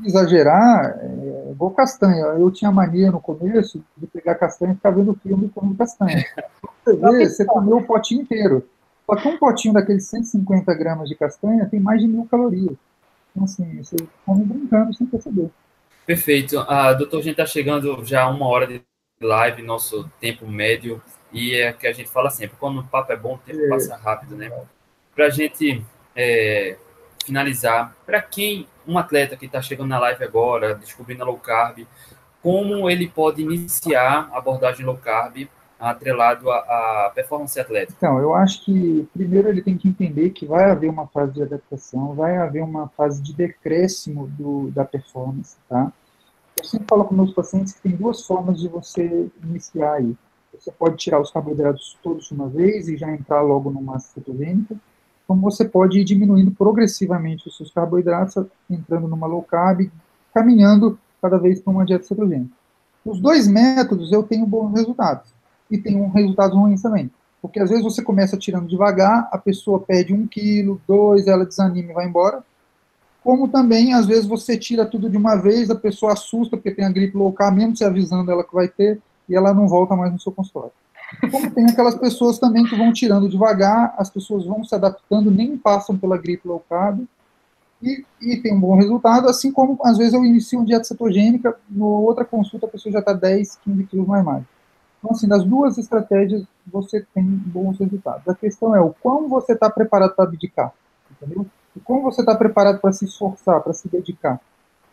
exagerar, 0.05 0.99
é 1.01 1.51
igual 1.53 1.71
castanha. 1.71 2.25
Eu 2.39 2.51
tinha 2.51 2.71
mania 2.71 3.13
no 3.13 3.21
começo 3.21 3.81
de 3.97 4.07
pegar 4.09 4.35
castanha 4.35 4.73
e 4.73 4.75
ficar 4.75 4.91
vendo 4.91 5.15
filme 5.23 5.49
comendo 5.55 5.77
castanha. 5.77 6.25
Você 6.85 6.97
vê, 6.97 7.29
você 7.29 7.45
comeu 7.45 7.77
o 7.77 7.87
potinho 7.87 8.23
inteiro. 8.23 8.67
Só 9.09 9.17
que 9.17 9.27
um 9.27 9.39
potinho 9.39 9.73
daqueles 9.73 10.07
150 10.07 10.75
gramas 10.75 11.09
de 11.09 11.15
castanha 11.15 11.67
tem 11.67 11.81
mais 11.81 12.03
de 12.03 12.07
mil 12.07 12.27
calorias. 12.27 12.77
Então, 13.31 13.45
assim, 13.45 13.83
você 13.83 13.97
come 14.27 14.45
brincando 14.45 14.93
sem 14.93 15.07
perceber. 15.07 15.51
Perfeito. 16.05 16.59
Ah, 16.69 16.93
doutor, 16.93 17.21
a 17.21 17.23
gente 17.23 17.33
está 17.33 17.47
chegando 17.47 18.05
já 18.05 18.25
a 18.25 18.29
uma 18.29 18.47
hora 18.47 18.67
de 18.67 18.83
live, 19.19 19.63
nosso 19.63 20.11
tempo 20.21 20.47
médio, 20.47 21.03
e 21.33 21.55
é 21.55 21.73
que 21.73 21.87
a 21.87 21.93
gente 21.93 22.11
fala 22.11 22.29
sempre, 22.29 22.59
quando 22.61 22.81
o 22.81 22.85
papo 22.85 23.11
é 23.11 23.17
bom, 23.17 23.37
o 23.37 23.39
tempo 23.39 23.59
é. 23.61 23.69
passa 23.69 23.97
rápido, 23.97 24.37
né? 24.37 24.53
Para 25.15 25.27
a 25.27 25.31
gente 25.31 25.83
é, 26.15 26.77
finalizar, 27.25 27.97
para 28.05 28.21
quem 28.21 28.69
um 28.87 28.99
atleta 28.99 29.39
que 29.39 29.47
está 29.47 29.63
chegando 29.63 29.89
na 29.89 29.99
live 29.99 30.23
agora, 30.23 30.75
descobrindo 30.75 31.23
a 31.23 31.27
low 31.27 31.39
carb, 31.39 31.87
como 32.43 32.89
ele 32.91 33.09
pode 33.09 33.41
iniciar 33.41 34.29
a 34.33 34.39
abordagem 34.39 34.85
low 34.85 34.99
carb 34.99 35.49
atrelado 35.79 36.51
à, 36.51 37.13
performance 37.15 37.59
atlética? 37.59 37.95
Então, 37.97 38.19
eu 38.19 38.35
acho 38.35 38.65
que 38.65 39.09
primeiro 39.13 39.49
ele 39.49 39.63
tem 39.63 39.77
que 39.77 39.89
entender 39.89 40.31
que 40.31 40.45
vai 40.45 40.71
haver 40.71 40.91
uma 40.91 41.07
fase 41.07 41.33
de 41.33 41.43
adaptação, 41.43 42.15
vai 42.15 42.37
haver 42.37 42.63
uma 42.63 42.89
fase 42.89 43.23
de 43.23 43.33
decréscimo 43.33 44.27
do, 44.27 44.71
da 44.71 44.85
performance, 44.85 45.57
tá? 45.69 45.93
Eu 46.57 46.65
sempre 46.65 46.87
falo 46.89 47.05
com 47.05 47.15
meus 47.15 47.33
pacientes 47.33 47.73
que 47.73 47.83
tem 47.83 47.93
duas 47.93 48.27
formas 48.27 48.61
de 48.61 48.69
você 48.69 49.31
iniciar 49.45 49.95
aí. 49.95 50.17
Você 50.59 50.73
pode 50.73 50.97
tirar 50.97 51.21
os 51.21 51.31
carboidratos 51.31 51.97
todos 52.03 52.27
de 52.27 52.35
uma 52.35 52.49
vez 52.49 52.89
e 52.89 52.97
já 52.97 53.09
entrar 53.13 53.43
logo 53.43 53.71
numa 53.71 54.01
cetogênica, 54.01 54.75
como 55.27 55.43
você 55.43 55.65
pode 55.65 56.01
ir 56.01 56.05
diminuindo 56.05 56.51
progressivamente 56.51 57.47
os 57.47 57.57
seus 57.57 57.71
carboidratos, 57.71 58.45
entrando 58.69 59.07
numa 59.07 59.27
low 59.27 59.43
carb, 59.43 59.89
caminhando 60.35 60.99
cada 61.23 61.39
vez 61.39 61.61
para 61.61 61.71
uma 61.71 61.85
dieta 61.85 62.05
cetogênica. 62.05 62.51
Os 63.05 63.21
dois 63.21 63.47
métodos 63.47 64.11
eu 64.11 64.25
tenho 64.25 64.45
bons 64.45 64.73
resultados 64.73 65.38
e 65.71 65.79
tenho 65.79 66.09
resultados 66.09 66.57
ruins 66.57 66.83
também. 66.83 67.11
Porque 67.41 67.61
às 67.61 67.71
vezes 67.71 67.85
você 67.85 68.03
começa 68.03 68.37
tirando 68.37 68.69
devagar, 68.69 69.29
a 69.31 69.39
pessoa 69.39 69.81
perde 69.81 70.13
um 70.13 70.27
quilo, 70.27 70.81
dois, 70.87 71.27
ela 71.27 71.47
desanima 71.47 71.93
e 71.93 71.95
vai 71.95 72.07
embora. 72.07 72.43
Como 73.23 73.49
também, 73.49 73.93
às 73.93 74.07
vezes, 74.07 74.27
você 74.27 74.57
tira 74.57 74.87
tudo 74.87 75.11
de 75.11 75.17
uma 75.17 75.37
vez, 75.37 75.71
a 75.71 75.75
pessoa 75.75 76.13
assusta 76.13 76.57
porque 76.57 76.71
tem 76.71 76.85
a 76.85 76.91
gripe 76.91 77.17
low 77.17 77.33
carb, 77.33 77.57
mesmo 77.57 77.77
se 77.77 77.85
avisando 77.85 78.31
ela 78.31 78.45
que 78.45 78.55
vai 78.55 78.69
ter, 78.69 79.01
e 79.29 79.37
ela 79.37 79.53
não 79.53 79.69
volta 79.69 79.95
mais 79.95 80.13
no 80.13 80.21
seu 80.21 80.33
consultório. 80.33 80.73
Como 81.31 81.51
tem 81.51 81.67
aquelas 81.67 81.95
pessoas 81.95 82.39
também 82.39 82.65
que 82.65 82.77
vão 82.77 82.93
tirando 82.93 83.29
devagar, 83.29 83.95
as 83.99 84.11
pessoas 84.11 84.45
vão 84.45 84.65
se 84.65 84.75
adaptando, 84.75 85.31
nem 85.31 85.57
passam 85.57 85.97
pela 85.97 86.17
gripe 86.17 86.47
low 86.47 86.63
carb, 86.69 87.01
e, 87.83 88.05
e 88.21 88.37
tem 88.39 88.55
um 88.55 88.61
bom 88.61 88.77
resultado, 88.77 89.29
assim 89.29 89.53
como 89.53 89.79
às 89.85 89.97
vezes 89.97 90.13
eu 90.13 90.25
inicio 90.25 90.59
uma 90.59 90.67
dieta 90.67 90.85
cetogênica, 90.85 91.57
no 91.69 91.87
outra 91.87 92.25
consulta 92.25 92.67
a 92.67 92.69
pessoa 92.69 92.93
já 92.93 92.99
está 92.99 93.13
10, 93.13 93.57
15 93.65 93.85
quilos 93.85 94.07
mais 94.07 94.25
magro. 94.25 94.47
Então, 94.99 95.13
assim, 95.13 95.29
das 95.29 95.45
duas 95.45 95.79
estratégias 95.79 96.45
você 96.67 97.05
tem 97.15 97.25
bons 97.25 97.79
resultados. 97.79 98.29
A 98.29 98.35
questão 98.35 98.75
é 98.75 98.81
o 98.81 98.95
quão 99.01 99.29
você 99.29 99.53
está 99.53 99.71
preparado 99.71 100.15
para 100.15 100.25
abdicar, 100.25 100.73
entendeu? 101.11 101.47
E 101.77 101.81
como 101.81 102.03
você 102.03 102.21
está 102.21 102.35
preparado 102.35 102.81
para 102.81 102.93
se 102.93 103.05
esforçar, 103.05 103.61
para 103.61 103.73
se 103.73 103.89
dedicar. 103.89 104.41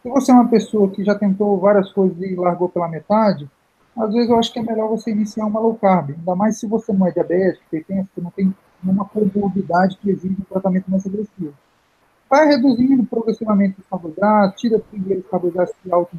Se 0.03 0.09
você 0.09 0.31
é 0.31 0.35
uma 0.35 0.47
pessoa 0.47 0.89
que 0.91 1.03
já 1.03 1.15
tentou 1.15 1.59
várias 1.59 1.91
coisas 1.91 2.21
e 2.21 2.35
largou 2.35 2.69
pela 2.69 2.87
metade, 2.87 3.49
às 3.97 4.13
vezes 4.13 4.29
eu 4.29 4.37
acho 4.37 4.53
que 4.53 4.59
é 4.59 4.63
melhor 4.63 4.89
você 4.89 5.09
iniciar 5.09 5.45
uma 5.45 5.59
low 5.59 5.75
carb, 5.75 6.11
ainda 6.11 6.35
mais 6.35 6.59
se 6.59 6.67
você 6.67 6.93
não 6.93 7.07
é 7.07 7.11
diabético, 7.11 7.65
você 7.71 8.21
não 8.21 8.29
tem 8.29 8.53
nenhuma 8.83 9.05
comorbidade 9.05 9.97
que 9.97 10.11
exige 10.11 10.35
um 10.39 10.43
tratamento 10.43 10.91
mais 10.91 11.05
agressivo. 11.05 11.53
Vai 12.29 12.45
reduzindo 12.47 13.03
progressivamente 13.05 13.79
os 13.79 13.87
carboidratos, 13.87 14.61
tira 14.61 14.79
primeiro 14.79 15.21
os 15.21 15.27
carboidratos 15.27 15.73
de 15.83 15.91
alto 15.91 16.15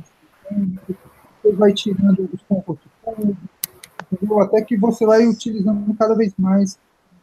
depois 1.47 1.59
vai 1.59 1.73
tirando 1.73 2.29
os 2.33 2.43
compost 2.43 2.83
food, 3.05 3.37
entendeu? 4.13 4.41
até 4.41 4.63
que 4.63 4.77
você 4.77 5.05
vai 5.07 5.27
utilizando 5.27 5.95
cada 5.95 6.15
vez 6.15 6.33
mais, 6.39 6.79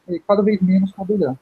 eh, 0.08 0.20
cada 0.28 0.42
vez 0.42 0.62
menos 0.62 0.92
carboidrato. 0.92 1.40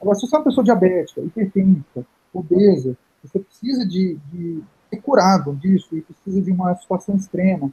Agora, 0.00 0.16
se 0.16 0.26
você 0.26 0.36
é 0.36 0.38
uma 0.38 0.44
pessoa 0.44 0.64
diabética, 0.64 1.20
hipertensa, 1.20 2.06
obesa, 2.32 2.96
você 3.22 3.38
precisa 3.38 3.86
de, 3.86 4.18
de 4.32 4.62
ser 4.90 5.00
curado 5.00 5.54
disso 5.54 5.96
e 5.96 6.02
precisa 6.02 6.42
de 6.42 6.52
uma 6.52 6.74
situação 6.76 7.16
extrema, 7.16 7.70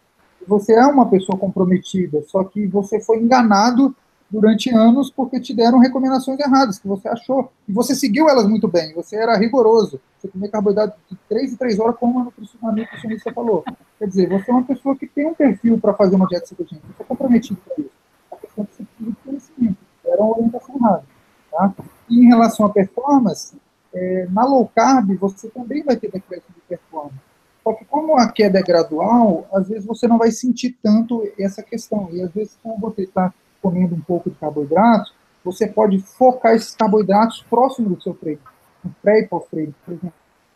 você 0.48 0.74
é 0.74 0.86
uma 0.86 1.10
pessoa 1.10 1.38
comprometida, 1.38 2.24
só 2.24 2.44
que 2.44 2.66
você 2.68 3.00
foi 3.00 3.18
enganado 3.18 3.96
durante 4.32 4.70
anos 4.74 5.12
porque 5.12 5.40
te 5.40 5.54
deram 5.54 5.80
recomendações 5.80 6.40
erradas, 6.40 6.80
que 6.80 6.88
você 6.88 7.08
achou, 7.10 7.52
e 7.68 7.74
você 7.74 7.94
seguiu 7.94 8.30
elas 8.30 8.48
muito 8.48 8.68
bem, 8.68 8.94
você 8.94 9.18
era 9.18 9.38
rigoroso, 9.38 10.00
você 10.18 10.28
comia 10.28 10.50
carboidrato 10.50 10.98
de 11.10 11.18
3 11.28 11.54
em 11.54 11.56
3 11.56 11.80
horas, 11.80 11.98
como 11.98 12.20
a 12.20 12.72
nutricionista 12.72 13.34
falou. 13.34 13.64
Quer 14.00 14.08
dizer, 14.08 14.30
você 14.30 14.50
é 14.50 14.54
uma 14.54 14.64
pessoa 14.64 14.96
que 14.96 15.06
tem 15.06 15.28
um 15.28 15.34
perfil 15.34 15.78
para 15.78 15.94
fazer 15.94 16.16
uma 16.16 16.28
dieta 16.28 16.48
cetogênica, 16.48 16.88
você 16.96 17.04
é 17.04 17.06
comprometido 17.06 17.60
com 17.68 17.82
isso. 17.82 17.92
A 18.32 18.36
questão 18.38 18.64
é 18.64 18.68
que 18.68 18.74
você 18.74 18.84
precisa 18.84 19.12
de 19.12 19.18
conhecimento, 19.18 19.78
era 20.06 20.24
uma 20.24 20.36
orientação 20.36 20.76
errada. 20.76 21.04
Tá? 21.52 21.74
E 22.10 22.24
em 22.24 22.28
relação 22.28 22.66
à 22.66 22.70
performance, 22.70 23.56
é, 23.94 24.28
na 24.32 24.46
low 24.46 24.72
carb, 24.74 25.18
você 25.18 25.50
também 25.50 25.84
vai 25.84 25.98
ter 25.98 26.10
decréscimo 26.10 26.56
de 26.56 26.62
performance 26.62 27.32
só 27.64 27.74
que 27.74 27.86
como 27.86 28.18
a 28.18 28.32
queda 28.32 28.60
é 28.60 28.64
gradual, 28.64 29.48
às 29.54 29.70
vezes 29.70 29.86
você 29.86 30.08
não 30.08 30.18
vai 30.18 30.32
sentir 30.32 30.78
tanto 30.82 31.28
essa 31.38 31.62
questão. 31.62 32.10
E 32.12 32.22
às 32.22 32.32
vezes, 32.32 32.58
quando 32.62 32.80
você 32.80 33.04
está 33.04 33.34
comendo 33.62 33.96
um 33.96 34.02
pouco 34.02 34.30
de 34.30 34.36
carboidrato, 34.38 35.12
você 35.44 35.68
pode 35.68 36.00
focar 36.00 36.54
esses 36.54 36.76
carboidratos 36.76 37.44
próximo 37.50 37.90
do 37.90 38.02
seu 38.02 38.14
treino, 38.14 38.42
no 38.84 38.92
pré 39.02 39.22
e 39.22 39.28
pós-treino, 39.28 39.74
por 39.86 39.94
exemplo. 39.94 40.14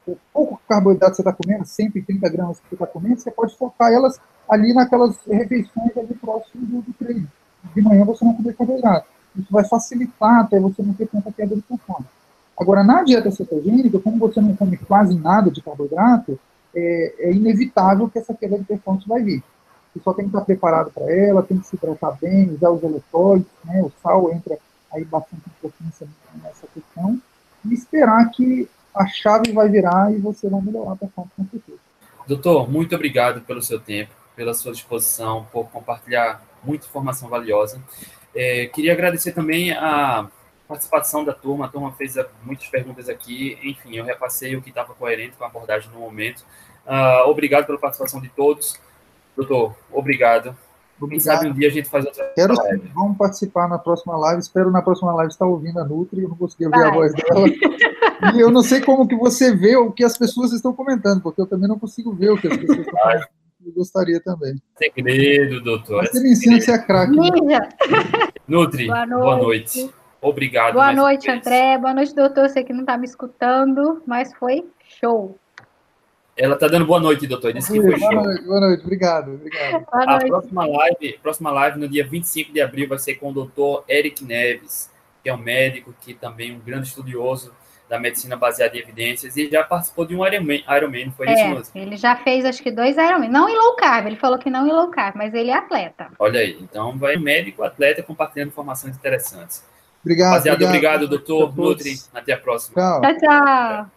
O 0.07 0.17
pouco 0.31 0.61
carboidrato 0.69 1.11
que 1.11 1.15
você 1.17 1.21
está 1.27 1.33
comendo, 1.33 1.65
130 1.65 2.29
gramas 2.29 2.59
que 2.59 2.69
você 2.69 2.75
está 2.75 2.85
comendo, 2.85 3.19
você 3.19 3.31
pode 3.31 3.55
focar 3.57 3.91
elas 3.91 4.19
ali 4.47 4.71
naquelas 4.73 5.17
refeições 5.25 5.97
ali 5.97 6.13
próximo 6.13 6.65
do, 6.65 6.81
do 6.81 6.93
treino. 6.93 7.27
De 7.73 7.81
manhã 7.81 8.05
você 8.05 8.23
não 8.23 8.33
comer 8.33 8.53
carboidrato. 8.53 9.07
Isso 9.35 9.51
vai 9.51 9.65
facilitar 9.65 10.41
até 10.41 10.59
você 10.59 10.83
não 10.83 10.93
ter 10.93 11.07
tanta 11.07 11.31
queda 11.31 11.55
de 11.55 11.61
consumo. 11.63 12.05
Agora, 12.57 12.83
na 12.83 13.03
dieta 13.03 13.31
cetogênica, 13.31 13.99
como 13.99 14.17
você 14.17 14.39
não 14.39 14.55
come 14.55 14.77
quase 14.77 15.17
nada 15.17 15.51
de 15.51 15.61
carboidrato, 15.61 16.39
é, 16.73 17.29
é 17.29 17.33
inevitável 17.33 18.09
que 18.09 18.19
essa 18.19 18.33
queda 18.33 18.57
de 18.57 18.63
performance 18.63 19.07
vai 19.07 19.21
vir. 19.21 19.43
Só 20.03 20.13
tem 20.13 20.25
que 20.25 20.29
estar 20.29 20.45
preparado 20.45 20.91
para 20.91 21.11
ela, 21.11 21.41
tem 21.43 21.57
que 21.57 21.65
se 21.65 21.75
hidratar 21.75 22.17
bem, 22.21 22.51
usar 22.51 22.69
os 22.69 22.83
eletrólitos, 22.83 23.51
né? 23.63 23.81
O 23.81 23.91
sal 24.01 24.31
entra 24.31 24.57
aí 24.93 25.03
bastante 25.03 25.43
importância 25.47 26.07
nessa 26.43 26.67
questão, 26.67 27.19
e 27.65 27.73
esperar 27.73 28.29
que 28.31 28.69
a 28.93 29.05
chave 29.07 29.51
vai 29.51 29.67
virar 29.67 30.13
e 30.13 30.17
você 30.17 30.49
vai 30.49 30.61
melhorar 30.61 30.93
a 30.93 30.95
performance 30.95 31.35
com 31.35 31.45
certeza. 31.49 31.79
Doutor, 32.27 32.69
muito 32.69 32.95
obrigado 32.95 33.41
pelo 33.41 33.61
seu 33.61 33.79
tempo, 33.79 34.11
pela 34.35 34.53
sua 34.53 34.71
disposição, 34.71 35.45
por 35.51 35.69
compartilhar 35.69 36.41
muita 36.63 36.87
informação 36.87 37.29
valiosa. 37.29 37.81
É, 38.33 38.67
queria 38.67 38.93
agradecer 38.93 39.31
também 39.31 39.71
a 39.71 40.27
participação 40.67 41.23
da 41.23 41.33
turma, 41.33 41.65
a 41.65 41.69
turma 41.69 41.91
fez 41.91 42.15
muitas 42.43 42.67
perguntas 42.67 43.07
aqui, 43.07 43.57
enfim, 43.63 43.95
eu 43.95 44.03
repassei 44.03 44.55
o 44.55 44.61
que 44.61 44.69
estava 44.69 44.93
coerente 44.93 45.35
com 45.37 45.43
a 45.43 45.47
abordagem 45.47 45.89
no 45.91 45.99
momento. 45.99 46.43
Uh, 46.85 47.29
obrigado 47.29 47.65
pela 47.65 47.77
participação 47.77 48.19
de 48.19 48.29
todos. 48.29 48.79
Doutor, 49.35 49.75
obrigado. 49.91 50.55
Quem 51.09 51.19
sabe 51.19 51.49
um 51.49 51.53
dia 51.53 51.67
a 51.67 51.71
gente 51.71 51.89
faz 51.89 52.05
outra 52.05 52.31
Quero 52.33 52.55
live. 52.55 52.91
Vamos 52.93 53.17
participar 53.17 53.67
na 53.67 53.77
próxima 53.77 54.15
live. 54.17 54.41
Espero 54.41 54.71
na 54.71 54.81
próxima 54.81 55.13
live 55.13 55.31
estar 55.31 55.45
ouvindo 55.45 55.79
a 55.79 55.83
Nutri. 55.83 56.23
Eu 56.23 56.29
não 56.29 56.37
consegui 56.37 56.65
ouvir 56.65 56.79
Vai. 56.79 56.89
a 56.89 56.93
voz 56.93 57.13
dela. 57.13 57.47
E 58.33 58.39
eu 58.39 58.49
não 58.49 58.63
sei 58.63 58.79
como 58.79 59.07
que 59.07 59.15
você 59.15 59.53
vê 59.53 59.75
o 59.75 59.91
que 59.91 60.03
as 60.03 60.17
pessoas 60.17 60.53
estão 60.53 60.71
comentando, 60.73 61.21
porque 61.21 61.41
eu 61.41 61.45
também 61.45 61.67
não 61.67 61.77
consigo 61.77 62.13
ver 62.13 62.31
o 62.31 62.37
que 62.37 62.47
as 62.47 62.55
pessoas 62.55 62.79
estão 62.79 62.93
comentando. 62.93 63.27
Eu 63.65 63.73
gostaria 63.73 64.21
também. 64.21 64.55
Segredo, 64.77 65.61
doutor. 65.61 66.05
Você 66.07 66.21
me 66.21 66.31
ensina 66.31 66.57
a 66.57 66.61
ser 66.61 66.85
craque. 66.85 67.15
Né? 67.15 67.59
Nutri, 68.47 68.87
boa 68.87 69.05
noite. 69.05 69.23
boa 69.23 69.37
noite. 69.37 69.93
Obrigado. 70.21 70.73
Boa 70.73 70.93
noite, 70.93 71.29
André. 71.29 71.77
Boa 71.77 71.93
noite, 71.93 72.15
doutor. 72.15 72.49
Sei 72.49 72.63
que 72.63 72.73
não 72.73 72.81
está 72.81 72.97
me 72.97 73.05
escutando, 73.05 74.01
mas 74.07 74.33
foi 74.35 74.65
show. 74.99 75.37
Ela 76.37 76.55
está 76.55 76.67
dando 76.67 76.85
boa 76.85 76.99
noite, 76.99 77.25
doutor. 77.27 77.53
Disse 77.53 77.71
que 77.71 77.81
foi 77.81 77.97
boa 77.97 78.11
show. 78.11 78.23
Noite, 78.23 78.43
boa 78.43 78.59
noite, 78.59 78.83
obrigado. 78.83 79.33
obrigado. 79.33 79.85
Boa 79.85 80.15
a 80.15 80.19
próxima 80.19 80.65
live, 80.65 81.19
próxima 81.21 81.51
live, 81.51 81.79
no 81.79 81.87
dia 81.87 82.05
25 82.05 82.51
de 82.51 82.61
abril, 82.61 82.89
vai 82.89 82.99
ser 82.99 83.15
com 83.15 83.29
o 83.29 83.33
doutor 83.33 83.85
Eric 83.87 84.23
Neves, 84.23 84.91
que 85.23 85.29
é 85.29 85.33
um 85.33 85.37
médico 85.37 85.93
que 86.01 86.13
também 86.13 86.51
é 86.51 86.53
um 86.53 86.59
grande 86.59 86.87
estudioso 86.87 87.53
da 87.89 87.99
medicina 87.99 88.35
baseada 88.35 88.75
em 88.75 88.79
evidências 88.79 89.37
e 89.37 89.49
já 89.49 89.63
participou 89.63 90.05
de 90.05 90.15
um 90.15 90.25
Ironman, 90.25 90.63
Ironman 90.75 91.11
foi 91.11 91.27
é, 91.27 91.33
isso 91.33 91.47
mesmo? 91.49 91.71
Ele 91.75 91.97
já 91.97 92.15
fez 92.15 92.43
acho 92.43 92.61
que 92.61 92.71
dois 92.71 92.97
Ironman, 92.97 93.29
não 93.29 93.47
em 93.47 93.55
low 93.55 93.75
carb, 93.75 94.07
ele 94.07 94.15
falou 94.15 94.39
que 94.39 94.49
não 94.49 94.67
em 94.67 94.71
low 94.71 94.89
carb, 94.89 95.15
mas 95.15 95.33
ele 95.33 95.51
é 95.51 95.53
atleta. 95.53 96.07
Olha 96.19 96.39
aí, 96.39 96.57
então 96.59 96.97
vai 96.97 97.15
médico, 97.15 97.63
atleta 97.63 98.01
compartilhando 98.03 98.49
informações 98.49 98.95
interessantes. 98.95 99.63
Obrigado. 100.03 100.31
Rapaziada, 100.31 100.65
obrigado, 100.65 101.03
obrigado 101.05 101.27
doutor 101.27 101.55
Nutri. 101.55 101.95
Até 102.13 102.33
a 102.33 102.37
próxima. 102.37 102.75
Tchau, 102.75 103.01
tchau. 103.01 103.19
tchau. 103.19 103.91